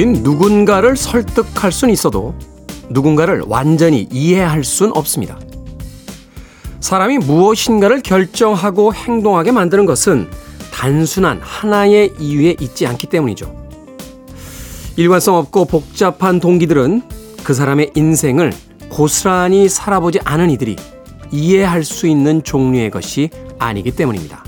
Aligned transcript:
우린 0.00 0.22
누군가를 0.22 0.96
설득할 0.96 1.70
순 1.70 1.90
있어도 1.90 2.34
누군가를 2.88 3.42
완전히 3.46 4.08
이해할 4.10 4.64
순 4.64 4.92
없습니다. 4.94 5.38
사람이 6.80 7.18
무엇인가를 7.18 8.00
결정하고 8.00 8.94
행동하게 8.94 9.52
만드는 9.52 9.84
것은 9.84 10.30
단순한 10.72 11.40
하나의 11.42 12.14
이유에 12.18 12.56
있지 12.60 12.86
않기 12.86 13.08
때문이죠. 13.08 13.54
일관성 14.96 15.36
없고 15.36 15.66
복잡한 15.66 16.40
동기들은 16.40 17.02
그 17.44 17.52
사람의 17.52 17.90
인생을 17.94 18.54
고스란히 18.88 19.68
살아보지 19.68 20.20
않은 20.24 20.48
이들이 20.48 20.76
이해할 21.30 21.84
수 21.84 22.06
있는 22.06 22.42
종류의 22.42 22.90
것이 22.90 23.28
아니기 23.58 23.90
때문입니다. 23.90 24.46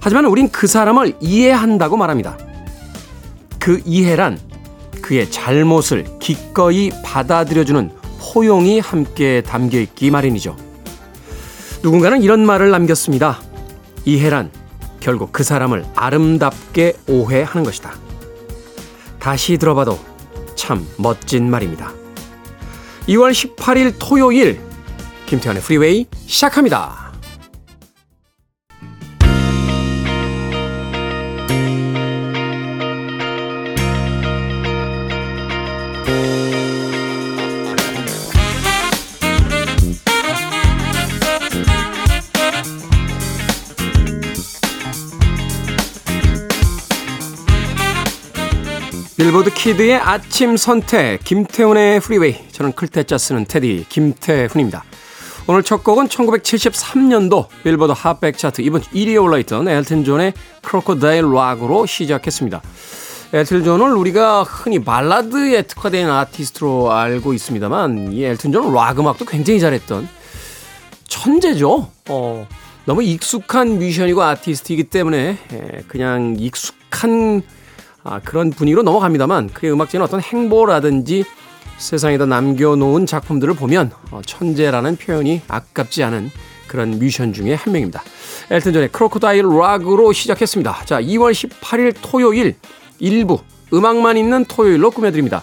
하지만 0.00 0.24
우린 0.24 0.48
그 0.48 0.66
사람을 0.66 1.14
이해한다고 1.20 1.96
말합니다. 1.96 2.36
그 3.66 3.82
이해란 3.84 4.38
그의 5.02 5.28
잘못을 5.28 6.06
기꺼이 6.20 6.92
받아들여주는 7.04 7.90
포용이 8.20 8.78
함께 8.78 9.42
담겨 9.42 9.80
있기 9.80 10.12
마련이죠. 10.12 10.56
누군가는 11.82 12.22
이런 12.22 12.46
말을 12.46 12.70
남겼습니다. 12.70 13.40
이해란 14.04 14.52
결국 15.00 15.32
그 15.32 15.42
사람을 15.42 15.84
아름답게 15.96 16.92
오해하는 17.08 17.64
것이다. 17.64 17.92
다시 19.18 19.58
들어봐도 19.58 19.98
참 20.54 20.86
멋진 20.96 21.50
말입니다. 21.50 21.92
2월 23.08 23.32
18일 23.32 23.96
토요일 23.98 24.60
김태훈의 25.26 25.60
프리웨이 25.60 26.06
시작합니다. 26.24 27.05
빌보드 49.46 49.54
kid의 49.54 49.94
아침 49.94 50.56
선택 50.56 51.22
김태훈의 51.22 52.00
프리웨이 52.00 52.36
저는 52.50 52.72
클 52.72 52.92
태 52.92 53.06
자 53.06 53.16
쓰는 53.16 53.44
태디 53.44 53.86
김태훈입니다. 53.88 54.84
오늘 55.46 55.62
첫 55.62 55.84
곡은 55.84 56.08
1973년도 56.08 57.46
빌보드 57.62 57.92
핫백 57.96 58.38
차트 58.38 58.62
이번 58.62 58.82
주 58.82 58.90
1위에 58.90 59.22
올라있던 59.22 59.68
엘튼 59.68 60.04
존의 60.04 60.32
Crocodile 60.62 61.32
Rock으로 61.32 61.86
시작했습니다. 61.86 62.60
엘튼 63.32 63.62
존을 63.62 63.92
우리가 63.92 64.42
흔히 64.42 64.82
발라드에 64.82 65.62
특화된 65.62 66.10
아티스트로 66.10 66.92
알고 66.92 67.32
있습니다만 67.32 68.14
이 68.14 68.24
엘튼 68.24 68.50
존은 68.50 68.72
락 68.72 68.98
음악도 68.98 69.24
굉장히 69.24 69.60
잘했던 69.60 70.08
천재죠. 71.06 71.90
어, 72.08 72.48
너무 72.84 73.02
익숙한 73.02 73.78
뮤지션이고 73.78 74.22
아티스트이기 74.22 74.84
때문에 74.84 75.38
그냥 75.86 76.34
익숙한 76.38 77.42
아, 78.06 78.20
그런 78.24 78.50
분위기로 78.50 78.82
넘어갑니다만 78.82 79.50
그의 79.52 79.72
음악적인 79.72 80.00
어떤 80.00 80.20
행보라든지 80.20 81.24
세상에다 81.78 82.26
남겨놓은 82.26 83.04
작품들을 83.04 83.54
보면 83.54 83.90
어, 84.12 84.20
천재라는 84.24 84.96
표현이 84.96 85.42
아깝지 85.48 86.04
않은 86.04 86.30
그런 86.68 86.90
뮤지션 86.98 87.32
중에 87.32 87.54
한 87.54 87.72
명입니다. 87.72 88.02
엘튼 88.50 88.72
존의 88.72 88.88
크로코다일 88.90 89.44
락으로 89.44 90.12
시작했습니다. 90.12 90.84
자, 90.84 91.00
2월 91.00 91.32
18일 91.32 91.96
토요일 92.00 92.54
일부 93.00 93.40
음악만 93.72 94.16
있는 94.16 94.44
토요일로 94.44 94.92
꾸며드립니다. 94.92 95.42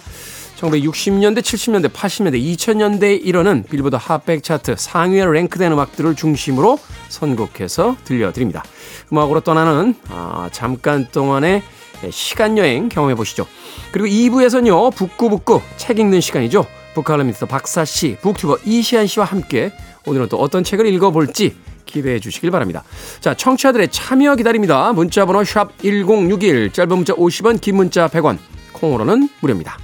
1960년대, 0.56 1.40
70년대, 1.40 1.90
80년대, 1.90 2.41
2000년대에 2.41 3.19
이르는 3.25 3.63
빌보드 3.69 3.97
핫백 4.00 4.44
차트 4.44 4.75
상위에 4.78 5.25
랭크된 5.25 5.73
음악들을 5.73 6.16
중심으로 6.16 6.79
선곡해서 7.09 7.97
들려드립니다. 8.06 8.63
음악으로 9.12 9.41
떠나는 9.41 9.96
아, 10.09 10.50
잠깐 10.53 11.07
동안의 11.12 11.59
네, 11.59 11.63
시간여행 12.12 12.90
경험해 12.90 13.16
보시죠. 13.16 13.47
그리고 13.91 14.08
2부에서는요, 14.08 14.96
북구북구 14.96 15.62
책 15.78 16.00
읽는 16.00 16.22
시간이죠. 16.22 16.66
북칼럼니스트 16.94 17.46
박사 17.47 17.86
씨, 17.86 18.18
북튜버 18.22 18.59
이시한 18.66 19.07
씨와 19.08 19.25
함께 19.25 19.72
오늘은 20.06 20.30
또 20.30 20.38
어떤 20.38 20.64
책을 20.64 20.86
읽어볼지 20.88 21.56
기대해 21.86 22.19
주시길 22.19 22.52
바랍니다. 22.52 22.84
자, 23.19 23.34
청취자들의 23.34 23.90
참여 23.90 24.36
기다립니다. 24.36 24.94
문자 24.94 25.25
번호 25.25 25.44
샵 25.44 25.78
1061, 25.80 26.72
짧은 26.72 26.96
문자 26.96 27.14
50원, 27.14 27.62
긴 27.62 27.75
문자 27.75 28.08
100원, 28.08 28.38
콩으로는 28.74 29.30
무료입니다. 29.41 29.78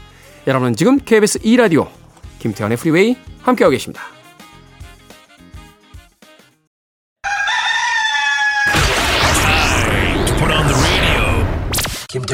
여러분은 0.47 0.75
지금 0.75 0.97
KBS 1.00 1.40
2라디오 1.40 1.88
김태훈의 2.39 2.77
프리웨이 2.78 3.18
함께하고 3.41 3.72
계십니다. 3.72 4.19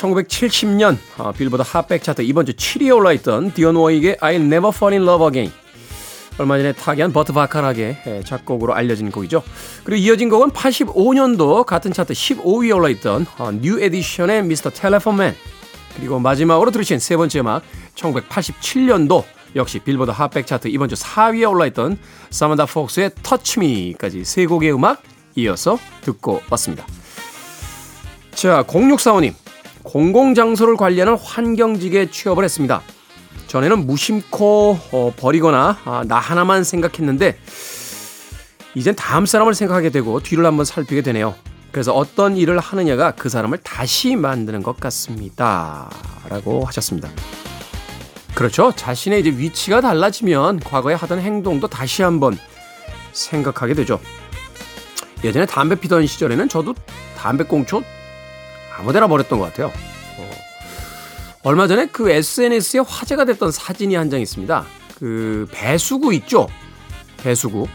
1970년 0.00 0.96
어, 1.18 1.32
빌보드 1.32 1.62
핫백 1.64 2.02
차트 2.02 2.22
이번 2.22 2.46
주 2.46 2.52
7위에 2.52 2.94
올라있던 2.96 3.52
디온 3.52 3.76
워윅의 3.76 4.16
I'll 4.16 4.36
Never 4.36 4.68
Fall 4.68 4.94
in 4.94 5.02
Love 5.02 5.26
Again 5.26 5.52
얼마 6.38 6.56
전에 6.56 6.72
타계한 6.72 7.12
버트 7.12 7.32
바카락의 7.34 8.02
예, 8.06 8.22
작곡으로 8.24 8.72
알려진 8.72 9.10
곡이죠. 9.10 9.42
그리고 9.84 10.00
이어진 10.00 10.30
곡은 10.30 10.50
85년도 10.50 11.66
같은 11.66 11.92
차트 11.92 12.14
15위에 12.14 12.74
올라있던 12.74 13.26
어, 13.38 13.50
뉴 13.52 13.78
에디션의 13.82 14.38
Mr. 14.38 14.70
Telephone 14.70 15.20
Man 15.20 15.36
그리고 15.96 16.18
마지막으로 16.18 16.70
들으신 16.70 16.98
세 16.98 17.16
번째 17.16 17.40
음악 17.40 17.62
1987년도 17.94 19.24
역시 19.56 19.80
빌보드 19.80 20.12
핫백 20.12 20.46
차트 20.46 20.68
이번 20.68 20.88
주 20.88 20.94
4위에 20.94 21.50
올라있던 21.50 21.98
사만다 22.30 22.64
폭스의 22.66 23.10
Me까지 23.58 24.24
세 24.24 24.46
곡의 24.46 24.72
음악 24.72 25.02
이어서 25.36 25.78
듣고 26.00 26.40
왔습니다. 26.48 26.86
자, 28.32 28.62
0645님. 28.62 29.34
공공장소를 29.90 30.76
관리하는 30.76 31.16
환경직에 31.16 32.10
취업을 32.10 32.44
했습니다. 32.44 32.80
전에는 33.48 33.86
무심코 33.86 34.78
어, 34.92 35.12
버리거나 35.16 35.78
아, 35.84 36.04
나 36.06 36.16
하나만 36.16 36.62
생각했는데 36.62 37.36
이젠 38.76 38.94
다음 38.94 39.26
사람을 39.26 39.54
생각하게 39.54 39.90
되고 39.90 40.20
뒤를 40.20 40.46
한번 40.46 40.64
살피게 40.64 41.02
되네요. 41.02 41.34
그래서 41.72 41.92
어떤 41.92 42.36
일을 42.36 42.60
하느냐가 42.60 43.12
그 43.12 43.28
사람을 43.28 43.58
다시 43.58 44.14
만드는 44.14 44.62
것 44.62 44.78
같습니다. 44.78 45.90
라고 46.28 46.64
하셨습니다. 46.66 47.08
그렇죠. 48.34 48.72
자신의 48.76 49.20
이제 49.20 49.30
위치가 49.30 49.80
달라지면 49.80 50.60
과거에 50.60 50.94
하던 50.94 51.18
행동도 51.20 51.66
다시 51.66 52.02
한번 52.02 52.38
생각하게 53.10 53.74
되죠. 53.74 53.98
예전에 55.24 55.46
담배 55.46 55.74
피던 55.74 56.06
시절에는 56.06 56.48
저도 56.48 56.74
담배꽁초 57.16 57.82
아무데나 58.80 59.06
버렸던 59.06 59.38
것 59.38 59.46
같아요. 59.46 59.68
어. 60.18 60.30
얼마 61.42 61.66
전에 61.66 61.86
그 61.86 62.10
SNS에 62.10 62.80
화제가 62.80 63.24
됐던 63.26 63.52
사진이 63.52 63.94
한 63.94 64.10
장 64.10 64.20
있습니다. 64.20 64.64
그 64.98 65.46
배수구 65.52 66.12
있죠? 66.14 66.48
배수구. 67.18 67.68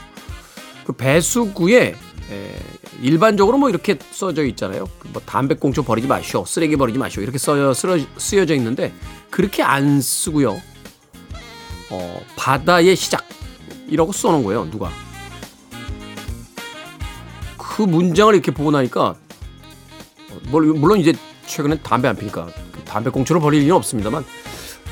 그 0.86 0.94
배수구에 0.94 1.96
에, 2.32 2.56
일반적으로 3.02 3.58
뭐 3.58 3.70
이렇게 3.70 3.98
써져 4.12 4.46
있잖아요. 4.46 4.86
그뭐 5.00 5.22
담배꽁초 5.26 5.84
버리지 5.84 6.08
마시오. 6.08 6.44
쓰레기 6.46 6.76
버리지 6.76 6.98
마시오. 7.00 7.22
이렇게 7.24 7.38
써, 7.38 7.74
쓰여져 8.18 8.56
있는데 8.56 8.92
그렇게 9.30 9.62
안 9.64 10.02
쓰고요. 10.02 10.60
어, 11.92 12.22
바다의 12.36 12.96
시작. 12.96 13.24
이라고 13.88 14.12
써놓은 14.12 14.44
거예요. 14.44 14.70
누가. 14.72 14.90
그 17.58 17.82
문장을 17.84 18.34
이렇게 18.34 18.52
보고 18.52 18.72
나니까 18.72 19.16
물론 20.50 21.00
이제 21.00 21.14
최근에 21.46 21.80
담배 21.80 22.08
안 22.08 22.16
피니까 22.16 22.48
그 22.72 22.82
담배 22.84 23.10
꽁초를 23.10 23.42
버릴 23.42 23.64
일은 23.64 23.76
없습니다만 23.76 24.24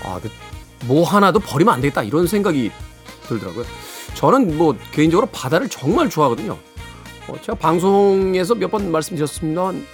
아, 0.03 0.19
그뭐 0.87 1.03
하나도 1.05 1.39
버리면 1.39 1.73
안 1.73 1.81
되겠다 1.81 2.03
이런 2.03 2.27
생각이 2.27 2.71
들더라고요. 3.27 3.65
저는 4.15 4.57
뭐 4.57 4.75
개인적으로 4.91 5.27
바다를 5.27 5.69
정말 5.69 6.09
좋아하거든요. 6.09 6.57
어, 7.27 7.35
제가 7.41 7.55
방송에서 7.57 8.55
몇 8.55 8.69
번 8.69 8.91
말씀드렸습니다만 8.91 9.85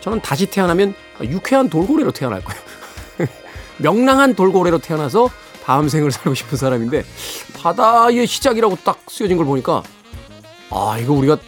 저는 0.00 0.20
다시 0.20 0.46
태어나면 0.46 0.94
유쾌한 1.22 1.70
돌고래로 1.70 2.10
태어날 2.12 2.42
거예요. 2.44 2.60
명랑한 3.78 4.34
돌고래로 4.34 4.78
태어나서 4.78 5.30
다음 5.64 5.88
생을 5.88 6.10
살고 6.12 6.34
싶은 6.34 6.58
사람인데 6.58 7.04
바다의 7.62 8.26
시작이라고 8.26 8.76
딱 8.84 9.00
쓰여진 9.08 9.38
걸 9.38 9.46
보니까 9.46 9.82
아 10.70 10.98
이거 11.00 11.14
우리가 11.14 11.38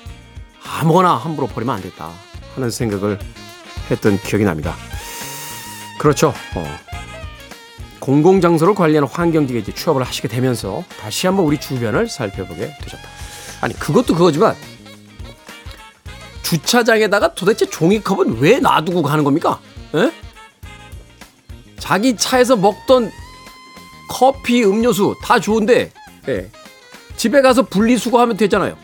아무거나 0.81 1.15
함부로 1.17 1.47
버리면 1.47 1.77
안 1.77 1.83
됐다 1.83 2.11
하는 2.55 2.71
생각을 2.71 3.19
했던 3.91 4.19
기억이 4.21 4.45
납니다. 4.45 4.75
그렇죠. 5.99 6.35
어. 6.55 6.79
공공장소를 8.01 8.75
관리하는 8.75 9.09
환경직에 9.09 9.59
이제 9.59 9.73
취업을 9.73 10.03
하시게 10.05 10.29
되면서 10.29 10.85
다시 11.01 11.27
한번 11.27 11.47
우리 11.47 11.59
주변을 11.59 12.09
살펴보게 12.09 12.73
되셨다. 12.81 13.03
아니 13.61 13.75
그것도 13.75 14.15
그거지만 14.15 14.55
주차장에다가 16.43 17.35
도대체 17.35 17.67
종이컵은 17.67 18.39
왜 18.39 18.61
놔두고 18.61 19.03
가는 19.03 19.25
겁니까? 19.25 19.59
에? 19.95 20.13
자기 21.79 22.17
차에서 22.17 22.55
먹던 22.57 23.11
커피, 24.09 24.63
음료수 24.65 25.17
다 25.23 25.41
좋은데 25.41 25.91
예. 26.29 26.51
집에 27.17 27.43
가서 27.43 27.63
분리수거하면 27.63 28.37
되잖아요. 28.37 28.77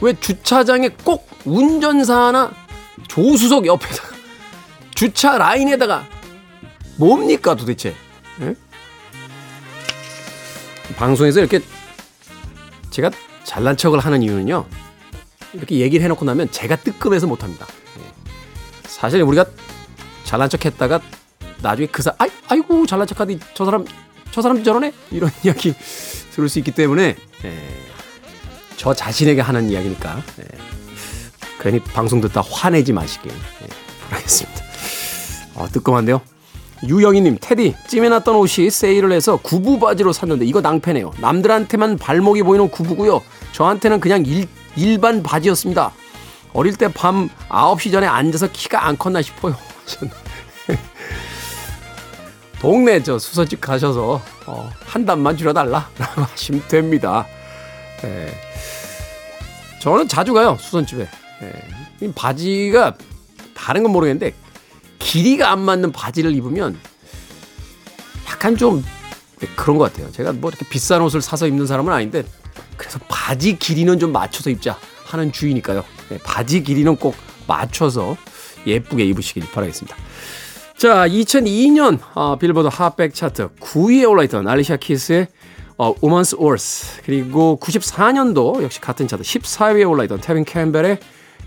왜 0.00 0.14
주차장에 0.18 0.90
꼭 1.04 1.28
운전사나 1.44 2.65
조수석 3.08 3.66
옆에다가 3.66 4.16
주차 4.94 5.38
라인에다가 5.38 6.06
뭡니까 6.96 7.54
도대체? 7.54 7.94
예? 8.40 8.54
방송에서 10.96 11.40
이렇게 11.40 11.60
제가 12.90 13.10
잘난 13.44 13.76
척을 13.76 13.98
하는 13.98 14.22
이유는요. 14.22 14.66
이렇게 15.52 15.76
얘기를 15.76 16.02
해놓고 16.04 16.24
나면 16.24 16.50
제가 16.50 16.76
뜨끔해서 16.76 17.26
못합니다. 17.26 17.66
예. 17.98 18.02
사실 18.86 19.22
우리가 19.22 19.44
잘난 20.24 20.48
척 20.48 20.64
했다가 20.64 21.00
나중에 21.62 21.86
그 21.88 22.02
사, 22.02 22.14
아이, 22.18 22.30
아이고 22.48 22.86
잘난 22.86 23.06
척 23.06 23.20
하더니 23.20 23.38
저 23.54 23.64
사람 23.64 23.84
저 24.30 24.42
사람 24.42 24.62
저러네 24.62 24.92
이런 25.10 25.30
이야기 25.44 25.74
들을 26.32 26.48
수 26.48 26.58
있기 26.58 26.72
때문에 26.72 27.16
예, 27.44 27.62
저 28.76 28.92
자신에게 28.92 29.40
하는 29.40 29.70
이야기니까 29.70 30.22
예, 30.40 30.44
괜히 31.60 31.80
방송 31.80 32.20
듣다 32.20 32.42
화내지 32.48 32.92
마시길 32.92 33.30
예, 33.32 33.66
바라겠습니다. 34.10 34.62
어, 35.54 35.66
뜨끔한데요. 35.72 36.20
유영희님, 36.86 37.38
테디, 37.40 37.74
찜해놨던 37.88 38.36
옷이 38.36 38.68
세일을 38.70 39.10
해서 39.12 39.38
구부 39.38 39.78
바지로 39.78 40.12
샀는데 40.12 40.44
이거 40.44 40.60
낭패네요. 40.60 41.12
남들한테만 41.20 41.96
발목이 41.96 42.42
보이는 42.42 42.68
구부고요. 42.68 43.22
저한테는 43.52 43.98
그냥 44.00 44.24
일, 44.26 44.46
일반 44.76 45.22
바지였습니다. 45.22 45.92
어릴 46.52 46.74
때 46.76 46.88
밤 46.88 47.28
9시 47.48 47.90
전에 47.92 48.06
앉아서 48.06 48.48
키가 48.52 48.86
안 48.86 48.96
컸나 48.98 49.22
싶어요. 49.22 49.56
동네 52.60 53.02
저 53.02 53.18
수선집 53.18 53.60
가셔서 53.60 54.20
어, 54.46 54.70
한 54.86 55.04
단만 55.04 55.36
줄여달라라고 55.36 56.22
하시면 56.22 56.68
됩니다. 56.68 57.26
예. 58.04 58.32
저는 59.80 60.08
자주 60.08 60.32
가요 60.32 60.56
수선집에. 60.60 61.08
예. 61.42 62.06
이 62.06 62.12
바지가 62.12 62.96
다른 63.54 63.82
건 63.82 63.92
모르겠는데 63.92 64.34
길이가 64.98 65.50
안 65.50 65.60
맞는 65.60 65.92
바지를 65.92 66.34
입으면 66.34 66.78
약간 68.28 68.56
좀 68.56 68.84
그런 69.54 69.78
것 69.78 69.92
같아요. 69.92 70.10
제가 70.12 70.32
뭐 70.32 70.50
이렇게 70.50 70.66
비싼 70.68 71.02
옷을 71.02 71.20
사서 71.20 71.46
입는 71.46 71.66
사람은 71.66 71.92
아닌데 71.92 72.24
그래서 72.76 72.98
바지 73.08 73.58
길이는 73.58 73.98
좀 73.98 74.12
맞춰서 74.12 74.50
입자 74.50 74.78
하는 75.04 75.32
주의니까요. 75.32 75.84
예. 76.12 76.18
바지 76.18 76.62
길이는 76.62 76.96
꼭 76.96 77.14
맞춰서 77.46 78.16
예쁘게 78.66 79.04
입으시길 79.04 79.44
바라겠습니다. 79.52 79.96
자, 80.76 81.08
2002년 81.08 81.98
어, 82.14 82.36
빌보드 82.36 82.68
핫백 82.70 83.14
차트 83.14 83.48
9위에 83.60 84.08
올라있던 84.08 84.46
알리샤 84.46 84.76
키스의 84.76 85.28
어, 85.78 85.94
Woman's 85.96 86.38
Worth 86.38 87.02
그리고 87.04 87.58
94년도 87.62 88.62
역시 88.62 88.80
같은 88.80 89.08
차트 89.08 89.22
14위에 89.22 89.88
올라있던 89.88 90.20
테빈 90.20 90.44
캠벨의 90.44 90.98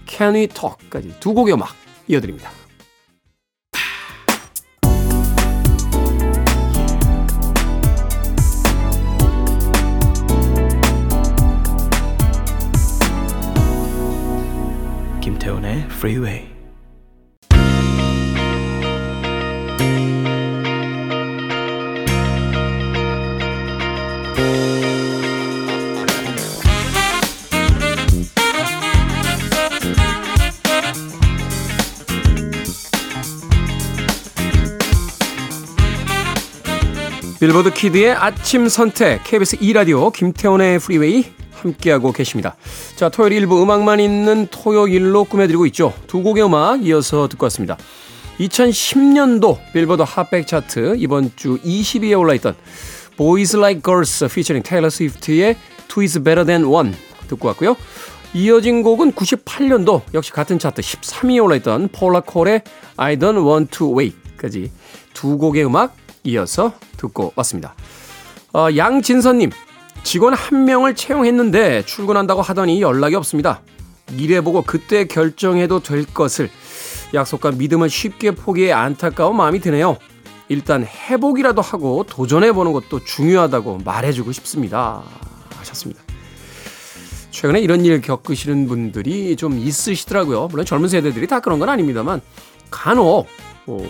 Can 0.08 0.36
We 0.36 0.48
Talk까지 0.48 1.20
두 1.20 1.34
곡의 1.34 1.54
음악 1.54 1.70
이어드립니다. 2.08 2.52
김태훈의 15.22 15.86
Freeway 15.92 16.59
빌보드 37.40 37.72
키드의 37.72 38.12
아침 38.12 38.68
선택 38.68 39.24
KBS 39.24 39.60
2 39.62 39.72
라디오 39.72 40.10
김태원의 40.12 40.80
프리웨이 40.80 41.24
함께하고 41.54 42.12
계십니다. 42.12 42.58
자, 42.98 43.08
토요일 43.08 43.32
일부 43.32 43.64
음악만 43.64 44.02
있는 44.02 44.48
토요일로 44.48 45.24
꾸며드리고 45.24 45.66
있죠. 45.68 45.94
두 46.06 46.22
곡의 46.22 46.44
음악 46.44 46.86
이어서 46.86 47.30
듣고 47.30 47.46
왔습니다. 47.46 47.78
2010년도 48.42 49.58
빌보드 49.72 50.04
핫백 50.06 50.48
차트 50.48 50.96
이번 50.98 51.32
주 51.38 51.58
20위에 51.60 52.20
올라있던 52.20 52.56
Boys 53.16 53.56
Like 53.56 53.84
Girls 53.84 54.26
featuring 54.26 54.68
Taylor 54.68 54.88
Swift의 54.88 55.56
Two 55.88 56.02
is 56.02 56.22
Better 56.22 56.46
Than 56.46 56.66
One 56.66 56.94
듣고 57.30 57.48
왔고요. 57.48 57.78
이어진 58.34 58.84
곡은 58.84 59.14
98년도 59.14 60.02
역시 60.14 60.34
같은 60.34 60.60
차트 60.60 60.82
13위에 60.82 61.42
올라있던 61.42 61.88
폴라 61.94 62.20
콜의 62.20 62.64
I 62.98 63.16
Don't 63.16 63.48
Want 63.48 63.78
To 63.78 63.98
Wait까지 63.98 64.72
두 65.14 65.38
곡의 65.38 65.66
음악 65.66 65.96
이어서 66.24 66.74
듣고 66.98 67.34
왔습니다. 67.36 67.76
어, 68.54 68.68
양진선님, 68.76 69.52
직원 70.04 70.34
한 70.34 70.66
명을 70.66 70.96
채용했는데 70.96 71.86
출근한다고 71.86 72.42
하더니 72.42 72.82
연락이 72.82 73.16
없습니다. 73.16 73.62
일해보고 74.18 74.64
그때 74.64 75.06
결정해도 75.06 75.82
될 75.82 76.06
것을 76.06 76.50
약속과 77.14 77.52
믿음을 77.52 77.90
쉽게 77.90 78.32
포기해 78.32 78.72
안타까운 78.72 79.36
마음이 79.36 79.60
드네요. 79.60 79.98
일단 80.48 80.86
해보기라도 80.86 81.62
하고 81.62 82.04
도전해보는 82.04 82.72
것도 82.72 83.04
중요하다고 83.04 83.80
말해주고 83.86 84.32
싶습니다. 84.32 85.04
하셨습니다. 85.56 86.02
최근에 87.30 87.62
이런 87.62 87.86
일 87.86 88.02
겪으시는 88.02 88.68
분들이 88.68 89.36
좀 89.36 89.58
있으시더라고요. 89.60 90.48
물론 90.48 90.66
젊은 90.66 90.90
세대들이 90.90 91.28
다 91.28 91.40
그런 91.40 91.60
건 91.60 91.70
아닙니다만 91.70 92.22
간혹 92.72 93.28
뭐 93.66 93.88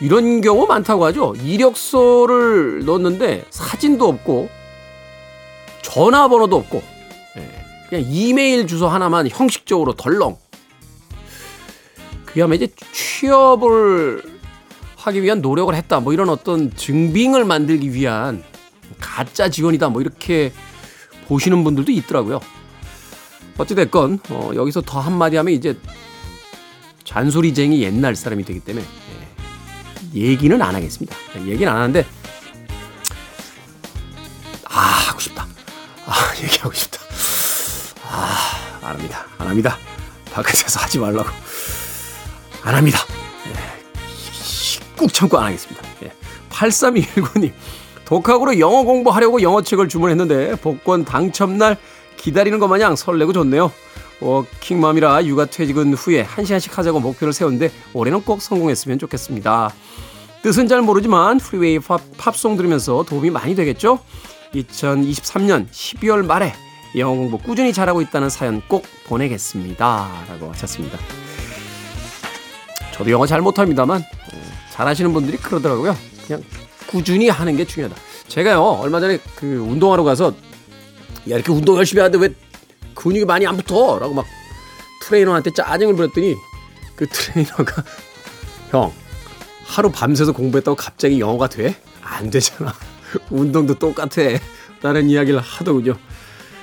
이런 0.00 0.40
경우 0.40 0.66
많다고 0.66 1.04
하죠. 1.06 1.34
이력서를 1.42 2.84
넣었는데 2.84 3.46
사진도 3.50 4.08
없고 4.08 4.48
전화번호도 5.82 6.56
없고 6.56 6.82
예, 7.36 7.64
그냥 7.88 8.04
이메일 8.08 8.66
주소 8.66 8.88
하나만 8.88 9.28
형식적으로 9.28 9.94
덜렁. 9.94 10.36
아마 12.42 12.54
이제 12.54 12.66
취업을 12.92 14.22
하기 14.96 15.22
위한 15.22 15.40
노력을 15.40 15.72
했다. 15.72 16.00
뭐 16.00 16.12
이런 16.12 16.28
어떤 16.28 16.74
증빙을 16.74 17.44
만들기 17.44 17.92
위한 17.92 18.42
가짜 19.00 19.48
지원이다. 19.48 19.90
뭐 19.90 20.00
이렇게 20.00 20.52
보시는 21.28 21.62
분들도 21.62 21.92
있더라고요. 21.92 22.40
어찌됐건 23.56 24.18
어, 24.30 24.50
여기서 24.54 24.82
더 24.82 24.98
한마디 24.98 25.36
하면 25.36 25.54
이제 25.54 25.78
잔소리쟁이 27.04 27.82
옛날 27.82 28.16
사람이 28.16 28.44
되기 28.44 28.58
때문에 28.58 28.84
얘기는 30.14 30.60
안 30.60 30.74
하겠습니다. 30.74 31.16
얘기는 31.46 31.70
안 31.70 31.78
하는데 31.78 32.06
아 34.64 34.78
하고 34.78 35.20
싶다. 35.20 35.46
아 36.06 36.14
얘기하고 36.42 36.72
싶다. 36.72 37.00
아안 38.08 38.94
합니다. 38.94 39.26
안 39.38 39.48
합니다. 39.48 39.78
바깥에서 40.32 40.80
하지 40.80 40.98
말라고 40.98 41.28
안 42.62 42.74
합니다. 42.74 42.98
예, 43.46 44.96
꾹 44.96 45.12
참고 45.12 45.38
안 45.38 45.46
하겠습니다. 45.46 45.82
예. 46.04 46.12
8319님 46.50 47.52
독학으로 48.04 48.58
영어 48.58 48.82
공부하려고 48.82 49.42
영어책을 49.42 49.88
주문했는데 49.88 50.56
복권 50.56 51.04
당첨날 51.04 51.76
기다리는 52.16 52.58
것 52.58 52.68
마냥 52.68 52.96
설레고 52.96 53.32
좋네요. 53.32 53.72
워킹맘이라 54.20 55.26
육아 55.26 55.46
퇴근 55.46 55.94
후에 55.94 56.22
한 56.22 56.44
시간씩 56.44 56.76
하자고 56.76 57.00
목표를 57.00 57.32
세웠는데 57.32 57.70
올해는 57.92 58.22
꼭 58.22 58.40
성공했으면 58.40 58.98
좋겠습니다. 58.98 59.72
뜻은 60.42 60.68
잘 60.68 60.82
모르지만 60.82 61.38
프리웨이 61.38 61.78
팝, 61.78 62.00
팝송 62.18 62.56
들으면서 62.56 63.02
도움이 63.04 63.30
많이 63.30 63.54
되겠죠? 63.54 63.98
2023년 64.54 65.68
12월 65.68 66.24
말에 66.24 66.52
영어 66.96 67.16
공부 67.16 67.38
꾸준히 67.38 67.72
잘하고 67.72 68.00
있다는 68.02 68.30
사연 68.30 68.62
꼭 68.68 68.84
보내겠습니다. 69.06 70.10
라고 70.28 70.50
하셨습니다. 70.50 70.98
저도 72.92 73.10
영어 73.10 73.26
잘 73.26 73.40
못합니다만 73.40 74.00
예, 74.00 74.42
잘하시는 74.70 75.12
분들이 75.12 75.36
그러더라고요. 75.36 75.96
그냥 76.26 76.42
꾸준히 76.86 77.28
하는 77.28 77.56
게 77.56 77.64
중요하다. 77.64 78.00
제가요 78.28 78.62
얼마 78.62 79.00
전에 79.00 79.18
그 79.34 79.56
운동하러 79.56 80.04
가서 80.04 80.28
야 81.30 81.34
이렇게 81.36 81.50
운동 81.52 81.76
열심히 81.76 82.00
하는데 82.02 82.18
왜 82.18 82.34
근육이 82.94 83.24
많이 83.24 83.46
안 83.46 83.56
붙어?라고 83.56 84.14
막 84.14 84.26
트레이너한테 85.02 85.52
짜증을 85.52 85.94
부렸더니 85.94 86.34
그 86.96 87.06
트레이너가 87.06 87.84
형 88.70 88.92
하루 89.64 89.90
밤새서 89.90 90.32
공부했다고 90.32 90.76
갑자기 90.76 91.20
영어가 91.20 91.48
돼? 91.48 91.76
안 92.02 92.30
되잖아. 92.30 92.74
운동도 93.30 93.74
똑같아. 93.74 94.22
라는 94.82 95.08
이야기를 95.08 95.40
하더군요. 95.40 95.96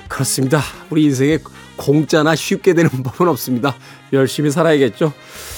그렇습니다. 0.08 0.60
우리 0.90 1.04
인생에 1.04 1.38
공짜나 1.76 2.36
쉽게 2.36 2.74
되는 2.74 2.90
법은 3.02 3.28
없습니다. 3.28 3.74
열심히 4.12 4.50
살아야겠죠. 4.50 5.12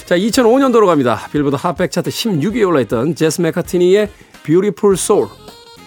자, 0.06 0.16
2005년도로 0.16 0.86
갑니다. 0.86 1.28
빌보드 1.32 1.56
핫백 1.56 1.90
차트 1.90 2.10
16위에 2.10 2.66
올라있던 2.66 3.14
제스 3.14 3.40
메카티니의 3.40 4.10
Beautiful 4.44 4.94
Soul. 4.94 5.28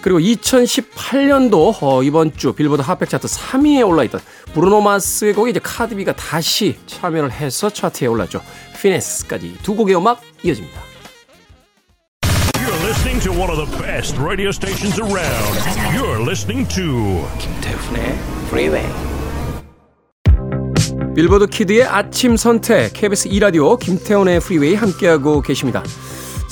그리고 0.08 0.20
2018년도 0.20 1.76
어, 1.82 2.02
이번 2.02 2.32
주 2.34 2.54
빌보드 2.54 2.82
Hot백 2.82 3.10
차트 3.10 3.28
3위에 3.28 3.86
올라있던 3.86 4.22
브루노 4.54 4.80
마스의 4.80 5.34
곡에 5.34 5.50
이제 5.50 5.60
카디비가 5.62 6.16
다시 6.16 6.78
참여를 6.86 7.30
해서 7.30 7.70
차트에 7.70 8.08
올랐죠. 8.08 8.42
Finesse까지 8.82 9.58
두 9.64 9.76
곡의 9.76 9.98
음악 9.98 10.22
이어집니다. 10.44 10.80
You're 12.54 12.86
listening 12.86 13.22
to 13.22 13.34
one 13.34 13.52
of 13.52 13.58
the 13.58 13.84
best 13.84 14.18
radio 14.18 14.48
stations 14.48 14.98
around. 14.98 15.60
You're 15.94 16.22
listening 16.22 16.66
to 16.74 17.28
김태훈의 17.38 18.18
Freeway. 18.48 18.88
빌보드 21.16 21.48
kid의 21.48 21.84
아침 21.84 22.38
선택 22.38 22.94
KBS 22.94 23.28
2라디오 23.28 23.78
김태훈의 23.77 24.39
프리웨이 24.40 24.76
함께하고 24.76 25.42
계십니다. 25.42 25.84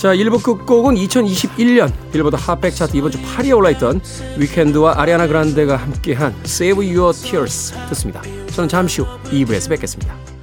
자, 0.06 0.14
1부 0.14 0.44
끝곡은 0.44 0.94
2021년 0.94 1.92
빌보드 2.12 2.36
핫백 2.36 2.76
차트 2.76 2.96
이번 2.96 3.10
주 3.10 3.20
8위에 3.24 3.58
올라있던 3.58 4.00
위켄드와 4.38 5.02
아리아나 5.02 5.26
그란데가 5.26 5.78
함께한 5.78 6.36
Save 6.46 6.96
Your 6.96 7.12
Tears 7.12 7.74
듣습니다. 7.90 8.22
저는 8.52 8.70
잠시 8.70 9.02
후 9.02 9.08
2부에서 9.32 9.68
뵙겠습니다. 9.70 10.35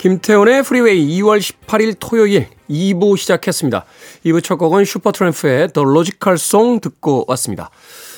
김태훈의 0.00 0.62
프리웨이 0.62 1.20
2월 1.20 1.38
18일 1.40 1.94
토요일 2.00 2.48
2부 2.70 3.18
시작했습니다. 3.18 3.84
2부 4.24 4.42
첫 4.42 4.56
곡은 4.56 4.86
슈퍼트램프의 4.86 5.74
The 5.74 5.86
Logical 5.86 6.36
Song 6.36 6.80
듣고 6.80 7.26
왔습니다. 7.28 7.68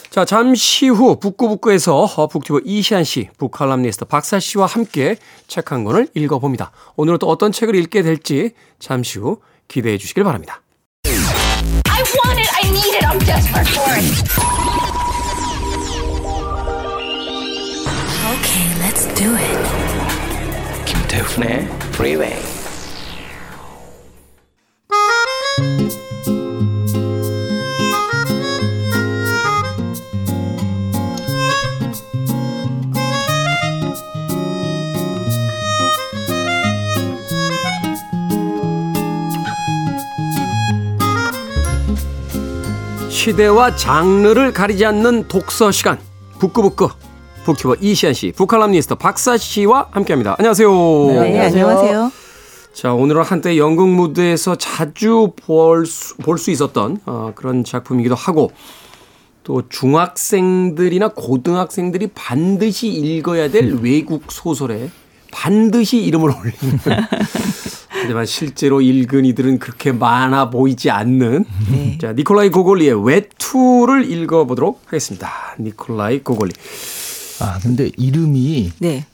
자, 0.09 0.25
잠시 0.25 0.87
후 0.87 1.19
북구북구에서 1.19 2.29
BookTuber 2.31 2.61
이시안 2.65 3.03
씨, 3.03 3.31
book칼럼니스트 3.37 4.05
박사 4.05 4.39
씨와 4.39 4.67
함께 4.67 5.17
책 5.49 5.73
한 5.73 5.83
권을 5.83 6.07
읽어봅니다. 6.15 6.71
오늘은 6.95 7.19
또 7.19 7.27
어떤 7.27 7.51
책을 7.51 7.75
읽게 7.75 8.03
될지 8.03 8.53
잠시 8.79 9.19
후 9.19 9.39
기대해 9.67 9.99
주시길 9.99 10.23
바랍니다. 10.23 10.63
I 11.05 11.11
want 12.15 12.39
it. 12.39 12.49
I 12.63 12.71
need 12.71 12.95
it. 12.95 13.05
I'm 13.05 13.19
desperate 13.27 13.69
for 13.69 13.91
it. 13.91 14.23
Okay, 18.39 18.67
let's 18.79 19.07
do 19.19 19.35
it. 19.35 19.92
김태훈의 21.13 21.69
Freeway. 21.93 22.43
시대와 43.11 43.77
장르를 43.77 44.53
가리지 44.55 44.87
않는 44.87 45.29
독서 45.29 45.71
시간. 45.71 45.99
북구북구 46.39 46.89
북튜버 47.45 47.77
이시안 47.81 48.15
씨, 48.15 48.33
북칼럼니스트 48.33 48.95
박사 48.95 49.37
씨와 49.37 49.89
함께합니다. 49.91 50.37
안녕하세요. 50.39 50.71
네, 51.09 51.41
안녕하세요. 51.41 52.13
자, 52.73 52.95
오늘은 52.95 53.23
한때 53.23 53.59
연극 53.59 53.89
무대에서 53.89 54.55
자주 54.55 55.33
볼 55.37 55.85
수, 55.85 56.17
볼수 56.19 56.51
있었던 56.53 57.01
어, 57.05 57.33
그런 57.35 57.65
작품이기도 57.65 58.15
하고 58.15 58.53
또 59.43 59.69
중학생들이나 59.69 61.09
고등학생들이 61.09 62.11
반드시 62.15 62.89
읽어야 62.89 63.51
될 63.51 63.75
외국 63.83 64.31
소설에 64.31 64.91
반드시 65.33 65.99
이름을 65.99 66.31
올리는 66.31 66.79
하지만 67.89 68.25
실제로 68.27 68.81
읽은 68.81 69.25
이들은 69.25 69.59
그렇게 69.59 69.93
많아 69.93 70.51
보이지 70.51 70.91
않는 70.91 71.45
네. 71.71 71.99
자 72.01 72.13
니콜라이 72.13 72.51
고골리의 72.51 73.05
외투를 73.07 74.11
읽어보도록 74.11 74.83
하겠습니다. 74.87 75.31
니콜라이 75.59 76.21
고골리. 76.21 76.53
아 77.43 77.59
근데 77.61 77.91
이름이 77.97 78.73
네. 78.79 79.05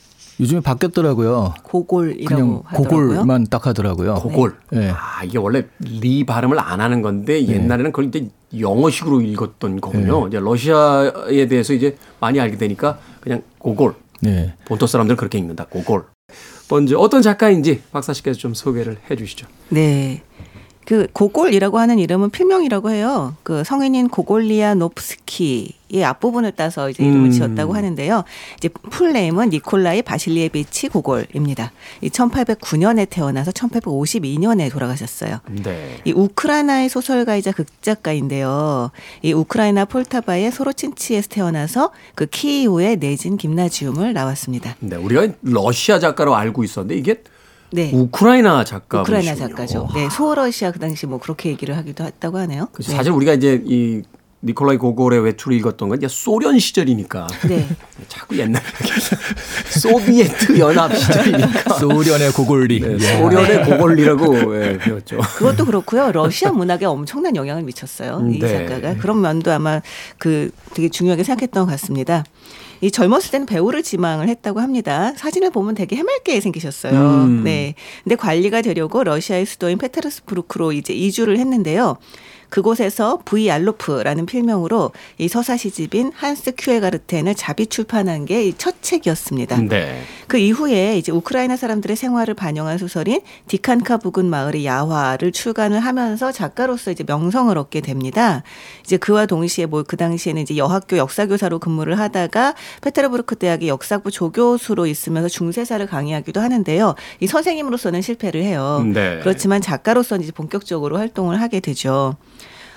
요즘에 0.40 0.61
바뀌었더라고요. 0.61 1.54
고골이라고 1.64 2.25
그냥 2.26 2.62
하더라고요. 2.64 3.08
고골만 3.08 3.47
딱 3.50 3.66
하더라고요. 3.66 4.14
고골. 4.16 4.56
네. 4.70 4.90
아, 4.90 5.25
이게 5.25 5.37
원래 5.38 5.64
리 5.80 6.25
발음을 6.25 6.61
안 6.61 6.80
하는 6.80 7.02
건데 7.02 7.44
옛날에는 7.47 7.90
그걸 7.90 8.04
이제 8.06 8.28
영어식으로 8.58 9.20
읽었던 9.23 9.80
거군요. 9.80 10.20
네. 10.20 10.28
이제 10.28 10.38
러시아에 10.40 11.49
대해서 11.49 11.73
이제 11.73 11.97
많이 12.20 12.38
알게 12.38 12.56
되니까 12.56 12.99
그냥 13.20 13.42
고골. 13.58 13.94
네. 14.20 14.54
본토 14.64 14.87
사람들은 14.87 15.16
그렇게 15.16 15.38
읽는다. 15.38 15.66
고골. 15.66 16.04
먼저 16.70 16.99
어떤 16.99 17.23
작가인지 17.23 17.82
박사 17.90 18.12
씨께서 18.12 18.38
좀 18.38 18.54
소개를 18.54 18.99
해 19.11 19.16
주시죠. 19.16 19.47
네. 19.70 20.23
그 20.88 21.07
고골이라고 21.12 21.78
하는 21.78 21.99
이름은 21.99 22.30
필명이라고 22.30 22.90
해요. 22.90 23.35
그 23.42 23.62
성인인 23.62 24.09
고골리아 24.09 24.73
노프스키의 24.73 26.02
앞부분을 26.02 26.52
따서 26.52 26.88
이제 26.88 27.04
이름을 27.04 27.26
음. 27.26 27.30
지었다고 27.30 27.75
하는데요. 27.75 28.25
이제 28.57 28.71
풀네임은 28.71 29.50
니콜라이 29.50 30.00
바실리에비치 30.00 30.88
고골입니다. 30.88 31.73
이 32.00 32.09
1809년에 32.09 33.07
태어나서 33.11 33.50
1852년에 33.50 34.73
돌아가셨어요. 34.73 35.40
네. 35.62 36.00
이 36.07 36.12
우크라이나의 36.12 36.88
소설가이자 36.88 37.52
극작가인데요. 37.52 38.90
이 39.21 39.35
우크라이나 39.35 39.85
폴타바의 39.85 40.50
소로친치에서 40.52 41.28
태어나서 41.28 41.90
그 42.14 42.25
키이우의 42.25 42.97
내진 42.97 43.37
김나지움을 43.37 44.14
나왔습니다. 44.14 44.75
네, 44.80 44.97
우리가 44.97 45.35
러시아 45.42 45.99
작가로 45.99 46.35
알고 46.35 46.64
있었는데 46.64 46.99
이게 46.99 47.23
네. 47.70 47.90
우크라이나 47.92 48.64
작가 48.64 49.02
우크라이나 49.02 49.34
작가죠. 49.34 49.88
네, 49.94 50.08
소러시아 50.10 50.72
그 50.72 50.78
당시 50.78 51.06
뭐 51.06 51.18
그렇게 51.18 51.50
얘기를 51.50 51.76
하기도 51.76 52.04
했다고 52.04 52.38
하네요. 52.38 52.68
네. 52.80 52.96
사실 52.96 53.12
우리가 53.12 53.34
이제 53.34 53.62
이 53.64 54.02
니콜라이 54.40 54.76
고골의 54.76 55.20
외투를 55.25 55.56
읽었던 55.58 55.88
건 55.88 55.98
이제 55.98 56.06
소련 56.08 56.60
시절이니까 56.60 57.26
네. 57.48 57.66
자꾸 58.06 58.38
옛날 58.38 58.62
소비에트 59.68 60.58
연합 60.60 60.96
시절이니까 60.96 61.75
소련의 61.78 62.32
고골리. 62.32 62.80
네, 62.80 62.94
예. 62.94 63.18
소련의 63.18 63.64
고골리라고 63.64 64.64
예, 64.64 64.78
배웠죠. 64.78 65.18
그것도 65.18 65.64
그렇고요. 65.66 66.12
러시아 66.12 66.52
문학에 66.52 66.84
엄청난 66.84 67.34
영향을 67.34 67.64
미쳤어요. 67.64 68.28
이 68.32 68.38
네. 68.38 68.66
작가가 68.66 68.96
그런 68.96 69.20
면도 69.20 69.50
아마 69.50 69.82
그 70.18 70.50
되게 70.72 70.88
중요하게 70.88 71.25
생각했던 71.25 71.66
것 71.66 71.72
같습니다. 71.72 72.25
이 72.80 72.90
젊었을 72.90 73.30
때는 73.30 73.47
배우를 73.47 73.82
지망을 73.82 74.28
했다고 74.28 74.61
합니다. 74.61 75.12
사진을 75.16 75.50
보면 75.50 75.75
되게 75.75 75.97
해맑게 75.97 76.40
생기셨어요. 76.40 76.92
음. 77.25 77.44
네. 77.44 77.75
근데 78.04 78.16
관리가 78.16 78.62
되려고 78.62 79.02
러시아의 79.04 79.47
수도인 79.47 79.78
페테르스부르크로 79.78 80.73
이제 80.73 80.92
이주를 80.92 81.38
했는데요. 81.38 81.97
그곳에서 82.50 83.19
V 83.25 83.50
알로프라는 83.50 84.26
필명으로 84.26 84.93
이 85.19 85.28
서사 85.28 85.57
시집인 85.57 86.12
한스 86.14 86.52
큐에가르텐을 86.57 87.35
자비 87.35 87.67
출판한 87.67 88.25
게 88.25 88.52
첫 88.57 88.76
책이었습니다. 88.83 89.57
네. 89.69 90.02
그 90.26 90.38
이후에 90.38 90.97
이제 90.99 91.12
우크라이나 91.12 91.57
사람들의 91.57 91.97
생활을 91.97 92.35
반영한 92.35 92.78
소설인 92.78 93.21
디칸카 93.47 93.99
부근 93.99 94.26
마을의 94.26 94.64
야화를 94.67 95.33
출간을 95.33 95.81
하면서 95.81 96.33
작가로서 96.33 96.90
이제 96.90 97.05
명성을 97.07 97.57
얻게 97.57 97.81
됩니다. 97.81 98.43
이제 98.85 98.97
그와 98.97 99.26
동시에 99.26 99.67
뭐 99.67 99.78
그 99.88 99.97
당시에는 99.97 100.43
이제 100.43 100.57
여학교 100.57 100.97
역사교사로 100.99 101.61
근무를 101.61 101.99
하다가 101.99 102.55
페테르부르크 102.83 103.37
대학의 103.37 103.69
역사부 103.69 104.11
조교수로 104.11 104.87
있으면서 104.87 105.28
중세사를 105.28 105.87
강의하기도 105.87 106.40
하는데요. 106.40 106.95
이 107.21 107.26
선생님으로서는 107.26 108.02
실패를 108.02 108.43
해요. 108.43 108.85
네. 108.93 109.21
그렇지만 109.23 109.61
작가로서는 109.61 110.25
이제 110.25 110.33
본격적으로 110.33 110.99
활동을 110.99 111.40
하게 111.40 111.61
되죠. 111.61 112.17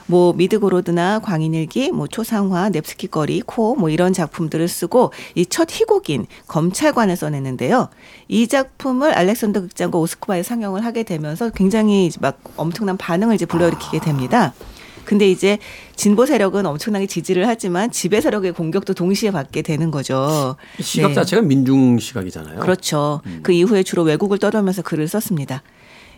뭐 0.08 0.34
미드고로드나 0.34 1.20
광인일기, 1.20 1.92
뭐 1.92 2.08
초상화, 2.08 2.70
넵스키 2.72 3.08
거리, 3.08 3.42
코 3.42 3.76
뭐 3.76 3.90
이런 3.90 4.14
작품들을 4.14 4.68
쓰고 4.68 5.12
이 5.36 5.46
첫 5.46 5.68
희곡인 5.72 6.28
검찰관을 6.48 7.16
써냈는데요. 7.16 7.90
이 8.28 8.48
작품을 8.48 9.12
알렉산더 9.14 9.62
극장과 9.62 9.98
오스크바에 9.98 10.44
상영을 10.44 10.84
하게 10.86 11.04
되면서 11.04 11.50
굉장히 11.50 12.10
막 12.20 12.40
엄청난 12.58 12.98
반응을 12.98 13.36
이제 13.36 13.46
불러일으키게 13.46 14.00
됩니다. 14.00 14.54
근데 15.04 15.30
이제 15.30 15.58
진보 15.96 16.26
세력은 16.26 16.66
엄청나게 16.66 17.08
지지를 17.08 17.48
하지만 17.48 17.92
지배 17.92 18.22
세력의 18.22 18.54
공격도 18.54 18.94
동시에 18.94 19.32
받게 19.32 19.62
되는 19.64 19.92
거죠. 19.92 20.56
시각 20.80 21.10
네. 21.10 21.14
자체가 21.16 21.42
민중 21.42 21.98
시각이잖아요. 22.00 22.60
그렇죠. 22.60 23.22
음. 23.26 23.40
그 23.44 23.52
이후에 23.52 23.84
주로 23.84 24.04
외국을 24.04 24.38
떠돌면서 24.38 24.84
글을 24.84 25.08
썼습니다. 25.08 25.64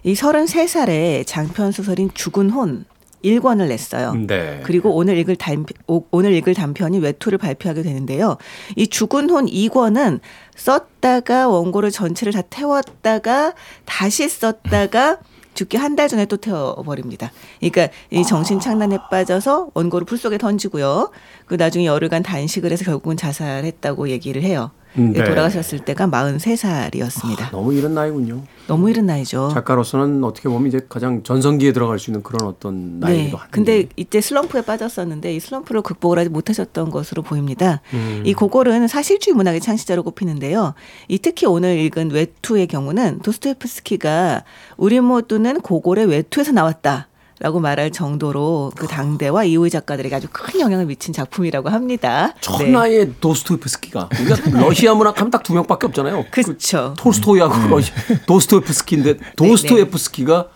이 0.04 0.14
33살에 0.16 1.26
장편 1.26 1.72
소설인 1.72 2.10
죽은 2.14 2.50
혼 2.50 2.86
1권을 3.24 3.68
냈어요. 3.68 4.14
네. 4.14 4.62
그리고 4.64 4.96
오늘 4.96 5.18
읽을 5.18 5.36
단 5.36 5.66
오늘 6.12 6.34
읽을 6.34 6.54
단편이 6.54 7.00
외투를 7.00 7.38
발표하게 7.38 7.84
되는데요. 7.84 8.38
이 8.76 8.88
죽은 8.88 9.30
혼 9.30 9.46
2권은 9.46 10.20
썼다가 10.56 11.48
원고를 11.48 11.92
전체를 11.92 12.34
다 12.34 12.42
태웠다가 12.42 13.54
다시 13.86 14.28
썼다가 14.30 15.18
죽기 15.54 15.78
한 15.78 15.96
달 15.96 16.08
전에 16.10 16.26
또 16.26 16.38
태워버립니다. 16.38 17.32
그러니까 17.60 17.90
이 18.10 18.24
정신 18.24 18.60
창란에 18.60 18.98
빠져서 19.12 19.70
원고를 19.76 20.06
풀 20.06 20.18
속에 20.18 20.40
던지고요. 20.40 21.12
그 21.46 21.54
나중에 21.54 21.86
열흘간 21.86 22.24
단식을 22.24 22.72
해서 22.72 22.84
결국은 22.84 23.16
자살했다고 23.18 24.10
얘기를 24.10 24.42
해요. 24.42 24.72
음, 24.98 25.14
네. 25.14 25.24
돌아가셨을 25.24 25.80
때가 25.80 26.08
43살이었습니다. 26.08 27.52
너무 27.52 27.74
이른 27.74 27.94
나이군요. 27.94 28.44
너무 28.68 28.90
이른 28.90 29.06
나이죠. 29.06 29.50
작가로서는 29.54 30.24
어떻게 30.24 30.48
보면 30.48 30.68
이제 30.68 30.80
가장 30.88 31.24
전성기에 31.24 31.74
들어갈 31.74 32.00
수 32.00 32.12
있는 32.12 32.24
그런 32.24 32.48
어떤 32.48 33.00
나이기도 33.00 33.38
한데. 33.38 33.48
네. 33.48 33.52
근데 33.52 33.90
이때 33.96 34.22
슬럼프에 34.22 34.62
빠졌었는데 34.62 35.36
이 35.36 35.40
슬럼프를 35.40 35.82
극복을 35.82 36.20
하지 36.20 36.30
못하셨던 36.30 36.92
것으로 36.92 37.24
보입니다. 37.24 37.82
이 38.24 38.34
고골은 38.34 38.88
사실주의 38.88 39.36
문학의 39.36 39.60
창시자로 39.60 40.04
꼽히는데요. 40.04 40.74
이 41.08 41.18
특히 41.20 41.48
오늘 41.48 41.78
읽은 41.80 42.12
외투의 42.12 42.68
경우는 42.68 43.20
도스토옙스키가 43.20 44.44
우리 44.78 45.00
모두는 45.00 45.62
고골의 45.62 46.06
외투에서 46.06 46.52
나왔다. 46.52 47.08
라고 47.44 47.60
말할 47.60 47.92
정도로 47.92 48.72
그 48.74 48.88
당대와 48.88 49.44
이후의 49.44 49.70
작가들에게 49.70 50.16
아주 50.16 50.28
큰 50.32 50.62
영향을 50.62 50.86
미친 50.86 51.14
작품이라고 51.14 51.68
합니다. 51.68 52.28
네. 52.28 52.40
천하의 52.40 53.16
도스토옙스키가 53.20 54.08
우리가 54.18 54.38
러시아 54.64 54.94
문학 54.94 55.20
하면 55.20 55.30
딱 55.30 55.44
두 55.44 55.54
명밖에 55.54 55.88
없잖아요. 55.88 56.24
그쵸. 56.32 56.94
그 56.98 57.04
톨스토이하고 57.04 57.68
러시 57.68 57.92
도스토옙스키인데 58.28 59.18
도스토옙스키가 59.36 60.48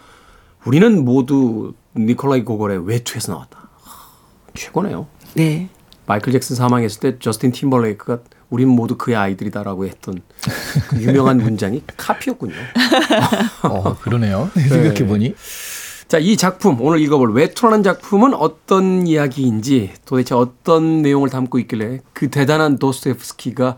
우리는 0.63 1.03
모두 1.03 1.73
니콜라이 1.97 2.45
고골의 2.45 2.87
외투에서 2.87 3.33
나왔다. 3.33 3.67
하, 3.83 3.93
최고네요. 4.53 5.07
네. 5.33 5.67
마이클 6.05 6.31
잭슨 6.31 6.55
사망했을 6.55 6.99
때 7.01 7.19
저스틴 7.19 7.51
팀벌레이크가 7.51 8.19
우린 8.49 8.69
모두 8.69 8.95
그의 8.97 9.17
아이들이다라고 9.17 9.85
했던 9.87 10.21
그 10.87 11.01
유명한 11.01 11.35
문장이 11.35 11.83
카피였군요. 11.97 12.55
어, 13.63 13.97
그러네요. 13.97 14.49
생각해 14.53 15.05
보니. 15.05 15.35
자, 16.07 16.19
이 16.19 16.37
작품 16.37 16.81
오늘 16.81 17.01
읽어볼 17.01 17.33
외투라는 17.33 17.83
작품은 17.83 18.33
어떤 18.33 19.05
이야기인지 19.05 19.91
도대체 20.05 20.35
어떤 20.35 21.01
내용을 21.01 21.29
담고 21.29 21.59
있길래 21.59 21.99
그 22.13 22.29
대단한 22.29 22.77
도스토옙스키가 22.77 23.75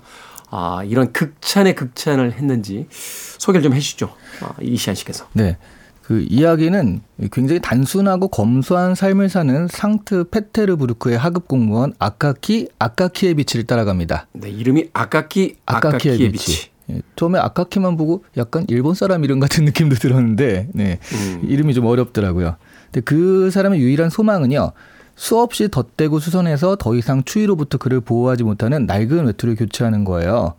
아, 0.52 0.84
이런 0.86 1.12
극찬의 1.12 1.76
극찬을 1.76 2.34
했는지 2.34 2.88
소개를 2.92 3.64
좀 3.64 3.74
해주시죠. 3.74 4.14
아, 4.42 4.54
이시안 4.62 4.96
씨께서. 4.96 5.26
네. 5.34 5.58
그 6.04 6.26
이야기는 6.28 7.02
굉장히 7.32 7.62
단순하고 7.62 8.30
검소한 8.30 8.96
삶을 8.96 9.30
사는 9.30 9.68
상트 9.68 10.26
페테르부르크의 10.30 11.18
하급 11.18 11.48
공무원 11.48 11.94
아카키 12.00 12.70
아카키에비치를 12.80 13.66
따라갑니다. 13.66 14.28
네, 14.34 14.50
이름이 14.50 14.90
아카키 14.94 15.58
아카키에비치. 15.68 16.10
아카키에비치. 16.10 16.62
예, 16.64 16.69
처음에 17.16 17.40
아카키만 17.40 17.98
보고 17.98 18.24
약간 18.38 18.66
일본 18.68 18.96
사람 18.96 19.24
이름 19.24 19.40
같은 19.40 19.64
느낌도 19.66 19.96
들었는데 19.96 20.70
네, 20.74 21.00
음. 21.14 21.42
이름이 21.48 21.74
좀 21.74 21.86
어렵더라고요. 21.86 22.56
근데 22.86 23.02
그 23.02 23.52
사람의 23.52 23.80
유일한 23.80 24.10
소망은요. 24.10 24.72
수없이 25.16 25.68
덧대고 25.70 26.20
수선해서 26.20 26.78
더 26.78 26.96
이상 26.96 27.24
추위로부터 27.24 27.78
그를 27.78 28.00
보호하지 28.00 28.44
못하는 28.44 28.86
낡은 28.86 29.26
외투를 29.26 29.56
교체하는 29.56 30.06
거예요. 30.06 30.54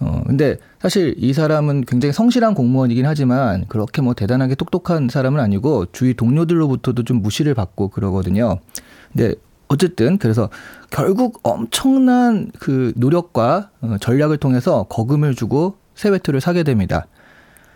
어, 0.00 0.22
근데 0.26 0.56
사실 0.80 1.14
이 1.18 1.32
사람은 1.32 1.82
굉장히 1.82 2.12
성실한 2.12 2.54
공무원이긴 2.54 3.06
하지만 3.06 3.66
그렇게 3.68 4.02
뭐 4.02 4.14
대단하게 4.14 4.56
똑똑한 4.56 5.08
사람은 5.08 5.38
아니고 5.38 5.86
주위 5.92 6.14
동료들로부터도 6.14 7.04
좀 7.04 7.22
무시를 7.22 7.54
받고 7.54 7.88
그러거든요. 7.88 8.58
근데 9.12 9.34
어쨌든 9.70 10.18
그래서 10.18 10.50
결국 10.90 11.38
엄청난 11.44 12.50
그 12.58 12.92
노력과 12.96 13.70
어, 13.80 13.96
전략을 14.00 14.36
통해서 14.36 14.82
거금을 14.88 15.36
주고 15.36 15.76
새 15.94 16.08
외투를 16.08 16.40
사게 16.40 16.64
됩니다. 16.64 17.06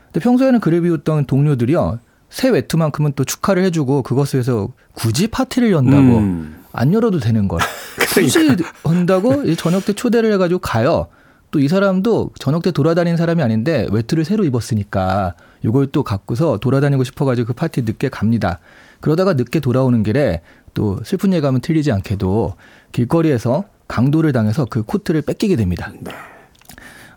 근데 0.07 0.20
평소에는 0.20 0.59
그를 0.59 0.83
비웃던 0.83 1.26
동료들이요. 1.26 2.00
새 2.30 2.48
외투만큼은 2.48 3.12
또 3.14 3.24
축하를 3.24 3.62
해주고 3.64 4.02
그것을 4.02 4.38
위해서 4.38 4.68
굳이 4.92 5.28
파티를 5.28 5.70
연다고 5.70 6.18
음. 6.18 6.57
안 6.72 6.92
열어도 6.92 7.20
되는 7.20 7.46
걸 7.46 7.61
굳이 8.12 8.57
한다고 8.83 9.44
이 9.44 9.54
저녁 9.54 9.85
때 9.85 9.92
초대를 9.92 10.33
해가지고 10.33 10.59
가요. 10.61 11.07
또 11.54 11.61
이 11.61 11.68
사람도 11.68 12.33
저녁 12.40 12.64
때 12.64 12.72
돌아다니는 12.72 13.16
사람이 13.16 13.40
아닌데 13.40 13.87
외투를 13.92 14.24
새로 14.24 14.42
입었으니까 14.42 15.35
이걸 15.62 15.87
또 15.87 16.02
갖고서 16.02 16.59
돌아다니고 16.59 17.04
싶어가지고 17.04 17.46
그 17.46 17.52
파티 17.52 17.83
늦게 17.83 18.09
갑니다. 18.09 18.59
그러다가 19.00 19.35
늦게 19.35 19.61
돌아오는 19.61 20.02
길에 20.02 20.40
또 20.74 20.98
슬픈 21.04 21.32
예감은 21.32 21.60
틀리지 21.60 21.92
않게도 21.92 22.54
길거리에서 22.92 23.64
강도를 23.88 24.32
당해서 24.32 24.64
그 24.64 24.82
코트를 24.82 25.22
뺏기게 25.22 25.56
됩니다. 25.56 25.92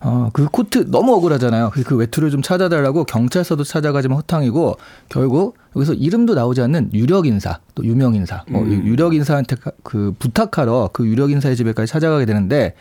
어, 0.02 0.30
그 0.34 0.48
코트 0.52 0.90
너무 0.92 1.14
억울하잖아요. 1.16 1.72
그, 1.74 1.84
그 1.84 1.96
외투를 1.96 2.30
좀 2.30 2.42
찾아달라고 2.42 3.04
경찰서도 3.06 3.64
찾아가지만 3.64 4.18
허탕이고 4.20 4.76
결국 5.10 5.58
여기서 5.76 5.94
이름도 5.94 6.34
나오지 6.36 6.62
않는 6.62 6.92
유력 6.94 7.26
인사, 7.26 7.60
또 7.76 7.84
유명 7.84 8.14
인사, 8.16 8.44
뭐이 8.50 8.72
유력 8.86 9.14
인사한테 9.16 9.56
가- 9.56 9.72
그 9.84 10.14
부탁하러 10.20 10.90
그 10.94 11.06
유력 11.08 11.32
인사의 11.32 11.56
집에까지 11.56 11.92
찾아가게 11.92 12.26
되는데 12.26 12.74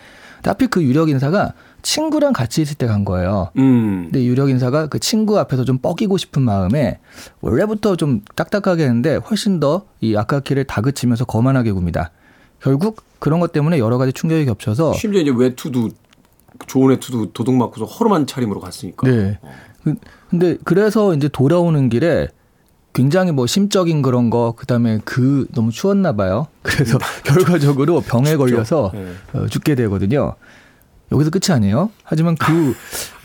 하필 0.45 0.69
그 0.69 0.83
유력 0.85 1.09
인사가 1.09 1.53
친구랑 1.83 2.33
같이 2.33 2.63
있을 2.63 2.77
때 2.77 2.87
간 2.87 3.05
거예요. 3.05 3.51
음. 3.59 4.05
근데 4.11 4.25
유력 4.25 4.49
인사가 4.51 4.87
그 4.87 4.99
친구 5.01 5.39
앞에서 5.39 5.65
좀 5.65 5.79
뻐기고 5.79 6.19
싶은 6.19 6.43
마음에 6.43 6.99
원래부터 7.41 7.97
좀 7.97 8.21
딱딱하게 8.37 8.85
했는데 8.85 9.17
훨씬 9.17 9.59
더 9.61 9.83
이 10.01 10.17
아카키를 10.17 10.65
다그치면서 10.65 11.25
거만하게 11.25 11.73
굽니다. 11.73 12.11
결국 12.61 13.03
그런 13.19 13.41
것 13.41 13.53
때문에 13.53 13.79
여러 13.79 13.99
가지 13.99 14.13
충격이 14.13 14.45
겹쳐서 14.47 14.93
심지어 14.95 15.21
이제 15.23 15.33
외투도 15.35 15.89
좋은 16.67 16.89
외투도 16.91 17.33
도둑 17.33 17.55
맞고서 17.55 17.85
허름한 17.85 18.27
차림으로 18.27 18.61
갔으니까. 18.61 19.07
네. 19.09 19.39
그- 19.85 19.95
근데 20.31 20.57
그래서 20.65 21.15
이제 21.15 21.29
돌아오는 21.29 21.89
길에 21.89 22.29
굉장히 22.93 23.31
뭐 23.33 23.47
심적인 23.47 24.01
그런 24.03 24.31
거 24.31 24.55
그다음에 24.57 24.99
그 25.05 25.47
너무 25.55 25.71
추웠나 25.71 26.15
봐요. 26.17 26.47
그래서 26.63 26.99
결과적으로 27.25 28.01
병에 28.01 28.37
걸려서 28.37 28.91
네. 28.95 29.13
어, 29.35 29.47
죽게 29.47 29.75
되거든요. 29.75 30.35
여기서 31.13 31.31
끝이 31.31 31.55
아니에요. 31.55 31.91
하지만 32.03 32.35
그 32.37 32.75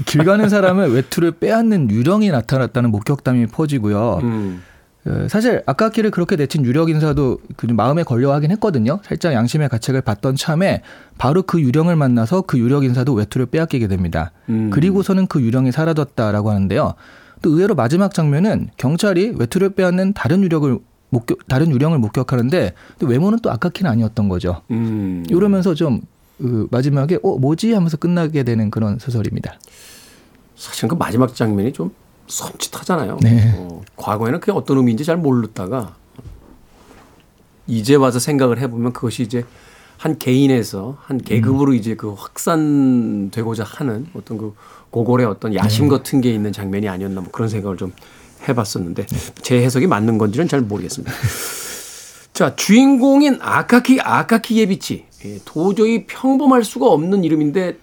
길 0.06 0.24
가는 0.26 0.50
사람의 0.50 0.94
외투를 0.94 1.32
빼앗는 1.34 1.90
유령이 1.92 2.30
나타났다는 2.32 2.90
목격담이 2.92 3.48
퍼지고요. 3.48 4.20
음. 4.24 4.64
어, 5.06 5.28
사실 5.30 5.64
아까키를 5.66 6.12
그렇게 6.12 6.36
내친 6.36 6.64
유력 6.64 6.90
인사도 6.90 7.40
그 7.58 7.66
마음에 7.66 8.04
걸려 8.04 8.34
하긴 8.34 8.52
했거든요. 8.52 9.00
살짝 9.04 9.34
양심의 9.34 9.70
가책을 9.70 10.02
받던 10.02 10.36
참에 10.36 10.82
바로 11.18 11.42
그 11.42 11.60
유령을 11.60 11.96
만나서 11.96 12.42
그 12.42 12.60
유력 12.60 12.84
인사도 12.84 13.14
외투를 13.14 13.48
빼앗기게 13.48 13.88
됩니다. 13.88 14.32
음. 14.50 14.70
그리고서는 14.70 15.28
그 15.28 15.42
유령이 15.42 15.72
사라졌다라고 15.72 16.52
하는데요. 16.52 16.94
또 17.42 17.50
의외로 17.50 17.74
마지막 17.74 18.14
장면은 18.14 18.70
경찰이 18.78 19.34
외투를 19.38 19.72
빼앗는 19.72 20.14
다른 20.14 20.44
유력을 20.44 20.78
목격 21.10 21.48
다른 21.48 21.72
유령을 21.72 21.98
목격하는데 21.98 22.74
또 23.00 23.08
외모는 23.08 23.40
또 23.42 23.52
아까키는 23.52 23.90
아니었던 23.90 24.30
거죠. 24.30 24.62
음. 24.70 25.26
이러면서 25.30 25.74
좀 25.74 26.02
그 26.42 26.68
마지막에 26.72 27.20
어 27.22 27.38
뭐지 27.38 27.72
하면서 27.74 27.98
끝나게 27.98 28.44
되는 28.44 28.72
그런 28.72 28.98
소설입니다. 28.98 29.60
사실 30.56 30.90
그 30.90 30.96
마지막 30.96 31.36
장면이 31.36 31.72
좀 31.72 31.92
섬찟하잖아요. 32.28 33.20
네. 33.22 33.54
어, 33.58 33.82
과거에는 33.98 34.40
그게 34.40 34.52
어떤 34.52 34.78
의미인지 34.78 35.06
잘 35.06 35.18
모르다가 35.18 35.96
이제 37.68 37.96
와서 37.96 38.20
생각을 38.20 38.60
해보면 38.60 38.94
그것이 38.94 39.24
이제 39.24 39.46
한 39.98 40.18
개인에서 40.18 40.98
한 41.02 41.20
계급으로 41.20 41.74
이제 41.74 41.96
그 41.96 42.14
확산되고자 42.14 43.64
하는 43.64 44.08
어떤 44.16 44.38
그 44.38 44.56
고골의 44.90 45.28
어떤 45.28 45.54
야심 45.54 45.90
같은 45.90 46.22
게 46.22 46.34
있는 46.34 46.52
장면이 46.52 46.90
아니었나 46.90 47.22
뭐 47.22 47.30
그런 47.32 47.50
생각을 47.50 47.78
좀 47.78 47.94
해봤었는데 48.50 49.06
제 49.44 49.64
해석이 49.64 49.88
맞는 49.88 50.18
건지는 50.18 50.48
잘 50.48 50.62
모르겠습니다. 50.62 51.14
자 52.34 52.56
주인공인 52.56 53.38
아카키 53.42 54.02
아카키 54.02 54.58
예비치 54.58 55.06
예, 55.26 55.40
도저히 55.46 56.08
평범할 56.08 56.64
수가 56.64 56.88
없는 56.88 57.24
이름인데 57.24 57.78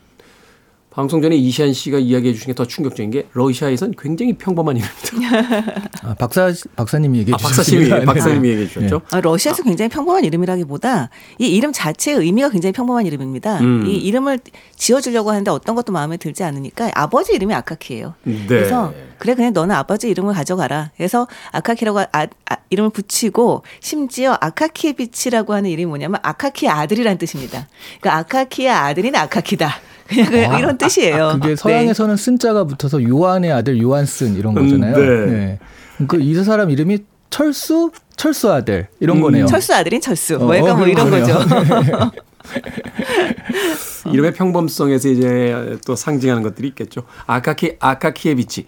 방송 0.98 1.22
전에 1.22 1.36
이시안 1.36 1.72
씨가 1.72 1.98
이야기해 2.00 2.34
주신 2.34 2.48
게 2.48 2.54
더 2.54 2.64
충격적인 2.66 3.12
게 3.12 3.28
러시아에선 3.34 3.94
굉장히 3.96 4.32
평범한 4.32 4.78
이름입니다. 4.78 5.78
아, 6.02 6.14
박사 6.14 6.52
박사님이 6.74 7.20
얘기해 7.20 7.36
아, 7.36 7.36
주셨습니다. 7.36 7.98
네. 8.00 8.04
박사님이 8.04 8.48
얘기해 8.48 8.66
주셨죠. 8.66 9.02
아, 9.12 9.20
러시아에서 9.20 9.62
굉장히 9.62 9.88
평범한 9.90 10.24
이름이라기보다 10.24 11.10
이 11.38 11.46
이름 11.46 11.72
자체의 11.72 12.18
의미가 12.18 12.48
굉장히 12.48 12.72
평범한 12.72 13.06
이름입니다. 13.06 13.60
음. 13.60 13.86
이 13.86 13.96
이름을 13.96 14.40
지어주려고 14.74 15.30
하는데 15.30 15.48
어떤 15.52 15.76
것도 15.76 15.92
마음에 15.92 16.16
들지 16.16 16.42
않으니까 16.42 16.90
아버지 16.94 17.32
이름이 17.32 17.54
아카키예요. 17.54 18.14
네. 18.24 18.46
그래서 18.48 18.92
그래 19.18 19.36
그냥 19.36 19.52
너는 19.52 19.76
아버지 19.76 20.08
이름을 20.08 20.34
가져가라. 20.34 20.90
그래서 20.96 21.28
아카키라고 21.52 22.00
아, 22.00 22.06
아, 22.10 22.56
이름을 22.70 22.90
붙이고 22.90 23.62
심지어 23.78 24.36
아카키비치라고 24.40 25.54
하는 25.54 25.70
이름이 25.70 25.86
뭐냐면 25.86 26.18
아카키의 26.24 26.72
아들이란 26.72 27.18
뜻입니다. 27.18 27.68
그러니까 28.00 28.18
아카키의 28.18 28.70
아들인 28.70 29.14
아카키다. 29.14 29.87
그냥 30.08 30.30
그 30.30 30.46
아, 30.46 30.58
이런 30.58 30.78
뜻이에요. 30.78 31.38
그게 31.40 31.54
서양에서는 31.54 32.16
쓴자가 32.16 32.64
붙어서 32.64 33.02
요한의 33.02 33.52
아들 33.52 33.80
요한슨 33.80 34.36
이런 34.36 34.56
음, 34.56 34.62
거잖아요. 34.62 35.26
네. 35.26 35.58
그이 36.06 36.34
사람 36.44 36.70
이름이 36.70 36.98
철수 37.30 37.90
철수 38.16 38.50
아들 38.50 38.88
이런 39.00 39.18
음. 39.18 39.22
거네요. 39.22 39.46
철수 39.46 39.74
아들인 39.74 40.00
철수. 40.00 40.36
어, 40.36 40.38
뭐 40.38 40.56
약간 40.56 40.76
뭐 40.76 40.86
어, 40.86 40.88
이런. 40.88 41.10
거죠. 41.10 41.38
이름의 44.10 44.32
평범성에서 44.32 45.08
이제 45.08 45.78
또 45.86 45.94
상징하는 45.94 46.42
것들이 46.42 46.68
있겠죠. 46.68 47.02
아카키 47.26 47.76
아카키에비치 47.78 48.64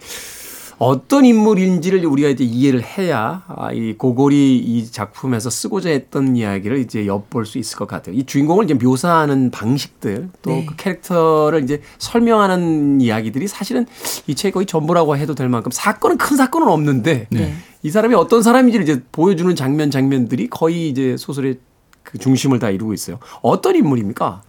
어떤 0.81 1.25
인물인지를 1.25 2.03
우리가 2.07 2.29
이제 2.29 2.43
이해를 2.43 2.81
해야 2.81 3.43
아, 3.47 3.71
이 3.71 3.93
고골이 3.93 4.57
이 4.57 4.91
작품에서 4.91 5.51
쓰고자 5.51 5.91
했던 5.91 6.35
이야기를 6.35 6.79
이제 6.79 7.05
엿볼 7.05 7.45
수 7.45 7.59
있을 7.59 7.77
것 7.77 7.87
같아요. 7.87 8.15
이 8.15 8.25
주인공을 8.25 8.65
이제 8.65 8.73
묘사하는 8.73 9.51
방식들 9.51 10.29
또그 10.41 10.55
네. 10.55 10.67
캐릭터를 10.77 11.61
이제 11.61 11.83
설명하는 11.99 12.99
이야기들이 12.99 13.47
사실은 13.47 13.85
이책 14.25 14.55
거의 14.55 14.65
전부라고 14.65 15.17
해도 15.17 15.35
될 15.35 15.49
만큼 15.49 15.71
사건은 15.71 16.17
큰 16.17 16.35
사건은 16.35 16.67
없는데 16.67 17.27
네. 17.29 17.53
이 17.83 17.91
사람이 17.91 18.15
어떤 18.15 18.41
사람인지를 18.41 18.83
이제 18.83 19.03
보여주는 19.11 19.55
장면 19.55 19.91
장면들이 19.91 20.47
거의 20.47 20.89
이제 20.89 21.15
소설의 21.15 21.59
그 22.01 22.17
중심을 22.17 22.57
다 22.57 22.71
이루고 22.71 22.93
있어요. 22.93 23.19
어떤 23.43 23.75
인물입니까? 23.75 24.41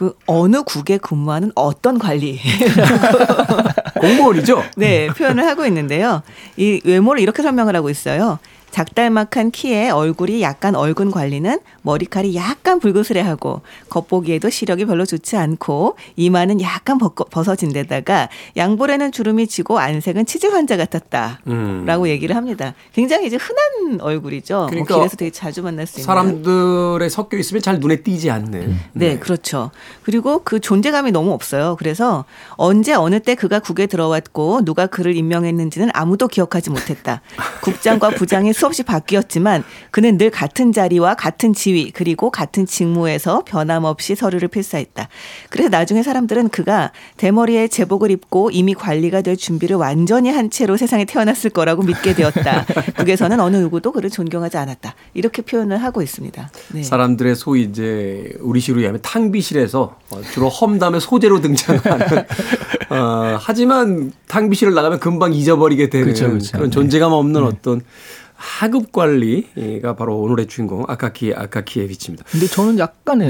그 0.00 0.16
어느 0.24 0.62
국에 0.62 0.96
근무하는 0.96 1.52
어떤 1.54 1.98
관리 1.98 2.40
공무원이죠. 4.00 4.64
네, 4.78 5.08
표현을 5.08 5.46
하고 5.46 5.66
있는데요. 5.66 6.22
이 6.56 6.80
외모를 6.86 7.20
이렇게 7.20 7.42
설명을 7.42 7.76
하고 7.76 7.90
있어요. 7.90 8.38
작달막한 8.70 9.50
키에 9.50 9.90
얼굴이 9.90 10.42
약간 10.42 10.74
얼근 10.74 11.10
관리는 11.10 11.58
머리칼이 11.82 12.34
약간 12.36 12.78
붉으스레하고 12.80 13.62
겉보기에도 13.88 14.50
시력이 14.50 14.86
별로 14.86 15.04
좋지 15.04 15.36
않고 15.36 15.96
이마는 16.16 16.60
약간 16.60 16.98
벗, 16.98 17.14
벗어진 17.14 17.72
데다가 17.72 18.28
양볼에는 18.56 19.12
주름이 19.12 19.46
지고 19.48 19.78
안색은 19.78 20.26
치질 20.26 20.52
환자 20.52 20.76
같았다. 20.76 21.40
음. 21.48 21.84
라고 21.86 22.08
얘기를 22.08 22.36
합니다. 22.36 22.74
굉장히 22.92 23.26
이제 23.26 23.36
흔한 23.36 24.00
얼굴이죠. 24.00 24.66
그러니까 24.70 24.94
뭐 24.94 25.02
길에서 25.02 25.16
되게 25.16 25.30
자주 25.30 25.62
만날 25.62 25.86
수 25.86 26.00
있는. 26.00 26.06
사람들에 26.06 27.08
섞여 27.08 27.36
있으면 27.38 27.62
잘 27.62 27.80
눈에 27.80 28.02
띄지 28.02 28.30
않는. 28.30 28.78
네, 28.92 29.18
그렇죠. 29.18 29.70
그리고 30.02 30.42
그 30.44 30.60
존재감이 30.60 31.10
너무 31.10 31.32
없어요. 31.32 31.76
그래서 31.78 32.24
언제 32.52 32.94
어느 32.94 33.20
때 33.20 33.34
그가 33.34 33.58
국에 33.58 33.86
들어왔고 33.86 34.64
누가 34.64 34.86
그를 34.86 35.16
임명했는지는 35.16 35.90
아무도 35.92 36.28
기억하지 36.28 36.70
못했다. 36.70 37.20
국장과 37.62 38.10
부장이 38.10 38.52
수없이 38.60 38.82
바뀌었지만 38.82 39.64
그는 39.90 40.18
늘 40.18 40.30
같은 40.30 40.70
자리와 40.72 41.14
같은 41.14 41.54
지위 41.54 41.90
그리고 41.90 42.30
같은 42.30 42.66
직무에서 42.66 43.42
변함없이 43.46 44.14
서류를 44.14 44.48
필사했다. 44.48 45.08
그래서 45.48 45.70
나중에 45.70 46.02
사람들은 46.02 46.50
그가 46.50 46.92
대머리에 47.16 47.68
제복을 47.68 48.10
입고 48.10 48.50
이미 48.50 48.74
관리가 48.74 49.22
될 49.22 49.38
준비를 49.38 49.76
완전히 49.76 50.28
한 50.28 50.50
채로 50.50 50.76
세상에 50.76 51.06
태어났을 51.06 51.48
거라고 51.48 51.82
믿게 51.82 52.14
되었다. 52.14 52.66
국에서는 52.98 53.40
어느 53.40 53.56
누구도 53.56 53.92
그를 53.92 54.10
존경하지 54.10 54.58
않았다. 54.58 54.94
이렇게 55.14 55.40
표현을 55.40 55.82
하고 55.82 56.02
있습니다. 56.02 56.50
네. 56.74 56.82
사람들의 56.82 57.36
소위 57.36 57.62
이제 57.62 58.30
우리식으로 58.40 58.80
얘기하면 58.80 59.00
탕비실에서 59.00 59.96
어, 60.10 60.20
주로 60.34 60.50
험담의 60.50 61.00
소재로 61.00 61.40
등장하는. 61.40 62.24
어, 62.90 63.38
하지만 63.40 64.12
탕비실을 64.28 64.74
나가면 64.74 65.00
금방 65.00 65.32
잊어버리게 65.32 65.88
되는 65.88 66.06
그렇죠, 66.06 66.28
그렇죠. 66.28 66.52
그런 66.52 66.70
네. 66.70 66.74
존재감 66.74 67.12
없는 67.12 67.42
어떤 67.44 67.80
하급 68.40 68.90
관리가 68.90 69.96
바로 69.96 70.18
오늘의 70.18 70.46
주인공 70.46 70.84
아카키 70.88 71.34
아카키에비치입니다. 71.34 72.24
근데 72.24 72.46
저는 72.46 72.78
약간 72.78 73.20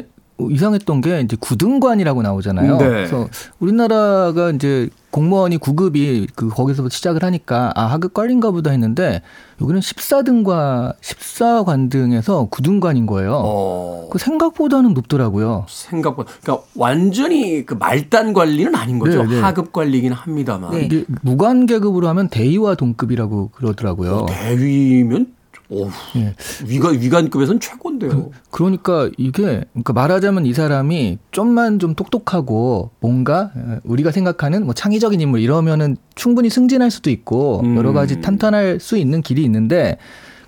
이상했던 0.50 1.00
게 1.00 1.20
이제 1.20 1.37
구등관이라고 1.38 2.22
나오잖아요. 2.22 2.76
네. 2.79 2.88
그래서 2.88 3.29
우리나라가 3.59 4.50
이제 4.50 4.88
공무원이 5.11 5.57
구급이 5.57 6.29
그 6.35 6.48
거기서 6.48 6.88
시작을 6.88 7.24
하니까 7.24 7.72
아 7.74 7.87
하급 7.87 8.14
관리인가 8.14 8.53
보다 8.53 8.70
했는데 8.70 9.22
여기는 9.61 9.81
14등과 9.81 10.94
14관등에서 11.00 12.48
구등관인 12.48 13.07
거예요. 13.07 13.42
어, 13.44 14.09
그 14.11 14.18
생각보다는 14.18 14.94
높더라고요. 14.94 15.66
생각보다 15.68 16.31
그러니까 16.42 16.64
완전히 16.76 17.66
그 17.66 17.74
말단 17.74 18.33
관리는 18.33 18.74
아닌 18.74 18.98
거죠. 18.98 19.24
네, 19.24 19.37
네. 19.37 19.40
하급 19.40 19.72
관리긴 19.72 20.12
합니다만. 20.12 20.88
네. 20.88 21.05
무관 21.22 21.66
계급으로 21.66 22.09
하면 22.09 22.29
대위와 22.29 22.76
동급이라고 22.76 23.50
그러더라고요. 23.50 24.26
대위면 24.29 25.39
오, 25.70 25.88
예. 26.16 26.35
위관 26.66 27.00
위관급에서는 27.00 27.61
최고인데요. 27.61 28.30
그 28.50 28.62
러니까 28.62 29.09
이게 29.16 29.64
그러니까 29.72 29.92
말하자면 29.92 30.44
이 30.46 30.52
사람이 30.52 31.18
좀만 31.30 31.78
좀 31.78 31.94
똑똑하고 31.94 32.90
뭔가 33.00 33.52
어, 33.54 33.78
우리가 33.85 34.11
생각하는 34.11 34.64
뭐 34.64 34.74
창의적인 34.74 35.20
인물 35.20 35.40
이러면은 35.40 35.96
충분히 36.16 36.50
승진할 36.50 36.90
수도 36.90 37.11
있고 37.11 37.61
음. 37.62 37.76
여러 37.76 37.92
가지 37.92 38.20
탄탄할 38.20 38.80
수 38.80 38.96
있는 38.96 39.22
길이 39.22 39.44
있는데 39.44 39.96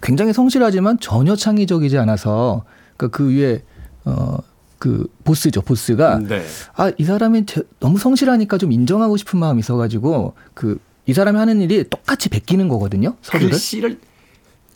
굉장히 0.03 0.33
성실하지만 0.33 0.99
전혀 1.01 1.37
창의적이지 1.37 1.97
않아서 1.99 2.65
그러니까 2.97 3.17
그 3.17 3.31
위에 3.31 3.63
어 4.05 4.39
그 4.83 5.07
보스죠 5.23 5.61
보스가 5.63 6.19
네. 6.19 6.43
아이 6.75 7.05
사람이 7.05 7.47
제- 7.47 7.63
너무 7.79 7.99
성실하니까 7.99 8.59
좀 8.59 8.73
인정하고 8.73 9.17
싶은 9.17 9.39
마음이 9.39 9.61
있어가지고 9.61 10.35
그 10.55 10.79
이 11.07 11.13
사람이 11.13 11.37
하는 11.39 11.61
일이 11.61 11.85
똑같이 11.89 12.29
베끼는 12.29 12.67
거거든요 12.69 13.15
서류를 13.23 13.51
글씨를 13.51 13.99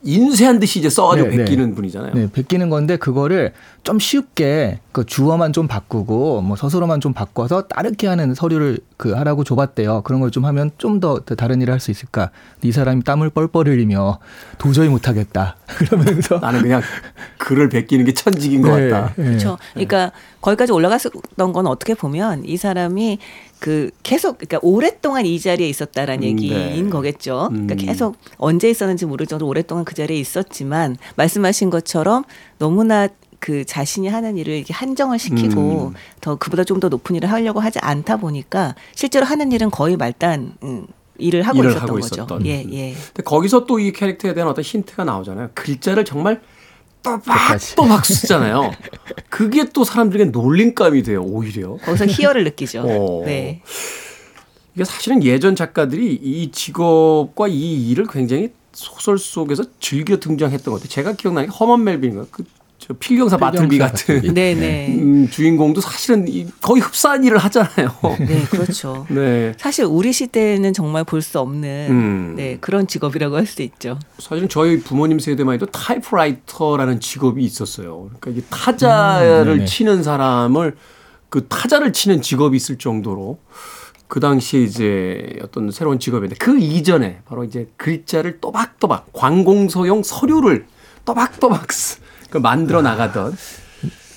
인쇄한 0.02 0.60
듯이 0.60 0.78
이제 0.78 0.88
써가지고 0.88 1.28
네, 1.30 1.36
네. 1.36 1.44
베끼는 1.44 1.74
분이잖아요. 1.74 2.14
네, 2.14 2.28
베끼는 2.32 2.70
건데 2.70 2.96
그거를 2.96 3.52
좀 3.82 3.98
쉽게 3.98 4.80
그 4.92 5.04
주어만 5.04 5.52
좀 5.52 5.66
바꾸고 5.68 6.42
뭐 6.42 6.56
서술어만 6.56 7.00
좀 7.00 7.12
바꿔서 7.12 7.62
따르게 7.62 8.06
하는 8.06 8.34
서류를 8.34 8.78
그 8.96 9.12
하라고 9.12 9.42
줘봤대요. 9.44 10.02
그런 10.02 10.20
걸 10.20 10.30
좀 10.30 10.44
하면 10.44 10.70
좀 10.78 11.00
더 11.00 11.18
다른 11.20 11.60
일을 11.62 11.72
할 11.72 11.80
수 11.80 11.90
있을까? 11.90 12.30
이 12.62 12.72
사람이 12.72 13.02
땀을 13.04 13.30
뻘뻘 13.30 13.68
흘리며 13.68 14.18
도저히 14.58 14.88
못하겠다. 14.88 15.56
그러면서 15.66 16.38
나는 16.38 16.62
그냥 16.62 16.82
글을 17.38 17.68
베끼는 17.68 18.04
게 18.04 18.14
천직인 18.14 18.62
것 18.62 18.76
네, 18.76 18.88
같다. 18.90 19.12
네. 19.16 19.24
그렇죠. 19.24 19.58
그러니까 19.74 20.12
거기까지 20.40 20.72
올라갔었던 20.72 21.52
건 21.52 21.66
어떻게 21.66 21.94
보면 21.94 22.44
이 22.44 22.56
사람이 22.56 23.18
그 23.58 23.90
계속 24.02 24.38
그러니까 24.38 24.58
오랫동안 24.62 25.24
이 25.26 25.40
자리에 25.40 25.68
있었다라는 25.68 26.22
음, 26.22 26.28
얘기인 26.28 26.84
네. 26.84 26.90
거겠죠. 26.90 27.48
그러니까 27.50 27.74
음. 27.74 27.76
계속 27.78 28.16
언제 28.38 28.68
있었는지 28.70 29.06
모를 29.06 29.26
정도로 29.26 29.48
오랫동안 29.48 29.84
그 29.84 29.94
자리에 29.94 30.18
있었지만 30.18 30.96
말씀하신 31.16 31.70
것처럼 31.70 32.24
너무나 32.58 33.08
그 33.38 33.64
자신이 33.64 34.08
하는 34.08 34.36
일을 34.38 34.54
이렇게 34.54 34.72
한정을 34.74 35.18
시키고 35.18 35.88
음. 35.88 35.94
더 36.20 36.36
그보다 36.36 36.64
좀 36.64 36.80
더 36.80 36.88
높은 36.88 37.16
일을 37.16 37.30
하려고 37.30 37.60
하지 37.60 37.78
않다 37.80 38.16
보니까 38.18 38.74
실제로 38.94 39.24
하는 39.26 39.52
일은 39.52 39.70
거의 39.70 39.96
말단 39.96 40.54
음, 40.62 40.86
일을 41.18 41.42
하고 41.42 41.58
일을 41.58 41.70
있었던 41.70 41.88
하고 41.88 42.00
거죠. 42.00 42.14
있었던. 42.14 42.46
예, 42.46 42.64
예. 42.70 42.92
근데 42.94 43.22
거기서 43.24 43.64
또 43.66 43.78
이 43.78 43.92
캐릭터에 43.92 44.34
대한 44.34 44.48
어떤 44.50 44.62
힌트가 44.64 45.04
나오잖아요. 45.04 45.50
글자를 45.54 46.04
정말. 46.04 46.40
또박또박 47.06 48.04
쓰잖아요. 48.04 48.72
그게 49.30 49.68
또 49.72 49.84
사람들에게 49.84 50.30
놀림감이 50.30 51.02
돼요. 51.02 51.22
오히려. 51.22 51.76
거기서 51.76 52.06
희열을 52.06 52.44
느끼죠. 52.44 52.80
어. 52.80 53.22
네. 53.24 53.62
이게 54.74 54.84
사실은 54.84 55.22
예전 55.22 55.54
작가들이 55.54 56.14
이 56.14 56.50
직업과 56.50 57.48
이 57.48 57.90
일을 57.90 58.06
굉장히 58.10 58.50
소설 58.72 59.18
속에서 59.18 59.64
즐겨 59.80 60.18
등장했던 60.18 60.64
것 60.64 60.80
같아요. 60.80 60.88
제가 60.88 61.12
기억나는 61.14 61.48
게 61.48 61.56
허먼 61.56 61.84
멜빈인가 61.84 62.26
그 62.30 62.44
저 62.78 62.92
필경사 62.94 63.36
필경사 63.38 63.68
같은 63.68 63.78
바틀비. 63.78 64.32
네, 64.32 64.54
네. 64.54 64.88
음, 64.98 65.28
주인공도 65.30 65.80
사실은 65.80 66.28
이 66.28 66.46
거의 66.60 66.80
흡사한 66.82 67.24
일을 67.24 67.38
하잖아요. 67.38 67.88
네, 68.20 68.44
그렇죠. 68.50 69.06
네. 69.10 69.54
사실 69.58 69.84
우리 69.86 70.12
시대에는 70.12 70.72
정말 70.72 71.02
볼 71.04 71.20
수 71.22 71.40
없는 71.40 71.86
음. 71.90 72.34
네, 72.36 72.58
그런 72.60 72.86
직업이라고 72.86 73.36
할 73.36 73.46
수 73.46 73.62
있죠. 73.62 73.98
사실은 74.18 74.48
저희 74.48 74.78
부모님 74.80 75.18
세대만 75.18 75.54
해도 75.54 75.66
타이프라이터라는 75.66 77.00
직업이 77.00 77.42
있었어요. 77.44 78.10
그러니까 78.20 78.30
이게 78.30 78.42
타자를 78.50 79.54
네네. 79.56 79.64
치는 79.64 80.02
사람을 80.02 80.76
그 81.28 81.46
타자를 81.48 81.92
치는 81.92 82.22
직업이 82.22 82.56
있을 82.56 82.76
정도로 82.78 83.38
그 84.08 84.20
당시에 84.20 84.62
이제 84.62 85.36
어떤 85.42 85.70
새로운 85.72 85.98
직업인데 85.98 86.36
그 86.38 86.58
이전에 86.58 87.18
바로 87.24 87.42
이제 87.42 87.68
글자를 87.76 88.40
또박또박 88.40 89.12
관공서용 89.12 90.02
서류를 90.04 90.66
또박또박 91.04 91.72
쓰- 91.72 91.98
그 92.30 92.38
만들어 92.38 92.82
나가던 92.82 93.36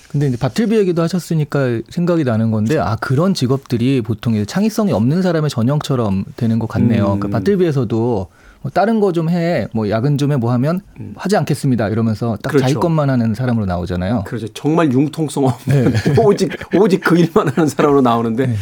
근데 0.10 0.28
이제 0.28 0.38
바틀비 0.38 0.76
얘기도 0.76 1.04
하셨으니까 1.04 1.82
생각이 1.90 2.24
나는 2.24 2.50
건데 2.50 2.80
아 2.80 2.96
그런 3.00 3.36
직업들이 3.36 4.02
보통 4.02 4.34
이제 4.34 4.44
창의성이 4.44 4.92
없는 4.92 5.22
사람의 5.22 5.52
전형처럼 5.52 6.26
되는 6.36 6.58
것 6.58 6.68
같네요. 6.68 7.14
음. 7.14 7.20
그러니까 7.20 7.38
바틀비에서도 7.38 8.28
뭐 8.62 8.72
다른 8.74 9.00
거 9.00 9.12
좀 9.12 9.30
해, 9.30 9.68
뭐 9.72 9.88
야근 9.90 10.18
좀 10.18 10.32
해, 10.32 10.36
뭐 10.36 10.52
하면 10.54 10.82
하지 11.16 11.38
않겠습니다. 11.38 11.88
이러면서 11.90 12.38
딱 12.42 12.52
자기 12.54 12.64
그렇죠. 12.64 12.80
것만 12.80 13.10
하는 13.12 13.36
사람으로 13.36 13.68
나오잖아요. 13.68 14.24
그렇죠. 14.26 14.48
정말 14.50 14.92
융통성 14.92 15.46
없는 15.46 15.94
오직 16.26 16.52
오직 16.76 17.02
그 17.02 17.16
일만 17.18 17.48
하는 17.50 17.70
사람으로 17.70 18.02
나오는데 18.02 18.56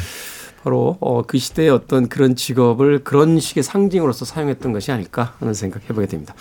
바로 0.68 0.98
어, 1.00 1.22
그 1.26 1.38
시대의 1.38 1.70
어떤 1.70 2.10
그런 2.10 2.36
직업을 2.36 3.06
그런 3.06 3.40
식의 3.40 3.64
상징으로서 3.64 4.26
사용했던 4.26 4.74
것이 4.74 4.92
아닐까 4.92 5.34
하는 5.40 5.54
생각 5.54 5.84
해보게 5.90 6.08
됩니다. 6.08 6.36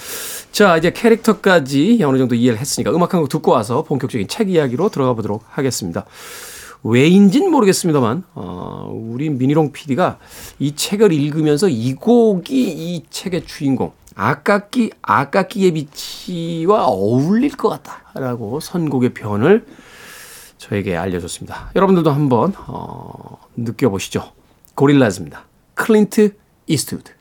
자 0.51 0.77
이제 0.77 0.91
캐릭터까지 0.93 2.03
어느 2.03 2.19
정도 2.19 2.35
이해를 2.35 2.59
했으니까 2.59 2.91
음악 2.91 3.15
한 3.15 3.21
곡 3.21 3.29
듣고 3.29 3.53
와서 3.53 3.83
본격적인 3.85 4.27
책 4.27 4.51
이야기로 4.51 4.89
들어가 4.89 5.15
보도록 5.15 5.45
하겠습니다. 5.49 6.05
왜인진 6.83 7.51
모르겠습니다만 7.51 8.25
어, 8.35 8.91
우리 8.93 9.31
미니롱 9.31 9.71
PD가 9.71 10.19
이 10.59 10.75
책을 10.75 11.13
읽으면서 11.13 11.69
이 11.69 11.95
곡이 11.95 12.53
이 12.55 13.05
책의 13.09 13.47
주인공 13.47 13.93
아까끼 14.17 14.91
아까끼예비치와 15.03 16.85
어울릴 16.87 17.57
것 17.57 17.69
같다라고 17.69 18.59
선곡의 18.59 19.15
변을 19.15 19.65
저에게 20.59 20.97
알려줬습니다. 20.97 21.71
여러분들도 21.77 22.11
한번 22.11 22.55
어, 22.67 23.39
느껴보시죠. 23.57 24.33
고릴라즈입니다. 24.75 25.45
Clint 25.75 26.35
Eastwood. 26.67 27.13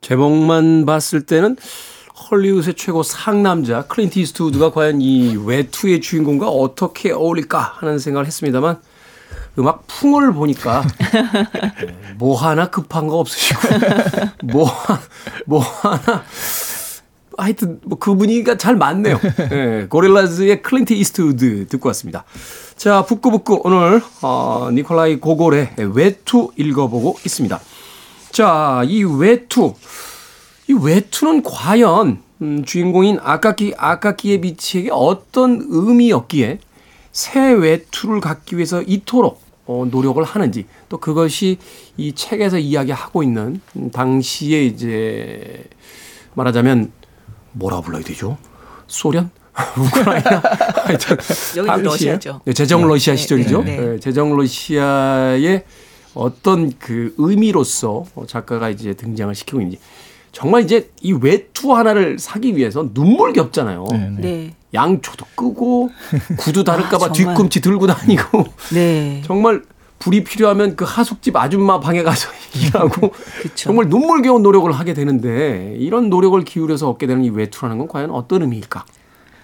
제목만 0.00 0.86
봤을 0.86 1.22
때는 1.26 1.56
헐리우드의 2.30 2.74
최고 2.74 3.02
상남자 3.02 3.82
클린트 3.86 4.18
이스트우드가 4.18 4.72
과연 4.72 5.00
이 5.00 5.36
외투의 5.36 6.00
주인공과 6.00 6.48
어떻게 6.48 7.12
어울릴까 7.12 7.58
하는 7.78 7.98
생각을 7.98 8.26
했습니다만 8.26 8.80
음악 9.58 9.86
풍을 9.88 10.32
보니까 10.32 10.84
네, 11.12 12.14
뭐 12.16 12.36
하나 12.36 12.70
급한 12.70 13.08
거 13.08 13.18
없으시고 13.18 13.60
뭐, 14.44 14.64
하- 14.64 15.00
뭐 15.46 15.60
하나 15.60 16.24
하여튼 17.38 17.80
뭐 17.84 17.98
그 17.98 18.14
분위기가 18.14 18.56
잘 18.56 18.76
맞네요. 18.76 19.20
예, 19.52 19.86
고릴라즈의 19.88 20.62
Clint 20.62 20.92
Eastwood 20.92 21.66
듣고 21.68 21.88
왔습니다. 21.90 22.24
자, 22.76 23.04
북구북구 23.04 23.60
오늘 23.64 24.00
어, 24.22 24.70
니콜라이 24.72 25.20
고골의 25.20 25.74
외투 25.94 26.50
읽어보고 26.56 27.18
있습니다. 27.24 27.60
자, 28.30 28.82
이 28.86 29.04
외투. 29.04 29.74
이 30.68 30.72
외투는 30.72 31.42
과연 31.42 32.22
음, 32.40 32.64
주인공인 32.64 33.18
아까키 33.22 33.74
아까키예비치에게 33.76 34.90
어떤 34.92 35.66
의미였기에 35.68 36.60
새 37.10 37.52
외투를 37.52 38.20
갖기 38.20 38.56
위해서 38.56 38.82
이토록 38.82 39.42
어, 39.66 39.86
노력을 39.90 40.22
하는지 40.22 40.66
또 40.88 40.98
그것이 40.98 41.58
이 41.96 42.14
책에서 42.14 42.58
이야기하고 42.58 43.22
있는 43.22 43.60
음, 43.76 43.90
당시에 43.90 44.64
이제 44.64 45.64
말하자면 46.34 46.92
뭐라 47.58 47.80
불러야 47.80 48.02
되죠? 48.02 48.38
소련? 48.86 49.30
우크라이나? 49.76 50.42
하여튼 50.86 51.16
여기는 51.56 51.66
당시에 51.66 52.12
러시아죠. 52.12 52.40
네, 52.44 52.52
제정 52.52 52.86
러시아 52.86 53.14
네, 53.14 53.16
시절이죠. 53.20 53.62
네, 53.64 53.76
네. 53.76 53.86
네, 53.86 54.00
제정 54.00 54.36
러시아의 54.36 55.64
어떤 56.14 56.72
그 56.78 57.14
의미로서 57.18 58.06
작가가 58.26 58.70
이제 58.70 58.94
등장을 58.94 59.34
시키고 59.34 59.60
있는지 59.60 59.80
정말 60.30 60.62
이제 60.62 60.90
이 61.02 61.12
외투 61.12 61.74
하나를 61.74 62.18
사기 62.18 62.56
위해서 62.56 62.88
눈물 62.94 63.32
겹잖아요. 63.32 63.86
네, 63.90 63.98
네. 63.98 64.20
네. 64.20 64.54
양초도 64.74 65.26
끄고 65.34 65.90
구두 66.36 66.62
다를까봐 66.62 67.06
아. 67.06 67.12
뒤꿈치 67.12 67.60
들고 67.60 67.86
다니고 67.86 68.44
네. 68.72 69.22
정말 69.26 69.62
불이 69.98 70.24
필요하면 70.24 70.76
그 70.76 70.84
하숙집 70.84 71.36
아줌마 71.36 71.80
방에 71.80 72.02
가서 72.02 72.28
일하고. 72.54 73.12
정말 73.54 73.88
눈물겨운 73.88 74.42
노력을 74.42 74.70
하게 74.72 74.94
되는데 74.94 75.74
이런 75.78 76.08
노력을 76.08 76.40
기울여서 76.44 76.88
얻게 76.88 77.06
되는 77.06 77.24
이 77.24 77.30
외투라는 77.30 77.78
건 77.78 77.88
과연 77.88 78.10
어떤 78.10 78.42
의미일까? 78.42 78.84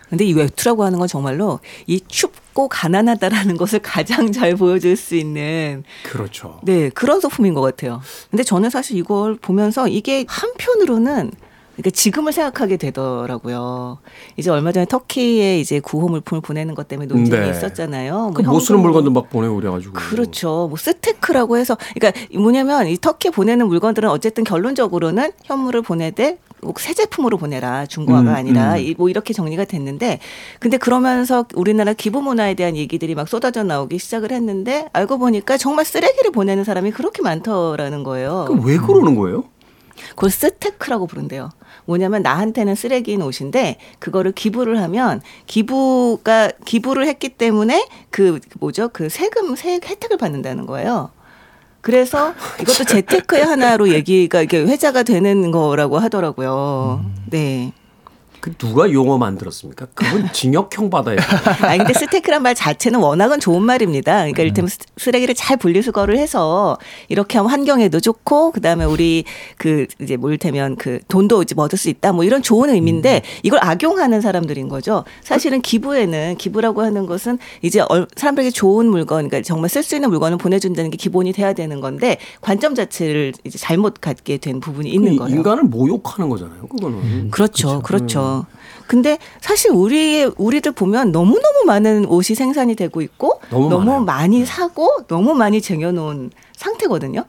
근데 0.08 0.24
이 0.26 0.32
외투라고 0.34 0.84
하는 0.84 0.98
건 0.98 1.08
정말로 1.08 1.58
이 1.86 2.00
춥고 2.06 2.68
가난하다라는 2.68 3.56
것을 3.56 3.80
가장 3.80 4.30
잘 4.30 4.54
보여줄 4.54 4.96
수 4.96 5.16
있는 5.16 5.82
그렇죠. 6.04 6.60
네 6.62 6.88
그런 6.90 7.20
소품인 7.20 7.54
것 7.54 7.60
같아요. 7.62 8.00
근데 8.30 8.44
저는 8.44 8.70
사실 8.70 8.96
이걸 8.96 9.34
보면서 9.36 9.88
이게 9.88 10.24
한편으로는 10.28 11.32
그러니까 11.76 11.90
지금을 11.90 12.32
생각하게 12.32 12.76
되더라고요. 12.76 13.98
이제 14.36 14.50
얼마 14.50 14.72
전에 14.72 14.86
터키에 14.86 15.58
이제 15.60 15.80
구호 15.80 16.08
물품을 16.08 16.40
보내는 16.40 16.74
것 16.74 16.88
때문에 16.88 17.06
논쟁이 17.08 17.44
네. 17.46 17.50
있었잖아요. 17.50 18.32
그 18.34 18.42
뭐 18.42 18.54
못 18.54 18.60
쓰는 18.60 18.78
현금- 18.80 18.82
물건도 18.82 19.10
막 19.10 19.28
보내고 19.30 19.56
그래가지고. 19.56 19.92
그렇죠. 19.94 20.66
뭐 20.68 20.76
쓰테크라고 20.78 21.56
해서 21.56 21.76
그러니까 21.94 22.20
뭐냐면 22.38 22.86
이 22.86 22.96
터키에 22.98 23.30
보내는 23.30 23.66
물건들은 23.68 24.08
어쨌든 24.08 24.44
결론적으로는 24.44 25.32
현물을 25.44 25.82
보내되 25.82 26.38
꼭 26.62 26.81
새 26.81 26.94
제품으로 26.94 27.36
보내라 27.36 27.84
중고가 27.86 28.30
음, 28.30 28.34
아니라 28.36 28.74
음. 28.74 28.78
이- 28.78 28.94
뭐 28.96 29.10
이렇게 29.10 29.34
정리가 29.34 29.64
됐는데 29.66 30.18
근데 30.60 30.78
그러면서 30.78 31.44
우리나라 31.54 31.92
기부 31.92 32.22
문화에 32.22 32.54
대한 32.54 32.74
얘기들이 32.76 33.14
막 33.14 33.28
쏟아져 33.28 33.64
나오기 33.64 33.98
시작을 33.98 34.32
했는데 34.32 34.86
알고 34.94 35.18
보니까 35.18 35.58
정말 35.58 35.84
쓰레기를 35.84 36.30
보내는 36.30 36.64
사람이 36.64 36.92
그렇게 36.92 37.20
많더라는 37.20 38.02
거예요. 38.04 38.44
그럼 38.48 38.64
왜 38.64 38.78
그러는 38.78 39.14
거예요? 39.14 39.44
그걸 40.10 40.30
쓰테크라고 40.30 41.06
부른대요. 41.06 41.50
뭐냐면 41.86 42.22
나한테는 42.22 42.74
쓰레기인 42.74 43.22
옷인데 43.22 43.78
그거를 43.98 44.32
기부를 44.32 44.80
하면 44.82 45.20
기부가 45.46 46.50
기부를 46.64 47.06
했기 47.06 47.28
때문에 47.28 47.86
그 48.10 48.40
뭐죠 48.58 48.88
그 48.88 49.08
세금 49.08 49.54
세 49.56 49.74
혜택을 49.74 50.16
받는다는 50.16 50.66
거예요. 50.66 51.10
그래서 51.80 52.32
이것도 52.60 52.84
재테크의 52.84 53.44
하나로 53.44 53.90
얘기가 53.90 54.40
이게 54.40 54.62
회자가 54.62 55.02
되는 55.02 55.50
거라고 55.50 55.98
하더라고요. 55.98 57.04
네. 57.26 57.72
그 58.44 58.52
누가 58.58 58.92
용어 58.92 59.16
만들었습니까? 59.16 59.86
그분 59.94 60.28
징역형 60.34 60.90
받아야 60.90 61.16
돼요. 61.16 61.26
아 61.62 61.78
근데 61.78 61.94
쓰테크란 61.94 62.42
말 62.42 62.54
자체는 62.54 63.00
워낙은 63.00 63.40
좋은 63.40 63.62
말입니다. 63.62 64.16
그러니까 64.18 64.42
이를테면 64.42 64.68
스- 64.68 64.80
쓰레기를 64.98 65.34
잘 65.34 65.56
분리수거를 65.56 66.18
해서 66.18 66.76
이렇게 67.08 67.38
하면 67.38 67.50
환경에도 67.50 68.00
좋고 68.00 68.50
그다음에 68.52 68.84
우리 68.84 69.24
그 69.56 69.86
이제 69.98 70.18
뭐 70.18 70.28
이를테면 70.28 70.76
그 70.76 70.98
돈도 71.08 71.40
이제 71.40 71.54
뭐 71.54 71.64
얻을 71.64 71.78
수 71.78 71.88
있다 71.88 72.12
뭐 72.12 72.22
이런 72.22 72.42
좋은 72.42 72.68
의미인데 72.68 73.22
이걸 73.42 73.60
악용하는 73.62 74.20
사람들인 74.20 74.68
거죠. 74.68 75.04
사실은 75.22 75.62
기부에는 75.62 76.36
기부라고 76.36 76.82
하는 76.82 77.06
것은 77.06 77.38
이제 77.62 77.80
얼- 77.88 78.06
사람들에게 78.14 78.50
좋은 78.50 78.84
물건 78.90 79.30
그러니까 79.30 79.40
정말 79.40 79.70
쓸 79.70 79.82
수 79.82 79.94
있는 79.94 80.10
물건을 80.10 80.36
보내 80.36 80.58
준다는 80.58 80.90
게 80.90 80.98
기본이 80.98 81.32
돼야 81.32 81.54
되는 81.54 81.80
건데 81.80 82.18
관점 82.42 82.74
자체를 82.74 83.32
이제 83.44 83.56
잘못 83.58 84.02
갖게 84.02 84.36
된 84.36 84.60
부분이 84.60 84.90
있는 84.90 85.16
거예요. 85.16 85.34
인간을 85.34 85.62
모욕하는 85.62 86.28
거잖아요. 86.28 86.66
그거는. 86.66 87.30
그렇죠, 87.30 87.80
그렇죠. 87.80 88.33
근데 88.86 89.18
사실 89.40 89.70
우리 89.72 90.24
우리들 90.36 90.72
보면 90.72 91.12
너무 91.12 91.40
너무 91.40 91.64
많은 91.66 92.06
옷이 92.06 92.34
생산이 92.36 92.74
되고 92.74 93.00
있고 93.00 93.40
너무 93.50 93.68
너무. 93.68 94.04
많이 94.04 94.44
사고 94.44 94.88
너무 95.08 95.34
많이 95.34 95.60
쟁여놓은 95.60 96.30
상태거든요. 96.56 97.24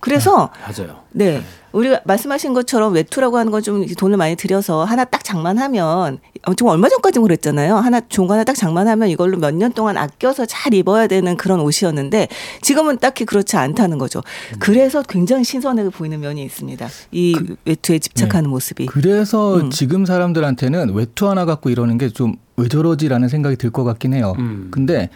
그래서 0.00 0.50
맞아요. 0.62 1.00
네. 1.12 1.42
우리가 1.72 2.00
말씀하신 2.04 2.54
것처럼 2.54 2.94
외투라고 2.94 3.36
하는 3.38 3.50
건 3.52 3.60
좀 3.62 3.84
돈을 3.86 4.16
많이 4.16 4.36
들여서 4.36 4.84
하나 4.84 5.04
딱 5.04 5.24
장만하면 5.24 6.18
어, 6.46 6.54
좀 6.54 6.68
얼마 6.68 6.88
전까지 6.88 7.18
그랬잖아요. 7.18 7.76
하나 7.76 8.00
좋은 8.08 8.26
거 8.28 8.34
하나 8.34 8.44
딱 8.44 8.54
장만하면 8.54 9.08
이걸로 9.08 9.36
몇 9.38 9.52
년 9.54 9.72
동안 9.72 9.96
아껴서 9.96 10.46
잘 10.46 10.72
입어야 10.74 11.06
되는 11.06 11.36
그런 11.36 11.60
옷이었는데 11.60 12.28
지금은 12.62 12.98
딱히 12.98 13.24
그렇지 13.24 13.56
않다는 13.56 13.98
거죠. 13.98 14.22
그래서 14.58 15.02
굉장히 15.02 15.44
신선해 15.44 15.88
보이는 15.90 16.20
면이 16.20 16.42
있습니다. 16.44 16.88
이 17.12 17.36
외투에 17.64 17.98
집착하는 17.98 18.48
모습이. 18.48 18.86
그래서 18.86 19.56
음. 19.56 19.70
지금 19.70 20.06
사람들한테는 20.06 20.94
외투 20.94 21.28
하나 21.28 21.44
갖고 21.44 21.68
이러는 21.70 21.98
게 21.98 22.08
좀 22.10 22.36
왜 22.58 22.68
저러지라는 22.68 23.28
생각이 23.28 23.56
들 23.56 23.70
것 23.70 23.84
같긴 23.84 24.14
해요. 24.14 24.34
음. 24.38 24.68
근데 24.70 25.10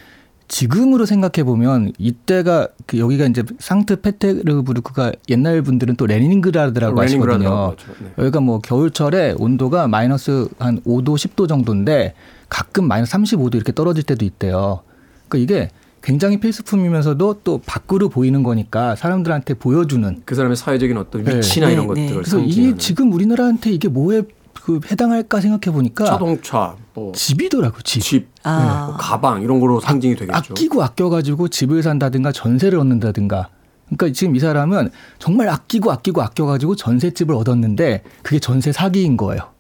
지금으로 0.51 1.07
생각해 1.07 1.45
보면 1.45 1.93
이때가 1.97 2.67
그 2.87 2.99
여기가 2.99 3.27
이제 3.27 3.45
상트 3.61 4.01
페테르부르크가 4.01 5.13
옛날 5.29 5.63
분들은 5.63 5.95
또 5.95 6.07
레닌그라드라고 6.07 7.01
하시거든요. 7.01 7.77
네. 8.01 8.13
여기가 8.19 8.41
뭐 8.41 8.59
겨울철에 8.59 9.37
온도가 9.39 9.87
마이너스 9.87 10.49
한 10.59 10.81
5도 10.81 11.15
10도 11.15 11.49
정도인데 11.49 12.15
가끔 12.49 12.89
마이너스 12.89 13.13
35도 13.13 13.55
이렇게 13.55 13.73
떨어질 13.73 14.03
때도 14.03 14.25
있대요. 14.25 14.81
그러니까 15.29 15.39
이게 15.39 15.71
굉장히 16.03 16.41
필수품이면서도 16.41 17.43
또 17.45 17.61
밖으로 17.65 18.09
보이는 18.09 18.43
거니까 18.43 18.97
사람들한테 18.97 19.55
보여주는 19.55 20.23
그 20.25 20.35
사람의 20.35 20.57
사회적인 20.57 20.97
어떤 20.97 21.23
네. 21.23 21.37
위치나 21.37 21.69
네, 21.69 21.75
이런 21.75 21.85
네. 21.85 21.89
것들을 21.89 22.23
그래서 22.23 22.41
이게 22.41 22.77
지금 22.77 23.13
우리나라한테 23.13 23.71
이게 23.71 23.87
뭐에 23.87 24.23
그 24.63 24.81
해당할까 24.91 25.41
생각해 25.41 25.75
보니까 25.75 26.05
자동차, 26.05 26.77
뭐 26.95 27.13
집이더라고 27.13 27.81
집. 27.83 28.01
집, 28.01 28.29
아. 28.43 28.87
뭐 28.89 28.97
가방 28.97 29.43
이런 29.43 29.61
거로 29.61 29.81
상징이 29.81 30.17
되겠죠. 30.17 30.53
아끼고 30.53 30.83
아껴가지고 30.83 31.49
집을 31.49 31.83
산다든가 31.83 32.33
전세를 32.33 32.79
얻는다든가. 32.79 33.49
그러니까 33.87 34.15
지금 34.17 34.37
이 34.37 34.41
사람은 34.41 34.91
정말 35.19 35.49
아끼고 35.49 35.91
아끼고 35.91 36.23
아껴가지고 36.23 36.77
전세집을 36.77 37.35
얻었는데 37.35 38.05
그게 38.23 38.39
전세 38.39 38.71
사기인 38.73 39.17
거예요. 39.17 39.51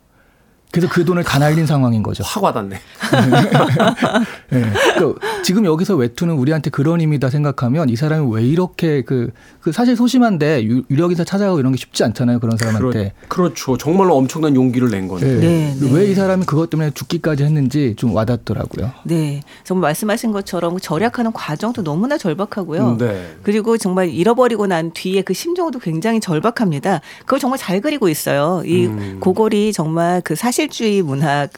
그래서 0.72 0.88
그 0.92 1.04
돈을 1.04 1.24
다 1.24 1.38
날린 1.38 1.66
상황인 1.66 2.02
거죠. 2.02 2.22
확 2.26 2.44
와닿네. 2.44 2.76
네. 4.50 4.72
그러니까 4.94 5.20
지금 5.50 5.64
여기서 5.64 5.96
외투는 5.96 6.36
우리한테 6.36 6.70
그런 6.70 7.00
의미다 7.00 7.28
생각하면 7.28 7.88
이 7.88 7.96
사람이 7.96 8.32
왜 8.32 8.44
이렇게 8.44 9.02
그, 9.02 9.32
그 9.60 9.72
사실 9.72 9.96
소심한데 9.96 10.62
유- 10.62 10.84
유력인사 10.88 11.24
찾아가고 11.24 11.58
이런 11.58 11.72
게 11.72 11.76
쉽지 11.76 12.04
않잖아요. 12.04 12.38
그런 12.38 12.56
사람한테. 12.56 13.14
그렇, 13.26 13.52
죠 13.52 13.76
정말로 13.76 14.14
엄청난 14.14 14.54
용기를 14.54 14.90
낸 14.90 15.08
거네. 15.08 15.26
네, 15.26 15.74
네. 15.76 15.92
왜이 15.92 16.14
사람이 16.14 16.44
그것 16.44 16.70
때문에 16.70 16.92
죽기까지 16.92 17.42
했는지 17.42 17.96
좀 17.96 18.14
와닿더라고요. 18.14 18.92
네. 19.02 19.40
정말 19.64 19.88
말씀하신 19.88 20.30
것처럼 20.30 20.78
절약하는 20.78 21.32
과정도 21.32 21.82
너무나 21.82 22.16
절박하고요. 22.16 22.98
네. 22.98 23.34
그리고 23.42 23.76
정말 23.76 24.08
잃어버리고 24.08 24.68
난 24.68 24.92
뒤에 24.94 25.22
그 25.22 25.34
심정도 25.34 25.80
굉장히 25.80 26.20
절박합니다. 26.20 27.00
그걸 27.22 27.40
정말 27.40 27.58
잘 27.58 27.80
그리고 27.80 28.08
있어요. 28.08 28.62
이 28.64 28.86
음. 28.86 29.16
고골이 29.18 29.72
정말 29.72 30.20
그 30.22 30.36
사실주의 30.36 31.02
문학 31.02 31.50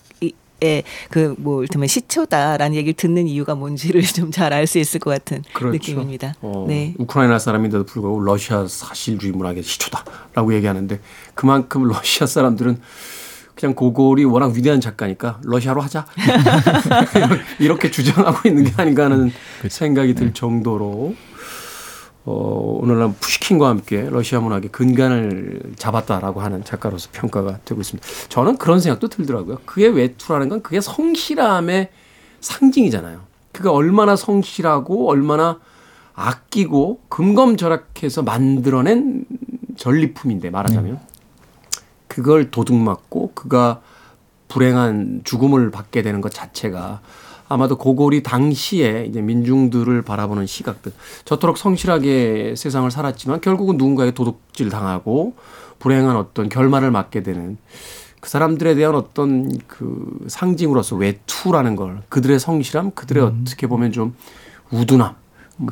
의그뭐 0.62 1.62
이를테면 1.62 1.88
시초다라는 1.88 2.76
얘기를 2.76 2.94
듣는 2.94 3.26
이유가 3.26 3.54
뭔지를 3.54 4.02
좀 4.12 4.30
잘 4.30 4.52
알 4.52 4.66
수 4.66 4.78
있을 4.78 5.00
것 5.00 5.10
같은 5.10 5.42
그렇죠. 5.52 5.72
느낌입니다. 5.72 6.34
어, 6.40 6.64
네. 6.68 6.94
우크라이나 6.98 7.38
사람인데도 7.38 7.84
불구하고 7.84 8.20
러시아 8.20 8.66
사실주의 8.66 9.32
문학의 9.32 9.62
시초다라고 9.62 10.54
얘기하는데 10.54 11.00
그만큼 11.34 11.84
러시아 11.88 12.26
사람들은 12.26 12.80
그냥 13.54 13.74
고골이 13.74 14.24
워낙 14.24 14.52
위대한 14.54 14.80
작가니까 14.80 15.38
러시아로 15.44 15.82
하자 15.82 16.06
이렇게 17.60 17.90
주장하고 17.90 18.48
있는 18.48 18.64
게 18.64 18.72
아닌가 18.76 19.04
하는 19.04 19.30
생각이 19.68 20.14
들 20.14 20.32
정도로 20.32 21.14
어, 22.24 22.78
오늘날 22.80 23.12
푸시킨과 23.18 23.68
함께 23.68 24.08
러시아 24.08 24.40
문학의 24.40 24.70
근간을 24.70 25.74
잡았다라고 25.76 26.40
하는 26.40 26.62
작가로서 26.64 27.08
평가가 27.12 27.58
되고 27.64 27.80
있습니다. 27.80 28.06
저는 28.28 28.58
그런 28.58 28.78
생각도 28.80 29.08
들더라고요. 29.08 29.58
그의 29.66 29.90
외투라는 29.90 30.48
건 30.48 30.62
그게 30.62 30.80
성실함의 30.80 31.90
상징이잖아요. 32.40 33.20
그가 33.50 33.72
얼마나 33.72 34.14
성실하고 34.16 35.10
얼마나 35.10 35.58
아끼고 36.14 37.00
금검절약해서 37.08 38.22
만들어낸 38.22 39.24
전리품인데 39.76 40.50
말하자면 40.50 41.00
그걸 42.06 42.50
도둑 42.50 42.76
맞고 42.76 43.32
그가 43.34 43.80
불행한 44.48 45.22
죽음을 45.24 45.70
받게 45.70 46.02
되는 46.02 46.20
것 46.20 46.30
자체가 46.30 47.00
아마도 47.52 47.76
고골이 47.76 48.22
당시에 48.22 49.04
이제 49.08 49.20
민중들을 49.20 50.00
바라보는 50.02 50.46
시각들 50.46 50.92
저토록 51.26 51.58
성실하게 51.58 52.54
세상을 52.56 52.90
살았지만 52.90 53.42
결국은 53.42 53.76
누군가의 53.76 54.14
도둑질 54.14 54.70
당하고 54.70 55.34
불행한 55.78 56.16
어떤 56.16 56.48
결말을 56.48 56.90
맞게 56.90 57.22
되는 57.22 57.58
그 58.20 58.30
사람들에 58.30 58.74
대한 58.74 58.94
어떤 58.94 59.52
그 59.66 60.24
상징으로서 60.28 60.96
외투라는 60.96 61.76
걸 61.76 62.02
그들의 62.08 62.38
성실함 62.40 62.92
그들의 62.92 63.22
어떻게 63.22 63.66
보면 63.66 63.92
좀 63.92 64.14
우둔함 64.70 65.14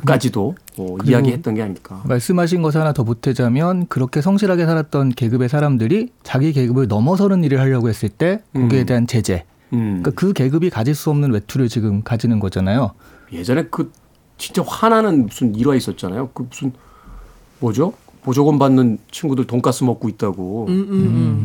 까지도 0.05 0.55
어, 0.77 0.97
이야기했던 1.03 1.55
게 1.55 1.63
아닐까. 1.63 2.03
말씀하신 2.05 2.61
것을 2.61 2.81
하나 2.81 2.93
더 2.93 3.03
보태자면 3.03 3.87
그렇게 3.87 4.21
성실하게 4.21 4.65
살았던 4.65 5.13
계급의 5.13 5.49
사람들이 5.49 6.09
자기 6.23 6.53
계급을 6.53 6.87
넘어서는 6.87 7.43
일을 7.43 7.59
하려고 7.59 7.89
했을 7.89 8.09
때 8.09 8.41
거기에 8.53 8.81
음. 8.81 8.85
대한 8.85 9.07
제재. 9.07 9.45
음. 9.73 10.01
그러니까 10.01 10.11
그 10.11 10.33
계급이 10.33 10.69
가질 10.69 10.95
수 10.95 11.09
없는 11.09 11.31
외투를 11.31 11.69
지금 11.69 12.03
가지는 12.03 12.39
거잖아요. 12.39 12.91
예전에 13.31 13.65
그 13.69 13.91
진짜 14.37 14.63
화나는 14.65 15.27
무슨 15.27 15.55
일화 15.55 15.75
있었잖아요. 15.75 16.29
그 16.33 16.47
무슨 16.49 16.73
뭐죠? 17.59 17.93
보조금 18.23 18.59
받는 18.59 18.99
친구들 19.11 19.47
돈가스 19.47 19.83
먹고 19.83 20.07
있다고. 20.09 20.67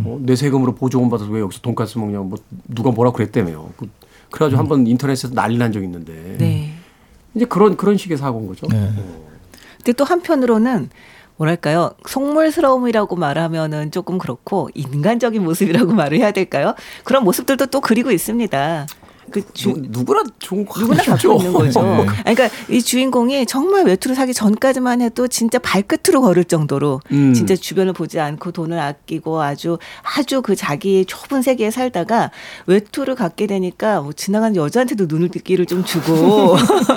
어, 0.04 0.18
내 0.22 0.36
세금으로 0.36 0.74
보조금 0.74 1.08
받아서 1.08 1.30
왜 1.30 1.40
여기서 1.40 1.60
돈가스 1.62 1.98
먹냐고 1.98 2.24
뭐 2.24 2.38
누가 2.68 2.90
뭐라 2.90 3.12
그랬다며요. 3.12 3.70
그, 3.76 3.88
그래가지고 4.30 4.58
한 4.58 4.68
번 4.68 4.86
인터넷에서 4.86 5.32
난리 5.34 5.56
난적 5.56 5.82
있는데. 5.84 6.36
네. 6.38 6.72
이제 7.34 7.44
그런 7.44 7.76
그런 7.76 7.96
식의 7.96 8.16
사고인 8.18 8.46
거죠. 8.46 8.66
네. 8.68 8.90
어. 8.96 9.26
근데 9.78 9.92
또 9.92 10.04
한편으로는 10.04 10.90
뭐랄까요 11.36 11.92
속물스러움이라고 12.06 13.16
말하면은 13.16 13.90
조금 13.90 14.18
그렇고 14.18 14.68
인간적인 14.74 15.42
모습이라고 15.42 15.92
말을 15.94 16.18
해야 16.18 16.32
될까요? 16.32 16.74
그런 17.04 17.24
모습들도 17.24 17.66
또 17.66 17.80
그리고 17.80 18.10
있습니다. 18.10 18.86
그 19.30 19.42
주, 19.52 19.72
누, 19.72 20.00
누구나 20.00 20.22
좋은 20.38 20.64
거 20.64 20.80
누구나. 20.80 21.02
갖고 21.02 21.36
있는 21.36 21.52
거죠. 21.52 21.82
네. 21.82 22.06
그러니까 22.34 22.48
이 22.68 22.82
주인공이 22.82 23.46
정말 23.46 23.84
외투를 23.84 24.14
사기 24.16 24.32
전까지만 24.34 25.00
해도 25.02 25.28
진짜 25.28 25.58
발끝으로 25.58 26.20
걸을 26.22 26.44
정도로 26.44 27.00
음. 27.12 27.34
진짜 27.34 27.56
주변을 27.56 27.92
보지 27.92 28.20
않고 28.20 28.52
돈을 28.52 28.78
아끼고 28.78 29.42
아주 29.42 29.78
아주 30.02 30.42
그 30.42 30.54
자기의 30.56 31.06
좁은 31.06 31.42
세계에 31.42 31.70
살다가 31.70 32.30
외투를 32.66 33.14
갖게 33.14 33.46
되니까 33.46 34.00
뭐 34.00 34.12
지나가는 34.12 34.54
여자한테도 34.56 35.06
눈을 35.08 35.28
띠기를 35.30 35.66
좀 35.66 35.84
주고 35.84 36.56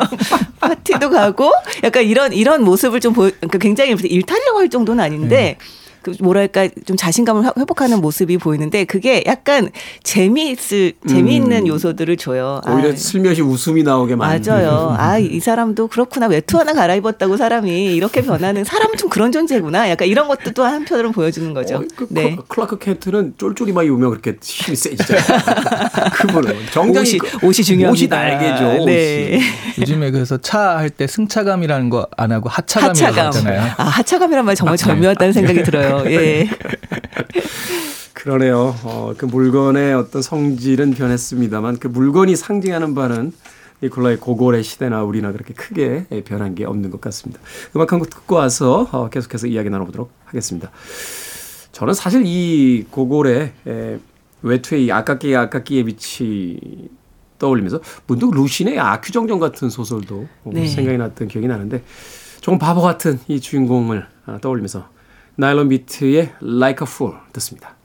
파티도 0.60 1.10
가고 1.10 1.52
약간 1.84 2.04
이런 2.04 2.34
이런 2.34 2.64
모습을 2.64 3.00
좀 3.00 3.14
보여 3.14 3.32
그러니까 3.32 3.58
굉장히 3.58 3.92
일탈이라고 3.92 4.60
할 4.60 4.70
정도는 4.70 5.04
아닌데 5.04 5.58
그 6.02 6.14
뭐랄까 6.22 6.68
좀 6.86 6.96
자신감을 6.98 7.46
회- 7.46 7.52
회복하는 7.58 8.00
모습이 8.02 8.38
보이는데 8.38 8.86
그게 8.86 9.24
약간 9.26 9.70
재미있을 10.04 10.94
재미있는 11.08 11.64
음. 11.64 11.68
요소들을 11.68 12.16
줘요. 12.18 12.62
오히려 12.68 12.92
아, 12.92 12.96
슬며시 12.96 13.42
웃음이 13.42 13.84
나오게 13.84 14.16
만드는. 14.16 14.56
맞아요. 14.58 14.96
아, 15.00 15.18
이 15.18 15.40
사람도 15.40 15.88
그렇구나. 15.88 16.28
외투 16.28 16.58
하나 16.58 16.74
갈아입었다고 16.74 17.38
사람이 17.38 17.94
이렇게 17.96 18.22
변하는 18.22 18.64
사람은 18.64 18.98
좀 18.98 19.10
그런 19.10 19.32
존재구나. 19.32 19.90
약간 19.90 20.08
이런 20.08 20.28
것도 20.28 20.52
또 20.52 20.64
한편으로 20.64 21.12
보여주는 21.12 21.54
거죠. 21.54 21.76
어, 21.78 21.84
그 21.96 22.08
네. 22.10 22.36
클- 22.36 22.44
클라크 22.48 22.78
켄트는 22.80 23.34
쫄쫄이만 23.38 23.86
입으면 23.86 24.10
그렇게 24.12 24.36
힘이 24.42 24.76
세지잖아요. 24.76 25.24
그분은 26.14 26.56
정장이 26.72 27.06
옷이- 27.06 27.20
그- 27.20 27.46
옷이 27.46 27.64
중요합니다. 27.64 27.92
옷이 27.92 28.08
날개죠. 28.08 28.86
네. 28.86 29.36
옷이. 29.36 29.42
요즘에 29.80 30.12
그래서 30.12 30.38
차 30.38 30.78
할 30.78 30.90
때 30.90 31.08
승차감이라는 31.08 31.90
거 31.90 32.08
안 32.18 32.32
하고 32.32 32.50
하차감이라고 32.50 32.98
하차감. 33.16 33.28
하잖아요. 33.28 33.72
아, 33.78 33.84
하차감이란 33.84 34.46
말 34.46 34.56
정말 34.56 34.78
절묘하다는 34.78 35.34
생각이 35.34 35.64
들어요. 35.64 35.89
예. 36.10 36.50
그러네요. 38.14 38.76
어, 38.84 39.14
그 39.18 39.26
물건의 39.26 39.94
어떤 39.94 40.22
성질은 40.22 40.92
변했습니다만 40.92 41.78
그 41.80 41.88
물건이 41.88 42.36
상징하는 42.36 42.94
바는 42.94 43.32
니콜라의 43.82 44.18
고골의 44.18 44.64
시대나 44.64 45.04
우리나 45.04 45.32
그렇게 45.32 45.54
크게 45.54 46.06
변한 46.26 46.54
게 46.54 46.66
없는 46.66 46.90
것 46.90 47.00
같습니다. 47.00 47.40
음악 47.76 47.94
한 47.94 48.00
곡 48.00 48.10
듣고 48.10 48.36
와서 48.36 48.90
어, 48.92 49.10
계속해서 49.10 49.48
이야기 49.48 49.70
나눠보도록 49.70 50.12
하겠습니다. 50.26 50.70
저는 51.72 51.94
사실 51.94 52.24
이 52.26 52.86
고골의 52.92 53.54
에, 53.68 54.00
외투의 54.42 54.86
이 54.86 54.92
아깝기에 54.92 55.36
아깝기에 55.36 55.84
빛이 55.84 56.60
떠올리면서 57.38 57.80
문득 58.06 58.32
루신의 58.34 58.80
아큐정정 58.80 59.40
같은 59.40 59.70
소설도 59.70 60.28
어, 60.44 60.52
네. 60.54 60.68
생각이 60.68 60.98
났던 60.98 61.30
기억이 61.30 61.48
나는데 61.48 61.82
조금 62.42 62.60
바보 62.60 62.82
같은 62.82 63.18
이 63.30 63.40
주인공을 63.40 64.06
아, 64.26 64.40
떠올리면서 64.42 64.90
나일론 65.40 65.70
비트의 65.70 66.34
Like 66.42 66.86
a 66.86 66.92
Fool 66.92 67.16
듣습니다. 67.32 67.78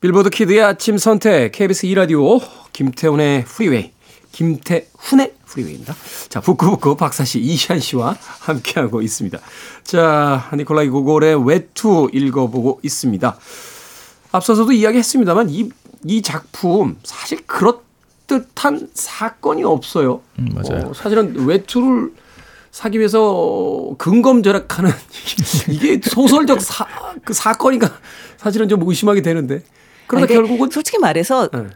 빌보드 0.00 0.30
kid의 0.30 0.62
아침 0.62 0.98
선택 0.98 1.52
KBS 1.52 1.86
2라디오 1.86 2.40
김태훈의 2.72 3.44
프리웨이 3.44 3.95
김태훈의 4.36 5.32
프리웨이입니다. 5.46 5.96
자 6.28 6.40
북구북구 6.40 6.96
박사씨 6.96 7.40
이시안 7.40 7.80
씨와 7.80 8.16
함께하고 8.40 9.00
있습니다. 9.00 9.38
자 9.82 10.50
니콜라이 10.54 10.90
고골의 10.90 11.46
외투 11.46 12.10
읽어보고 12.12 12.80
있습니다. 12.82 13.38
앞서서도 14.32 14.72
이야기했습니다만 14.72 15.48
이, 15.48 15.70
이 16.04 16.20
작품 16.20 16.98
사실 17.02 17.46
그럴듯한 17.46 18.90
사건이 18.92 19.64
없어요. 19.64 20.20
음, 20.38 20.50
맞아요. 20.54 20.88
어, 20.88 20.92
사실은 20.92 21.46
외투를 21.46 22.12
사기 22.70 22.98
위해서 22.98 23.94
근검 23.96 24.42
절약하는 24.42 24.90
이게 25.70 25.98
소설적 26.02 26.60
사, 26.60 26.86
그 27.24 27.32
사건인가 27.32 27.90
사실은 28.36 28.68
좀 28.68 28.86
의심하게 28.86 29.22
되는데 29.22 29.62
그러다 30.06 30.26
결국은 30.26 30.68
솔직히 30.70 30.98
말해서 30.98 31.48
네. 31.48 31.68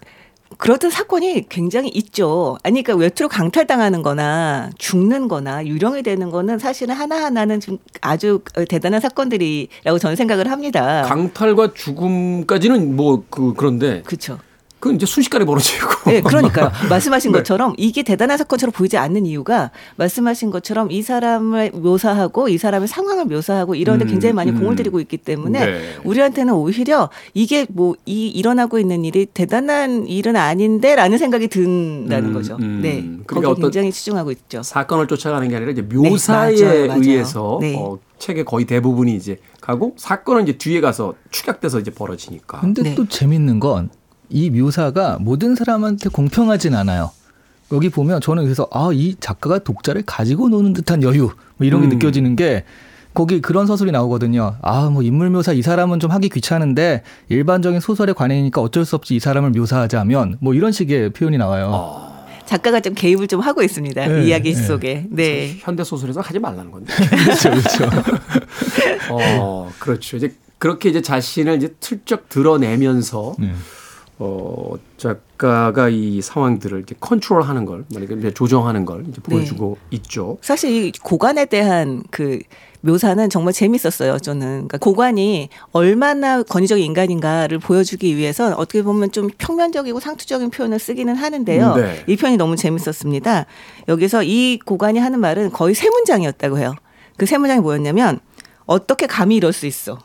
그렇던 0.58 0.90
사건이 0.90 1.48
굉장히 1.48 1.88
있죠. 1.90 2.58
아니, 2.62 2.82
그러니까 2.82 3.02
외투로 3.02 3.28
강탈당하는 3.28 4.02
거나 4.02 4.70
죽는 4.78 5.28
거나 5.28 5.64
유령이 5.64 6.02
되는 6.02 6.30
거는 6.30 6.58
사실은 6.58 6.94
하나하나는 6.94 7.60
좀 7.60 7.78
아주 8.00 8.42
대단한 8.68 9.00
사건들이라고 9.00 9.98
저는 9.98 10.16
생각을 10.16 10.50
합니다. 10.50 11.02
강탈과 11.06 11.74
죽음까지는 11.74 12.96
뭐 12.96 13.24
그 13.30 13.54
그런데 13.56 14.02
그렇죠. 14.02 14.38
그건 14.80 14.96
이제 14.96 15.06
순식간에 15.06 15.44
벌어지고. 15.44 15.88
네, 16.06 16.20
그러니까요. 16.20 16.72
말씀하신 16.90 17.32
네. 17.32 17.38
것처럼 17.38 17.74
이게 17.76 18.02
대단한 18.02 18.38
사건처럼 18.38 18.72
보이지 18.72 18.96
않는 18.96 19.26
이유가 19.26 19.70
말씀하신 19.96 20.50
것처럼 20.50 20.90
이 20.90 21.02
사람을 21.02 21.70
묘사하고 21.74 22.48
이 22.48 22.58
사람의 22.58 22.88
상황을 22.88 23.26
묘사하고 23.26 23.74
이런데 23.74 24.04
음, 24.04 24.08
굉장히 24.10 24.32
많이 24.32 24.50
음. 24.50 24.58
공을 24.60 24.76
들이고 24.76 24.98
있기 25.00 25.18
때문에 25.18 25.66
네. 25.66 25.96
우리한테는 26.04 26.54
오히려 26.54 27.10
이게 27.34 27.66
뭐 27.68 27.94
이 28.06 28.28
일어나고 28.28 28.78
있는 28.78 29.04
일이 29.04 29.26
대단한 29.26 30.06
일은 30.06 30.34
아닌데라는 30.36 31.18
생각이 31.18 31.48
든다는 31.48 32.30
음, 32.30 32.34
거죠. 32.34 32.56
음. 32.60 32.80
네, 32.82 33.08
그러니까 33.26 33.50
거기 33.50 33.60
굉장히 33.62 33.92
치중하고 33.92 34.30
있죠. 34.32 34.62
사건을 34.62 35.06
쫓아가는 35.06 35.46
게 35.48 35.56
아니라 35.56 35.70
이제 35.70 35.82
묘사에 35.82 36.54
네, 36.54 36.64
맞아요, 36.64 36.86
맞아요. 36.88 37.00
의해서 37.02 37.58
네. 37.60 37.76
어, 37.76 37.98
책의 38.18 38.44
거의 38.44 38.64
대부분이 38.64 39.14
이제 39.14 39.38
가고 39.60 39.94
사건은 39.96 40.44
이제 40.44 40.58
뒤에 40.58 40.80
가서 40.80 41.14
축약돼서 41.30 41.78
이제 41.78 41.90
벌어지니까. 41.90 42.60
근데 42.60 42.82
네. 42.82 42.94
또 42.94 43.06
재밌는 43.06 43.60
건 43.60 43.90
이 44.30 44.50
묘사가 44.50 45.18
모든 45.20 45.54
사람한테 45.54 46.08
공평하진 46.10 46.74
않아요. 46.74 47.10
여기 47.72 47.88
보면 47.88 48.20
저는 48.20 48.44
그래서 48.44 48.66
아 48.72 48.90
이 48.92 49.14
작가가 49.20 49.58
독자를 49.58 50.02
가지고 50.06 50.48
노는 50.48 50.72
듯한 50.72 51.02
여유 51.02 51.30
뭐 51.56 51.66
이런 51.66 51.82
게 51.82 51.86
음. 51.86 51.90
느껴지는 51.90 52.34
게 52.36 52.64
거기 53.14 53.40
그런 53.40 53.66
서술이 53.66 53.90
나오거든요. 53.92 54.56
아 54.62 54.88
뭐 54.90 55.02
인물 55.02 55.30
묘사 55.30 55.52
이 55.52 55.62
사람은 55.62 56.00
좀 56.00 56.10
하기 56.10 56.28
귀찮은데 56.30 57.02
일반적인 57.28 57.80
소설에 57.80 58.12
관해니까 58.12 58.60
어쩔 58.60 58.84
수 58.84 58.96
없이 58.96 59.14
이 59.16 59.20
사람을 59.20 59.50
묘사하자면 59.50 60.38
뭐 60.40 60.54
이런 60.54 60.72
식의 60.72 61.10
표현이 61.10 61.38
나와요. 61.38 62.08
작가가 62.46 62.80
좀 62.80 62.94
개입을 62.94 63.28
좀 63.28 63.40
하고 63.40 63.62
있습니다. 63.62 64.06
네, 64.08 64.24
이야기 64.26 64.52
네. 64.54 64.60
속에. 64.62 65.06
네. 65.10 65.56
현대 65.60 65.84
소설에서 65.84 66.20
하지 66.20 66.40
말라는 66.40 66.72
건데. 66.72 66.92
그렇죠, 67.24 67.50
그렇죠. 67.50 67.90
어, 69.10 69.70
그렇죠. 69.78 70.16
이제 70.16 70.34
그렇게 70.58 70.88
이제 70.88 71.00
자신을 71.00 71.56
이제 71.58 71.74
슬쩍 71.80 72.28
드러내면서 72.28 73.34
네. 73.38 73.52
어, 74.22 74.74
작가가 74.98 75.88
이 75.88 76.20
상황들을 76.20 76.82
이제 76.82 76.94
컨트롤하는 77.00 77.64
걸, 77.64 77.84
만약에 77.94 78.32
조정하는 78.34 78.84
걸 78.84 79.06
이제 79.08 79.18
보여주고 79.22 79.78
있죠. 79.92 80.36
사실 80.42 80.70
이 80.70 80.92
고관에 81.02 81.46
대한 81.46 82.02
그 82.10 82.38
묘사는 82.82 83.30
정말 83.30 83.54
재밌었어요. 83.54 84.18
저는 84.18 84.46
그러니까 84.68 84.76
고관이 84.76 85.48
얼마나 85.72 86.42
권위적인 86.42 86.84
인간인가를 86.84 87.58
보여주기 87.60 88.14
위해서 88.18 88.54
어떻게 88.56 88.82
보면 88.82 89.10
좀 89.10 89.28
평면적이고 89.38 90.00
상투적인 90.00 90.50
표현을 90.50 90.78
쓰기는 90.78 91.14
하는데요. 91.14 91.74
네. 91.76 92.04
이 92.06 92.16
편이 92.16 92.36
너무 92.36 92.56
재밌었습니다. 92.56 93.46
여기서 93.88 94.22
이 94.22 94.58
고관이 94.58 94.98
하는 94.98 95.18
말은 95.20 95.50
거의 95.50 95.74
세 95.74 95.88
문장이었다고 95.88 96.58
해요. 96.58 96.74
그 97.16 97.26
세 97.26 97.38
문장이 97.38 97.60
뭐였냐면 97.60 98.18
어떻게 98.66 99.06
감히 99.06 99.36
이럴 99.36 99.52
수 99.54 99.66
있어? 99.66 99.98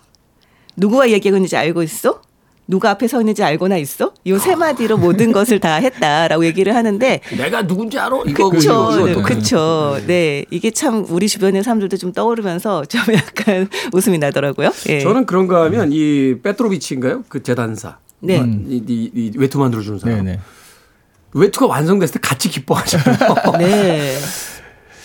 누구와 0.77 1.09
얘기하고 1.09 1.35
있는지 1.37 1.55
알고 1.57 1.83
있어? 1.83 2.21
누가 2.67 2.89
앞에 2.91 3.07
서 3.07 3.19
있는지 3.19 3.43
알고나 3.43 3.77
있어? 3.77 4.11
이세 4.23 4.55
마디로 4.55 4.97
모든 4.97 5.31
것을 5.31 5.59
다 5.59 5.75
했다라고 5.75 6.45
얘기를 6.45 6.75
하는데 6.75 7.21
내가 7.37 7.65
누군지 7.67 7.99
알아? 7.99 8.21
이거 8.25 8.49
그쵸. 8.49 9.05
네, 9.05 9.11
이거. 9.11 9.21
그쵸. 9.21 9.97
네. 10.07 10.45
이게 10.49 10.71
참 10.71 11.05
우리 11.09 11.27
주변의 11.27 11.63
사람들도 11.63 11.97
좀 11.97 12.11
떠오르면서 12.11 12.85
좀 12.85 13.01
약간 13.13 13.69
웃음이 13.93 14.17
나더라고요. 14.17 14.71
예. 14.89 14.99
저는 14.99 15.25
그런가 15.25 15.63
하면 15.65 15.89
이 15.91 16.35
페트로비치인가요? 16.41 17.23
그 17.29 17.43
재단사. 17.43 17.97
네. 18.19 18.37
이, 18.67 18.83
이, 18.87 19.11
이 19.13 19.31
외투 19.37 19.59
만들어 19.59 19.81
주는 19.83 19.99
사람. 19.99 20.23
네네. 20.25 20.39
외투가 21.33 21.67
완성됐을 21.67 22.13
때 22.13 22.19
같이 22.21 22.49
기뻐하잖아요. 22.49 23.35
네. 23.59 24.17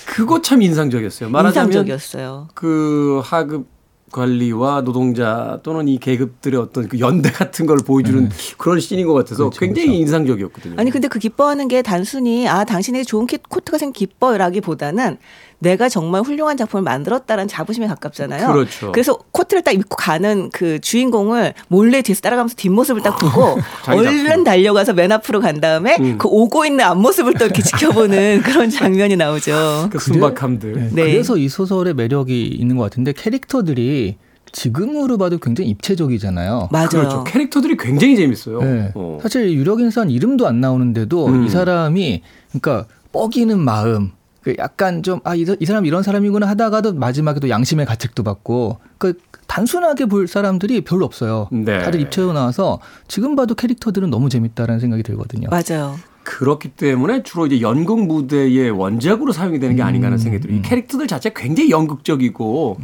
그거 0.07 0.41
참 0.41 0.63
인상적이었어요. 0.63 1.29
말하자면 1.29 1.69
인상적이었어요. 1.69 2.49
그 2.55 3.21
하급 3.23 3.67
관리와 4.13 4.83
노동자 4.83 5.61
또는 5.63 5.89
이 5.89 5.99
계급들의 5.99 6.61
어떤 6.61 6.89
그 6.89 6.99
연대 7.01 7.31
같은 7.31 7.67
걸 7.67 7.79
보여주는 7.79 8.29
그런 8.59 8.81
씬인 8.81 9.07
것 9.07 9.15
같아서 9.15 9.45
그렇죠, 9.45 9.61
굉장히 9.61 9.87
그렇죠. 9.89 10.01
인상적이었거든요. 10.03 10.75
아니 10.79 10.91
근데 10.91 11.09
그 11.09 11.19
기뻐하는 11.19 11.69
게 11.69 11.83
단순히 11.83 12.49
아 12.49 12.65
당신에게 12.65 13.05
좋은 13.05 13.27
키- 13.27 13.39
코트가 13.49 13.79
생긴 13.79 14.09
기뻐라기보다는 14.09 15.19
내가 15.61 15.89
정말 15.89 16.23
훌륭한 16.23 16.57
작품을 16.57 16.83
만들었다는 16.83 17.47
자부심에 17.47 17.87
가깝잖아요. 17.87 18.53
그렇죠. 18.53 18.93
그래서 18.93 19.19
코트를 19.31 19.63
딱 19.63 19.73
입고 19.73 19.97
가는 19.97 20.51
그 20.53 20.81
주인공을 20.81 21.55
몰래 21.69 22.03
뒤에서 22.03 22.23
따라가면서 22.23 22.57
뒷모습을 22.57 23.03
딱 23.03 23.19
보고 23.19 23.59
얼른. 23.87 24.45
달려가서 24.45 24.95
맨 24.95 25.13
앞으로 25.13 25.41
간 25.41 25.61
다음에 25.61 25.97
음. 26.01 26.19
그 26.19 26.29
오고 26.29 26.65
있는 26.65 26.85
앞모습을 26.85 27.35
또 27.35 27.45
이렇게 27.45 27.63
지켜보는 27.63 28.41
그런 28.43 28.71
장면이 28.71 29.17
나오죠. 29.17 29.89
그 29.93 29.99
순박함들. 29.99 30.73
네. 30.75 30.89
네. 30.93 31.13
그래서 31.13 31.37
이 31.37 31.49
소설의 31.49 31.95
매력이 31.95 32.47
있는 32.49 32.77
것 32.77 32.85
같은데 32.85 33.13
캐릭터들이 33.13 34.17
지금으로 34.53 35.19
봐도 35.19 35.39
굉장히 35.39 35.71
입체적이잖아요. 35.71 36.71
맞아요. 36.73 36.89
그렇죠. 36.89 37.25
캐릭터들이 37.25 37.77
굉장히 37.77 38.17
재밌어요. 38.17 38.63
네. 38.63 38.93
어. 38.95 39.19
사실 39.23 39.53
유력 39.53 39.81
인사는 39.81 40.11
이름도 40.11 40.47
안 40.47 40.61
나오는데도 40.61 41.27
음. 41.27 41.45
이 41.45 41.51
사람이 41.51 42.23
그러니까 42.49 42.87
뻐기는 43.13 43.59
마음, 43.59 44.13
그 44.43 44.55
약간 44.59 45.03
좀아이 45.03 45.45
사람 45.67 45.85
이런 45.87 46.03
사람이구나 46.03 46.49
하다가도 46.49 46.95
마지막에 46.95 47.41
또 47.41 47.49
양심의 47.49 47.87
가책도 47.87 48.23
받고 48.23 48.79
그 48.99 49.19
단순하게 49.47 50.07
볼 50.07 50.29
사람들이 50.29 50.83
별로 50.83 51.05
없어요. 51.05 51.49
네. 51.53 51.79
다들 51.83 52.01
입체로 52.01 52.33
나와서 52.33 52.81
지금 53.09 53.37
봐도 53.37 53.55
캐릭터들은 53.55 54.11
너무 54.11 54.29
재밌다라는 54.29 54.81
생각이 54.81 55.03
들거든요. 55.03 55.49
맞아요. 55.51 55.97
그렇기 56.23 56.69
때문에 56.71 57.23
주로 57.23 57.47
이제 57.47 57.61
연극 57.61 58.07
무대의 58.07 58.71
원작으로 58.71 59.33
사용이 59.33 59.59
되는 59.59 59.75
게 59.75 59.83
아닌가 59.83 60.07
하는 60.07 60.19
생각이 60.19 60.43
들어요. 60.43 60.59
이 60.59 60.63
캐릭터들 60.63 61.07
자체가 61.07 61.39
굉장히 61.41 61.71
연극적이고 61.71 62.79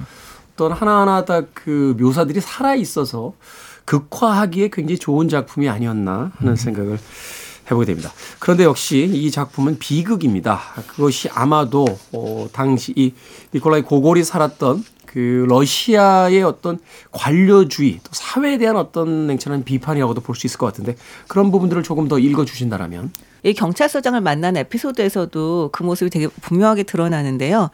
어떤 0.54 0.72
하나하나 0.72 1.24
다 1.24 1.42
그 1.54 1.94
묘사들이 1.98 2.40
살아 2.40 2.74
있어서 2.74 3.34
극화하기에 3.84 4.70
굉장히 4.72 4.98
좋은 4.98 5.28
작품이 5.28 5.68
아니었나 5.68 6.32
하는 6.36 6.56
생각을 6.56 6.98
해보게 7.66 7.86
됩니다. 7.86 8.12
그런데 8.38 8.64
역시 8.64 9.08
이 9.12 9.30
작품은 9.30 9.78
비극입니다. 9.78 10.60
그것이 10.86 11.28
아마도 11.32 11.84
어, 12.12 12.48
당시 12.52 12.92
이 12.96 13.12
니콜라이 13.54 13.82
고골이 13.82 14.24
살았던 14.24 14.84
그 15.06 15.46
러시아의 15.48 16.42
어떤 16.42 16.78
관료주의 17.10 18.00
또 18.02 18.10
사회에 18.12 18.58
대한 18.58 18.76
어떤 18.76 19.26
냉철한 19.26 19.64
비판이라고도 19.64 20.20
볼 20.20 20.36
수 20.36 20.46
있을 20.46 20.58
것 20.58 20.66
같은데 20.66 20.94
그런 21.26 21.50
부분들을 21.50 21.82
조금 21.82 22.06
더 22.08 22.18
읽어 22.18 22.44
주신다라면 22.44 23.12
이 23.42 23.54
경찰서장을 23.54 24.20
만난 24.20 24.56
에피소드에서도 24.56 25.70
그 25.72 25.82
모습이 25.82 26.10
되게 26.10 26.28
분명하게 26.28 26.82
드러나는데요. 26.82 27.70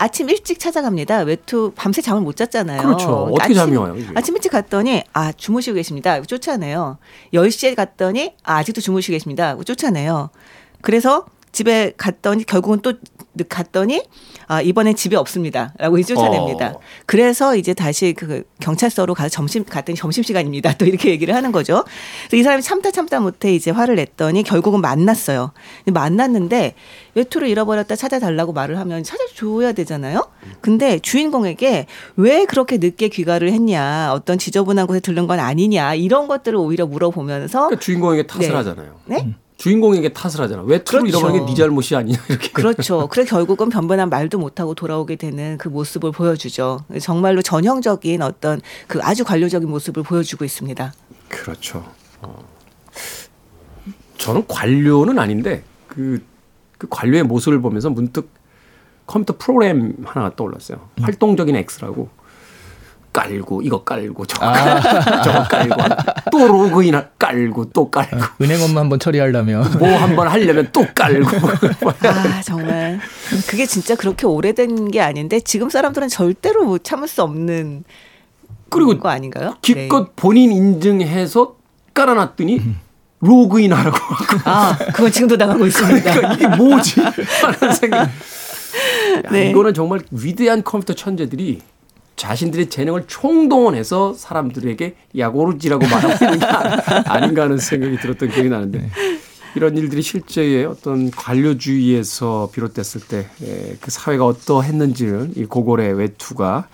아침 0.00 0.30
일찍 0.30 0.58
찾아갑니다. 0.58 1.20
외투 1.20 1.72
밤새 1.76 2.00
잠을 2.00 2.22
못 2.22 2.34
잤잖아요. 2.34 2.80
그렇죠. 2.80 3.24
어떻게 3.24 3.44
아침, 3.44 3.54
잠이 3.54 3.76
와요, 3.76 3.94
이게? 3.98 4.08
아침 4.14 4.34
일찍 4.34 4.48
갔더니 4.50 5.04
아 5.12 5.30
주무시고 5.30 5.74
계십니다. 5.74 6.22
쫓아내요. 6.22 6.96
10시에 7.34 7.74
갔더니 7.74 8.32
아, 8.42 8.56
아직도 8.56 8.80
주무시고 8.80 9.12
계십니다. 9.12 9.54
쫓아내요. 9.62 10.30
그래서 10.80 11.26
집에 11.52 11.92
갔더니 11.98 12.44
결국은 12.44 12.80
또 12.80 12.94
갔더니 13.48 14.02
아 14.46 14.60
이번엔 14.60 14.96
집에 14.96 15.16
없습니다라고 15.16 15.98
이제 15.98 16.14
쫓아냅니다. 16.14 16.72
어. 16.76 16.80
그래서 17.06 17.56
이제 17.56 17.74
다시 17.74 18.12
그 18.12 18.44
경찰서로 18.60 19.14
가서 19.14 19.28
점심 19.28 19.64
갔더니 19.64 19.96
점심 19.96 20.22
시간입니다. 20.22 20.74
또 20.74 20.86
이렇게 20.86 21.10
얘기를 21.10 21.34
하는 21.34 21.52
거죠. 21.52 21.84
그래서 22.28 22.36
이 22.36 22.42
사람이 22.42 22.62
참다 22.62 22.90
참다 22.90 23.20
못해 23.20 23.54
이제 23.54 23.70
화를 23.70 23.96
냈더니 23.96 24.42
결국은 24.42 24.80
만났어요. 24.80 25.52
만났는데 25.86 26.74
외투를 27.14 27.48
잃어버렸다 27.48 27.96
찾아달라고 27.96 28.52
말을 28.52 28.78
하면 28.78 29.02
찾아줘야 29.02 29.72
되잖아요. 29.72 30.28
근데 30.60 30.98
주인공에게 30.98 31.86
왜 32.16 32.44
그렇게 32.44 32.78
늦게 32.78 33.08
귀가를 33.08 33.52
했냐, 33.52 34.12
어떤 34.12 34.38
지저분한 34.38 34.86
곳에 34.86 35.00
들른 35.00 35.26
건 35.26 35.40
아니냐 35.40 35.94
이런 35.94 36.28
것들을 36.28 36.56
오히려 36.58 36.86
물어보면서 36.86 37.66
그러니까 37.66 37.80
주인공에게 37.80 38.26
탓을 38.26 38.48
네. 38.48 38.54
하잖아요. 38.54 39.00
네? 39.06 39.34
주인공에게 39.60 40.14
탓을 40.14 40.40
하잖아. 40.40 40.62
왜 40.62 40.82
투를 40.82 41.02
그렇죠. 41.02 41.18
잃어버린 41.18 41.44
게네 41.44 41.54
잘못이 41.54 41.94
아니냐 41.94 42.18
이렇게. 42.30 42.48
그렇죠. 42.50 43.08
그래 43.12 43.26
결국은 43.26 43.68
변변한 43.68 44.08
말도 44.08 44.38
못하고 44.38 44.74
돌아오게 44.74 45.16
되는 45.16 45.58
그 45.58 45.68
모습을 45.68 46.12
보여주죠. 46.12 46.86
정말로 46.98 47.42
전형적인 47.42 48.22
어떤 48.22 48.62
그 48.86 49.00
아주 49.02 49.22
관료적인 49.22 49.68
모습을 49.68 50.02
보여주고 50.02 50.46
있습니다. 50.46 50.94
그렇죠. 51.28 51.84
어. 52.22 52.42
저는 54.16 54.46
관료는 54.48 55.18
아닌데 55.18 55.62
그, 55.88 56.24
그 56.78 56.86
관료의 56.88 57.24
모습을 57.24 57.60
보면서 57.60 57.90
문득 57.90 58.30
컴퓨터 59.06 59.36
프로그램 59.36 59.94
하나가 60.04 60.34
떠올랐어요. 60.36 60.88
활동적인 61.02 61.54
X라고. 61.54 62.08
깔고 63.12 63.62
이거 63.62 63.82
깔고 63.82 64.26
저거, 64.26 64.46
깔고, 64.52 65.22
저거 65.24 65.42
깔고 65.48 65.76
또 66.30 66.46
로그인 66.46 67.00
깔고 67.18 67.70
또 67.72 67.90
깔고 67.90 68.16
은행 68.40 68.62
업무 68.62 68.78
한번 68.78 68.98
처리하려면 68.98 69.78
뭐 69.78 69.88
한번 69.96 70.28
하려면 70.28 70.68
또 70.72 70.86
깔고 70.94 71.28
아 72.06 72.42
정말 72.42 73.00
그게 73.48 73.66
진짜 73.66 73.96
그렇게 73.96 74.26
오래된 74.26 74.90
게 74.90 75.00
아닌데 75.00 75.40
지금 75.40 75.70
사람들은 75.70 76.08
절대로 76.08 76.64
못 76.64 76.84
참을 76.84 77.08
수 77.08 77.22
없는 77.22 77.84
그리고 78.68 78.96
거 78.98 79.08
아닌가요? 79.08 79.56
기껏 79.60 80.14
본인 80.14 80.52
인증해서 80.52 81.56
깔아놨더니 81.92 82.60
로그인 83.20 83.72
하라고 83.72 83.96
네. 83.98 84.40
아 84.44 84.78
그건 84.94 85.10
지금도 85.12 85.36
당하고 85.36 85.66
있습니다. 85.66 86.14
그러니까 86.14 86.34
이게 86.34 86.56
뭐지 86.56 87.00
하는 87.00 87.74
생각. 87.74 88.00
야, 88.00 88.08
네. 89.30 89.50
이거는 89.50 89.74
정말 89.74 90.00
위대한 90.10 90.62
컴퓨터 90.62 90.94
천재들이 90.94 91.60
자신들의 92.20 92.68
재능을 92.68 93.04
총동원해서 93.06 94.12
사람들에게 94.12 94.94
약오르지라고 95.16 95.86
말하고 95.86 96.24
있는 96.24 96.38
게 96.38 96.44
아닌가 97.08 97.44
하는 97.44 97.56
생각이 97.56 97.96
들었던 97.96 98.28
기억이 98.28 98.50
나는데 98.50 98.90
이런 99.56 99.76
일들이 99.76 100.02
실제의 100.02 100.66
어떤 100.66 101.10
관료주의에서 101.10 102.50
비롯됐을 102.52 103.00
때 103.02 103.26
그 103.80 103.90
사회가 103.90 104.26
어떠했는지를 104.26 105.32
이 105.36 105.44
고골의 105.46 105.94
외투가 105.94 106.68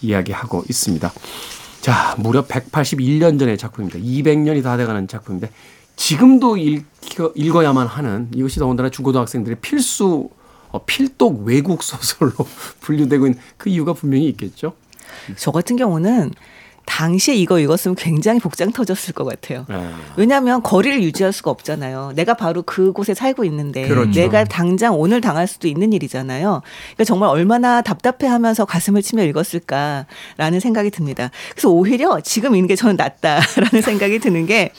이야기하고 0.00 0.64
있습니다. 0.68 1.12
자, 1.80 2.14
무려 2.18 2.46
181년 2.46 3.38
전의 3.38 3.58
작품입니다. 3.58 3.98
200년이 3.98 4.62
다 4.62 4.76
돼가는 4.76 5.08
작품인데 5.08 5.50
지금도 5.96 6.56
읽혀, 6.56 7.32
읽어야만 7.34 7.86
하는 7.86 8.28
이것이 8.34 8.58
더군다나 8.58 8.90
중고등학생들의 8.90 9.58
필수 9.60 10.30
어, 10.70 10.84
필독 10.84 11.44
외국 11.44 11.82
소설로 11.82 12.32
분류되고 12.80 13.26
있는 13.26 13.40
그 13.56 13.68
이유가 13.68 13.92
분명히 13.92 14.28
있겠죠. 14.28 14.74
저 15.36 15.50
같은 15.50 15.76
경우는 15.76 16.32
당시에 16.86 17.34
이거 17.34 17.58
읽었으면 17.58 17.94
굉장히 17.96 18.38
복장 18.40 18.70
터졌을 18.70 19.14
것 19.14 19.24
같아요. 19.24 19.64
네. 19.68 19.90
왜냐하면 20.16 20.62
거리를 20.62 21.02
유지할 21.02 21.32
수가 21.32 21.50
없잖아요. 21.50 22.12
내가 22.14 22.34
바로 22.34 22.62
그곳에 22.62 23.14
살고 23.14 23.44
있는데 23.46 23.88
그렇죠. 23.88 24.10
내가 24.12 24.44
당장 24.44 24.98
오늘 24.98 25.20
당할 25.20 25.46
수도 25.46 25.66
있는 25.66 25.92
일이잖아요. 25.92 26.62
그러니까 26.94 27.04
정말 27.04 27.30
얼마나 27.30 27.80
답답해하면서 27.82 28.66
가슴을 28.66 29.02
치며 29.02 29.24
읽었을까라는 29.24 30.60
생각이 30.60 30.90
듭니다. 30.90 31.30
그래서 31.52 31.70
오히려 31.70 32.20
지금 32.20 32.54
읽는 32.54 32.68
게 32.68 32.76
저는 32.76 32.96
낫다라는 32.96 33.80
생각이 33.82 34.18
드는 34.18 34.46
게 34.46 34.70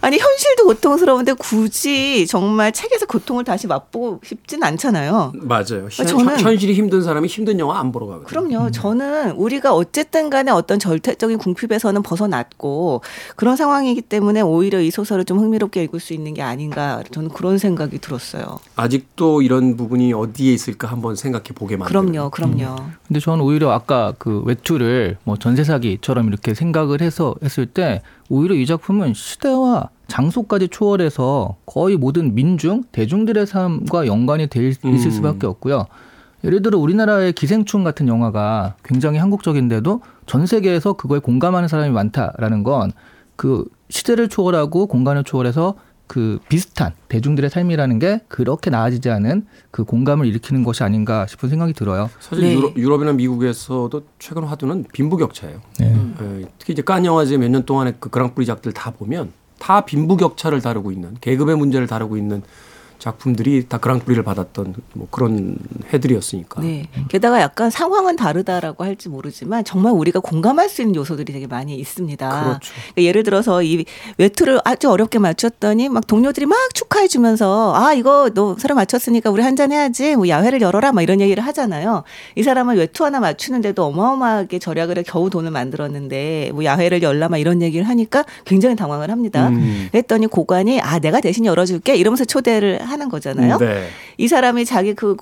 아니 0.00 0.18
현실도 0.18 0.64
고통스러운데 0.66 1.32
굳이 1.34 2.26
정말 2.26 2.72
책에서 2.72 3.06
고통을 3.06 3.44
다시 3.44 3.66
맛보고 3.66 4.20
싶진 4.24 4.62
않잖아요. 4.62 5.32
맞아요. 5.34 5.88
현, 5.90 6.06
저는- 6.06 6.40
현실이 6.40 6.74
힘든 6.74 7.02
사람이 7.02 7.26
힘든 7.26 7.58
영화 7.58 7.80
안 7.80 7.90
보러 7.90 8.06
가거든요. 8.06 8.26
그럼요. 8.26 8.70
저는 8.70 9.32
우리가 9.32 9.74
어쨌든 9.74 10.30
간에 10.30 10.50
어떤 10.50 10.78
절대적인 10.78 11.37
궁핍에서는 11.38 12.02
벗어났고 12.02 13.00
그런 13.36 13.56
상황이기 13.56 14.02
때문에 14.02 14.40
오히려 14.40 14.80
이 14.80 14.90
소설을 14.90 15.24
좀 15.24 15.38
흥미롭게 15.38 15.82
읽을 15.84 16.00
수 16.00 16.12
있는 16.12 16.34
게 16.34 16.42
아닌가 16.42 17.02
저는 17.10 17.30
그런 17.30 17.58
생각이 17.58 17.98
들었어요. 17.98 18.58
아직도 18.76 19.42
이런 19.42 19.76
부분이 19.76 20.12
어디에 20.12 20.52
있을까 20.52 20.88
한번 20.88 21.16
생각해 21.16 21.44
보게 21.54 21.76
만드는. 21.76 22.12
그럼요. 22.12 22.30
그럼요. 22.30 22.76
근데 23.06 23.20
저는 23.20 23.42
오히려 23.44 23.70
아까 23.70 24.12
그 24.18 24.42
외투를 24.44 25.16
뭐 25.24 25.36
전세 25.36 25.64
사기처럼 25.64 26.28
이렇게 26.28 26.54
생각을 26.54 27.00
해서 27.00 27.34
했을 27.42 27.66
때 27.66 28.02
오히려 28.28 28.54
이 28.54 28.66
작품은 28.66 29.14
시대와 29.14 29.88
장소까지 30.08 30.68
초월해서 30.68 31.56
거의 31.66 31.96
모든 31.96 32.34
민중 32.34 32.84
대중들의 32.92 33.46
삶과 33.46 34.06
연관이 34.06 34.46
돼 34.46 34.68
있- 34.68 34.78
있을 34.84 34.86
음. 35.06 35.10
수밖에 35.10 35.46
없고요. 35.46 35.86
예를 36.44 36.62
들어 36.62 36.78
우리나라의 36.78 37.32
기생충 37.32 37.82
같은 37.84 38.06
영화가 38.08 38.76
굉장히 38.84 39.18
한국적인데도 39.18 40.00
전 40.28 40.46
세계에서 40.46 40.92
그거에 40.92 41.18
공감하는 41.18 41.66
사람이 41.68 41.90
많다라는 41.90 42.62
건 42.62 42.92
그 43.38 43.64
시대를 43.88 44.28
초월하고 44.28 44.88
공간을 44.88 45.22
초월해서 45.22 45.74
그 46.08 46.40
비슷한 46.48 46.92
대중들의 47.08 47.48
삶이라는 47.50 48.00
게 48.00 48.20
그렇게 48.26 48.68
나아지지 48.68 49.10
않은 49.10 49.46
그 49.70 49.84
공감을 49.84 50.26
일으키는 50.26 50.64
것이 50.64 50.82
아닌가 50.82 51.24
싶은 51.28 51.48
생각이 51.48 51.72
들어요. 51.72 52.10
사실 52.18 52.44
네. 52.44 52.54
유럽, 52.54 52.76
유럽이나 52.76 53.12
미국에서도 53.12 54.02
최근 54.18 54.42
화두는 54.42 54.86
빈부격차예요. 54.92 55.60
네. 55.78 55.96
예, 56.20 56.46
특히 56.58 56.72
이제 56.72 56.82
깐 56.82 57.04
영화제 57.04 57.36
몇 57.36 57.48
년 57.48 57.64
동안의 57.64 57.94
그 58.00 58.10
그랑프리 58.10 58.44
작들 58.44 58.72
다 58.72 58.90
보면 58.90 59.30
다 59.60 59.82
빈부격차를 59.82 60.60
다루고 60.60 60.90
있는 60.90 61.16
계급의 61.20 61.56
문제를 61.56 61.86
다루고 61.86 62.16
있는 62.16 62.42
작품들이 62.98 63.66
다 63.68 63.78
그랑프리를 63.78 64.22
받았던 64.22 64.74
뭐 64.94 65.06
그런 65.10 65.56
해들이었으니까. 65.92 66.62
네. 66.62 66.88
게다가 67.08 67.40
약간 67.40 67.70
상황은 67.70 68.16
다르다라고 68.16 68.84
할지 68.84 69.08
모르지만 69.08 69.64
정말 69.64 69.92
우리가 69.92 70.20
공감할 70.20 70.68
수 70.68 70.82
있는 70.82 70.94
요소들이 70.96 71.32
되게 71.32 71.46
많이 71.46 71.76
있습니다. 71.76 72.28
그렇죠. 72.28 72.72
그러니까 72.94 73.02
예를 73.02 73.22
들어서 73.22 73.62
이 73.62 73.84
외투를 74.16 74.60
아주 74.64 74.90
어렵게 74.90 75.18
맞췄더니 75.18 75.88
막 75.88 76.06
동료들이 76.06 76.46
막 76.46 76.56
축하해 76.74 77.08
주면서 77.08 77.74
아 77.76 77.92
이거 77.92 78.30
너 78.34 78.56
서로 78.58 78.74
맞췄으니까 78.74 79.30
우리 79.30 79.42
한 79.42 79.58
잔 79.58 79.72
해야지 79.72 80.14
뭐 80.14 80.28
야회를 80.28 80.60
열어라 80.60 80.92
막 80.92 81.02
이런 81.02 81.20
얘기를 81.20 81.44
하잖아요. 81.44 82.04
이 82.36 82.44
사람은 82.44 82.76
외투 82.76 83.04
하나 83.04 83.18
맞추는데도 83.18 83.84
어마어마하게 83.86 84.60
절약을 84.60 84.98
해 84.98 85.02
겨우 85.02 85.30
돈을 85.30 85.50
만들었는데 85.50 86.50
뭐 86.54 86.64
야회를 86.64 87.02
열라 87.02 87.28
막 87.28 87.38
이런 87.38 87.60
얘기를 87.62 87.88
하니까 87.88 88.24
굉장히 88.44 88.76
당황을 88.76 89.10
합니다. 89.10 89.48
음. 89.48 89.88
그랬더니 89.90 90.28
고관이 90.28 90.80
아 90.80 90.98
내가 91.00 91.20
대신 91.20 91.44
열어줄게 91.44 91.96
이러면서 91.96 92.24
초대를 92.24 92.80
하는 92.88 93.08
거잖아요. 93.08 93.58
네. 93.58 93.88
이 94.16 94.28
사람이 94.28 94.64
자기 94.64 94.94
그 94.94 95.16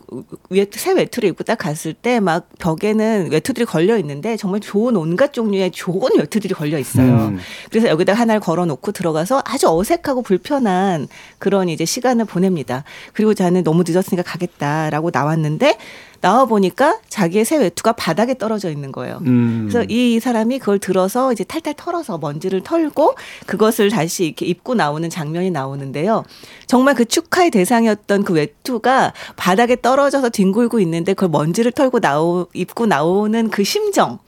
외투, 0.50 0.78
새 0.78 0.92
외투를 0.92 1.28
입고 1.30 1.44
딱 1.44 1.56
갔을 1.56 1.92
때 1.94 2.20
막 2.26 2.48
벽에는 2.58 3.28
외투들이 3.30 3.66
걸려 3.66 3.96
있는데 3.98 4.36
정말 4.36 4.60
좋은 4.60 4.96
온갖 4.96 5.32
종류의 5.32 5.70
좋은 5.70 6.18
외투들이 6.18 6.54
걸려 6.54 6.78
있어요. 6.78 7.26
음. 7.28 7.38
그래서 7.70 7.88
여기다 7.88 8.14
하나를 8.14 8.40
걸어 8.40 8.64
놓고 8.66 8.92
들어가서 8.92 9.42
아주 9.44 9.68
어색하고 9.68 10.22
불편한 10.22 11.06
그런 11.38 11.68
이제 11.68 11.84
시간을 11.84 12.24
보냅니다. 12.24 12.84
그리고 13.12 13.34
자는 13.34 13.62
너무 13.62 13.84
늦었으니까 13.86 14.22
가겠다라고 14.22 15.10
나왔는데 15.12 15.78
나와 16.26 16.44
보니까 16.44 16.98
자기의 17.08 17.44
새 17.44 17.56
외투가 17.56 17.92
바닥에 17.92 18.36
떨어져 18.36 18.68
있는 18.68 18.90
거예요. 18.90 19.20
음. 19.26 19.68
그래서 19.70 19.86
이 19.88 20.18
사람이 20.18 20.58
그걸 20.58 20.80
들어서 20.80 21.32
이제 21.32 21.44
탈탈 21.44 21.74
털어서 21.76 22.18
먼지를 22.18 22.64
털고 22.64 23.14
그것을 23.46 23.90
다시 23.90 24.24
이렇게 24.24 24.44
입고 24.44 24.74
나오는 24.74 25.08
장면이 25.08 25.52
나오는데요. 25.52 26.24
정말 26.66 26.96
그 26.96 27.04
축하의 27.04 27.52
대상이었던 27.52 28.24
그 28.24 28.32
외투가 28.32 29.12
바닥에 29.36 29.80
떨어져서 29.80 30.30
뒹굴고 30.30 30.80
있는데 30.80 31.14
그걸 31.14 31.28
먼지를 31.28 31.70
털고 31.70 32.00
나오 32.00 32.48
입고 32.54 32.86
나오는 32.86 33.48
그 33.48 33.62
심정. 33.62 34.18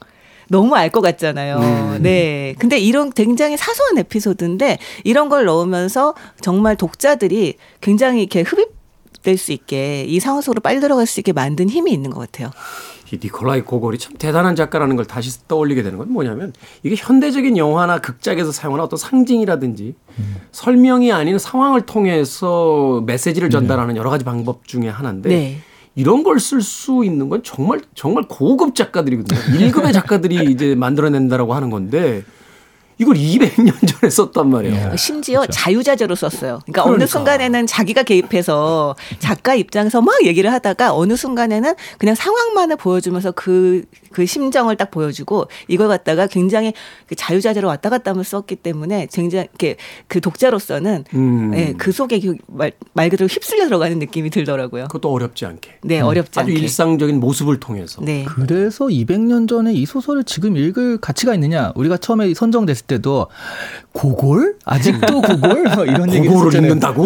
너무 0.47 0.75
알 0.75 0.91
것 0.91 1.01
같잖아요. 1.01 1.97
네. 1.99 2.55
근데 2.57 2.79
이런 2.79 3.11
굉장히 3.11 3.57
사소한 3.57 3.97
에피소드인데 3.97 4.79
이런 5.03 5.27
걸 5.27 5.43
넣으면서 5.43 6.15
정말 6.41 6.77
독자들이 6.77 7.55
굉장히 7.81 8.21
이렇게 8.21 8.41
흡입 8.41 8.78
될 9.23 9.37
수 9.37 9.51
있게 9.51 10.05
이 10.05 10.19
상황 10.19 10.41
속으로 10.41 10.61
빨리 10.61 10.79
들어갈 10.79 11.05
수 11.05 11.19
있게 11.19 11.33
만든 11.33 11.69
힘이 11.69 11.91
있는 11.91 12.09
것 12.09 12.19
같아요. 12.19 12.51
이 13.11 13.17
니콜라이 13.21 13.61
고골이 13.61 13.97
참 13.97 14.13
대단한 14.17 14.55
작가라는 14.55 14.95
걸 14.95 15.05
다시 15.05 15.47
떠올리게 15.47 15.81
되는 15.81 15.97
건 15.97 16.11
뭐냐면 16.11 16.53
이게 16.83 16.95
현대적인 16.95 17.57
영화나 17.57 17.99
극작에서 17.99 18.51
사용하는 18.51 18.85
어떤 18.85 18.97
상징이라든지 18.97 19.95
설명이 20.51 21.11
아닌 21.11 21.39
상황을 21.39 21.81
통해서 21.87 23.01
메시지를 23.07 23.49
전달하는 23.49 23.95
여러 23.97 24.09
가지 24.09 24.23
방법 24.25 24.67
중에 24.67 24.87
하나인데 24.89 25.29
네. 25.29 25.57
이런 25.95 26.23
걸 26.23 26.37
쓸 26.37 26.61
수 26.61 27.03
있는 27.03 27.29
건 27.29 27.41
정말 27.43 27.81
정말 27.95 28.25
고급 28.27 28.75
작가들이거든요. 28.75 29.39
1급의 29.57 29.91
작가들이 29.91 30.51
이제 30.51 30.75
만들어낸다라고 30.75 31.53
하는 31.53 31.69
건데 31.71 32.23
이걸 32.99 33.15
200년 33.15 33.73
전에 33.87 34.09
썼단 34.09 34.49
말이에요. 34.49 34.95
심지어 34.97 35.45
자유자재로 35.45 36.15
썼어요. 36.15 36.59
그러니까, 36.65 36.83
어느 36.83 36.91
그러니까. 36.91 37.07
순간에는 37.07 37.65
자기가 37.65 38.03
개입해서 38.03 38.95
작가 39.19 39.55
입장에서 39.55 40.01
막 40.01 40.25
얘기를 40.25 40.51
하다가 40.51 40.93
어느 40.93 41.15
순간에는 41.15 41.73
그냥 41.97 42.13
상황만을 42.13 42.75
보여주면서 42.75 43.31
그, 43.31 43.83
그 44.11 44.25
심정을 44.25 44.75
딱 44.75 44.91
보여주고 44.91 45.47
이걸 45.69 45.87
갖다가 45.87 46.27
굉장히 46.27 46.73
그 47.07 47.15
자유자재로 47.15 47.69
왔다 47.69 47.89
갔다 47.89 48.11
하면서 48.11 48.29
썼기 48.31 48.57
때문에 48.57 49.07
굉장히 49.13 49.45
이렇게 49.45 49.77
그 50.07 50.19
독자로서는 50.19 51.05
음. 51.13 51.53
예, 51.55 51.73
그 51.77 51.93
속에 51.93 52.19
그 52.19 52.35
말, 52.47 52.73
말 52.91 53.09
그대로 53.09 53.27
휩쓸려 53.27 53.65
들어가는 53.65 53.97
느낌이 53.97 54.29
들더라고요. 54.29 54.87
그것도 54.87 55.09
어렵지 55.09 55.45
않게. 55.45 55.79
네, 55.83 56.01
어렵지 56.01 56.37
아주 56.37 56.49
않게. 56.49 56.59
일상적인 56.59 57.21
모습을 57.21 57.61
통해서. 57.61 58.01
네. 58.03 58.25
그래서 58.27 58.87
200년 58.87 59.47
전에 59.47 59.71
이 59.73 59.85
소설을 59.85 60.25
지금 60.25 60.57
읽을 60.57 60.97
가치가 60.97 61.33
있느냐? 61.33 61.71
우리가 61.75 61.95
처음에 61.95 62.33
선정됐을 62.33 62.88
때도 62.89 63.27
고골? 63.93 64.55
아직도 64.65 65.21
고골? 65.21 65.63
뭐 65.75 65.85
이런 65.85 66.11
얘기 66.13 66.27
고고를 66.27 66.61
했었잖아요. 66.61 66.67
읽는다고? 66.73 67.03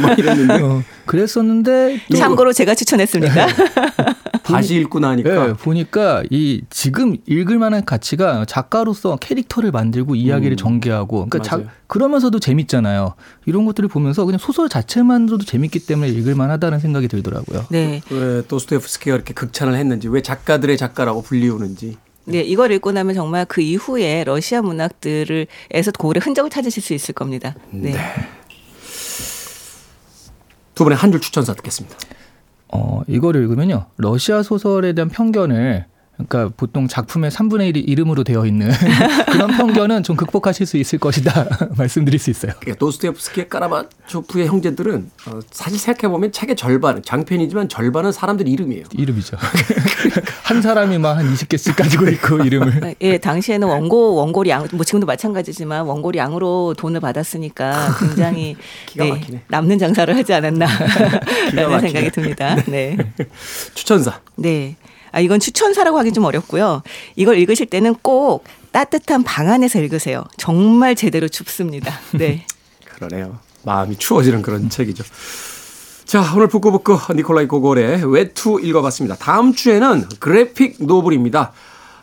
뭐 0.00 0.10
이랬는데 0.18 0.62
어, 0.62 0.82
그랬었는데 1.06 2.00
또 2.10 2.16
참고로 2.16 2.52
제가 2.52 2.74
추천했습니다. 2.74 3.46
다시 4.42 4.76
읽고 4.76 5.00
나니까 5.00 5.48
예, 5.48 5.52
보니까 5.54 6.22
이 6.30 6.62
지금 6.70 7.16
읽을 7.26 7.58
만한 7.58 7.84
가치가 7.84 8.44
작가로서 8.44 9.16
캐릭터를 9.16 9.72
만들고 9.72 10.14
이야기를 10.14 10.56
전개하고 10.56 11.26
그러니까 11.28 11.42
자- 11.42 11.56
음. 11.56 11.68
그러면서도 11.88 12.38
재밌잖아요. 12.38 13.14
이런 13.46 13.64
것들을 13.66 13.88
보면서 13.88 14.24
그냥 14.24 14.38
소설 14.38 14.68
자체만으로도 14.68 15.44
재밌기 15.44 15.80
때문에 15.86 16.08
읽을 16.10 16.36
만하다는 16.36 16.78
생각이 16.78 17.08
들더라고요. 17.08 17.66
네. 17.70 18.00
왜 18.10 18.42
도스토옙스키가 18.46 19.16
이렇게 19.16 19.34
극찬을 19.34 19.74
했는지 19.74 20.06
왜 20.08 20.22
작가들의 20.22 20.76
작가라고 20.76 21.22
불리우는지 21.22 21.96
네, 22.26 22.40
이걸 22.40 22.72
읽고 22.72 22.92
나면 22.92 23.14
정말 23.14 23.44
그 23.46 23.60
이후에 23.60 24.24
러시아 24.24 24.60
문학들에서 24.62 25.92
고울의 25.98 26.20
흔적을 26.22 26.50
찾으실 26.50 26.82
수 26.82 26.92
있을 26.94 27.14
겁니다. 27.14 27.54
네. 27.70 27.94
두 30.74 30.84
분의 30.84 30.96
한 30.98 31.10
줄 31.12 31.20
추천사 31.20 31.54
듣겠습니다. 31.54 31.96
어, 32.68 33.02
이거를 33.06 33.42
읽으면요. 33.42 33.86
러시아 33.96 34.42
소설에 34.42 34.92
대한 34.92 35.08
편견을 35.08 35.86
그러니까 36.16 36.52
보통 36.56 36.88
작품의 36.88 37.30
3분의 37.30 37.74
1이 37.74 37.84
이름으로 37.86 38.24
되어 38.24 38.46
있는 38.46 38.70
그런 39.30 39.50
편견은 39.56 40.02
좀 40.02 40.16
극복하실 40.16 40.66
수 40.66 40.76
있을 40.78 40.98
것이다 40.98 41.46
말씀드릴 41.76 42.18
수 42.18 42.30
있어요. 42.30 42.52
그러니까 42.60 42.78
도스토옙스키의 42.78 43.48
까라바초프의 43.48 44.46
형제들은 44.46 45.10
어, 45.26 45.40
사실 45.50 45.78
생각해 45.78 46.10
보면 46.10 46.32
책의 46.32 46.56
절반 46.56 47.02
장편이지만 47.02 47.68
절반은 47.68 48.12
사람들 48.12 48.48
이름이에요. 48.48 48.84
이름이죠. 48.92 49.36
한 50.42 50.62
사람이 50.62 50.98
막한 50.98 51.32
20개씩 51.34 51.76
가지고 51.76 52.08
있고 52.08 52.38
이름을. 52.38 52.94
예, 53.00 53.18
당시에는 53.18 53.68
원고 53.68 54.14
원고리 54.14 54.50
양, 54.50 54.66
뭐 54.72 54.84
지금도 54.84 55.06
마찬가지지만 55.06 55.84
원고리 55.84 56.18
양으로 56.18 56.74
돈을 56.78 57.00
받았으니까 57.00 57.94
굉장히 57.98 58.56
기가 58.86 59.04
네, 59.04 59.10
막히네. 59.10 59.42
남는 59.48 59.78
장사를 59.78 60.16
하지 60.16 60.32
않았나라는. 60.32 61.80
생각이 61.80 62.10
듭니다. 62.10 62.56
네. 62.66 62.96
추천사. 63.74 64.20
네. 64.36 64.76
아, 65.16 65.20
이건 65.20 65.40
추천사라고 65.40 65.98
하기 66.00 66.12
좀 66.12 66.24
어렵고요. 66.24 66.82
이걸 67.16 67.38
읽으실 67.38 67.64
때는 67.64 67.94
꼭 68.02 68.44
따뜻한 68.70 69.22
방 69.22 69.48
안에서 69.48 69.80
읽으세요. 69.80 70.24
정말 70.36 70.94
제대로 70.94 71.26
춥습니다. 71.26 71.90
네. 72.12 72.44
그러네요. 72.84 73.38
마음이 73.64 73.96
추워지는 73.96 74.42
그런 74.42 74.68
책이죠. 74.68 75.04
자, 76.04 76.22
오늘 76.36 76.48
북구북구 76.48 76.98
니콜라이 77.14 77.48
고골의 77.48 78.12
외투 78.12 78.60
읽어봤습니다. 78.60 79.16
다음 79.16 79.54
주에는 79.54 80.04
graphic 80.20 80.76
novel입니다. 80.80 81.52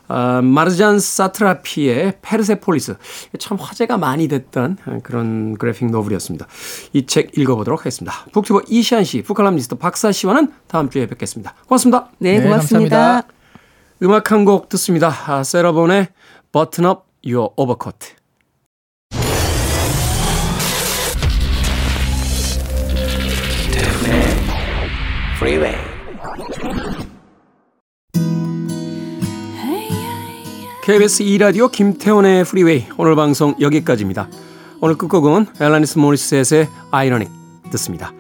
아, 0.08 0.42
마르잔 0.42 1.00
사트라피의 1.00 2.18
페르세폴리스. 2.22 2.96
참 3.40 3.58
화제가 3.60 3.98
많이 3.98 4.28
됐던 4.28 4.78
그런 5.04 5.58
graphic 5.58 5.90
novel이었습니다. 5.92 6.48
이 6.94 7.06
책 7.06 7.38
읽어보도록 7.38 7.80
하겠습니다. 7.82 8.26
BookTuber 8.32 8.62
이시안 8.68 9.04
씨, 9.04 9.22
book칼럼니스트 9.22 9.76
박사 9.76 10.12
씨와는 10.12 10.52
다음 10.68 10.90
주에 10.90 11.08
뵙겠습니다. 11.08 11.54
고맙습니다. 11.68 12.10
네, 12.20 12.40
네, 12.40 12.44
고맙습니다. 12.44 12.98
감사합니다. 12.98 13.34
음악 14.04 14.32
한 14.32 14.46
곡 14.46 14.68
듣습니다. 14.70 15.14
아, 15.28 15.44
세라 15.44 15.72
본의 15.72 16.08
Button 16.52 16.90
Up 16.90 17.02
Your 17.26 17.52
Overcoat. 17.56 18.16
Freeway. 25.38 25.93
KBS 30.84 31.24
2라디오 31.24 31.72
김태훈의 31.72 32.44
프리웨이 32.44 32.88
오늘 32.98 33.16
방송 33.16 33.56
여기까지입니다. 33.62 34.28
오늘 34.82 34.98
끝곡은 34.98 35.46
엘라니스 35.58 35.98
모리셋의 35.98 36.68
Ironic 36.92 37.30
듣습니다. 37.72 38.12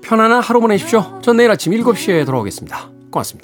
편안한 0.00 0.40
하루 0.40 0.62
보내십시오. 0.62 1.20
전 1.20 1.36
내일 1.36 1.50
아침 1.50 1.74
7시에 1.74 2.24
돌아오겠습니다. 2.24 2.88
고맙습니다. 3.10 3.34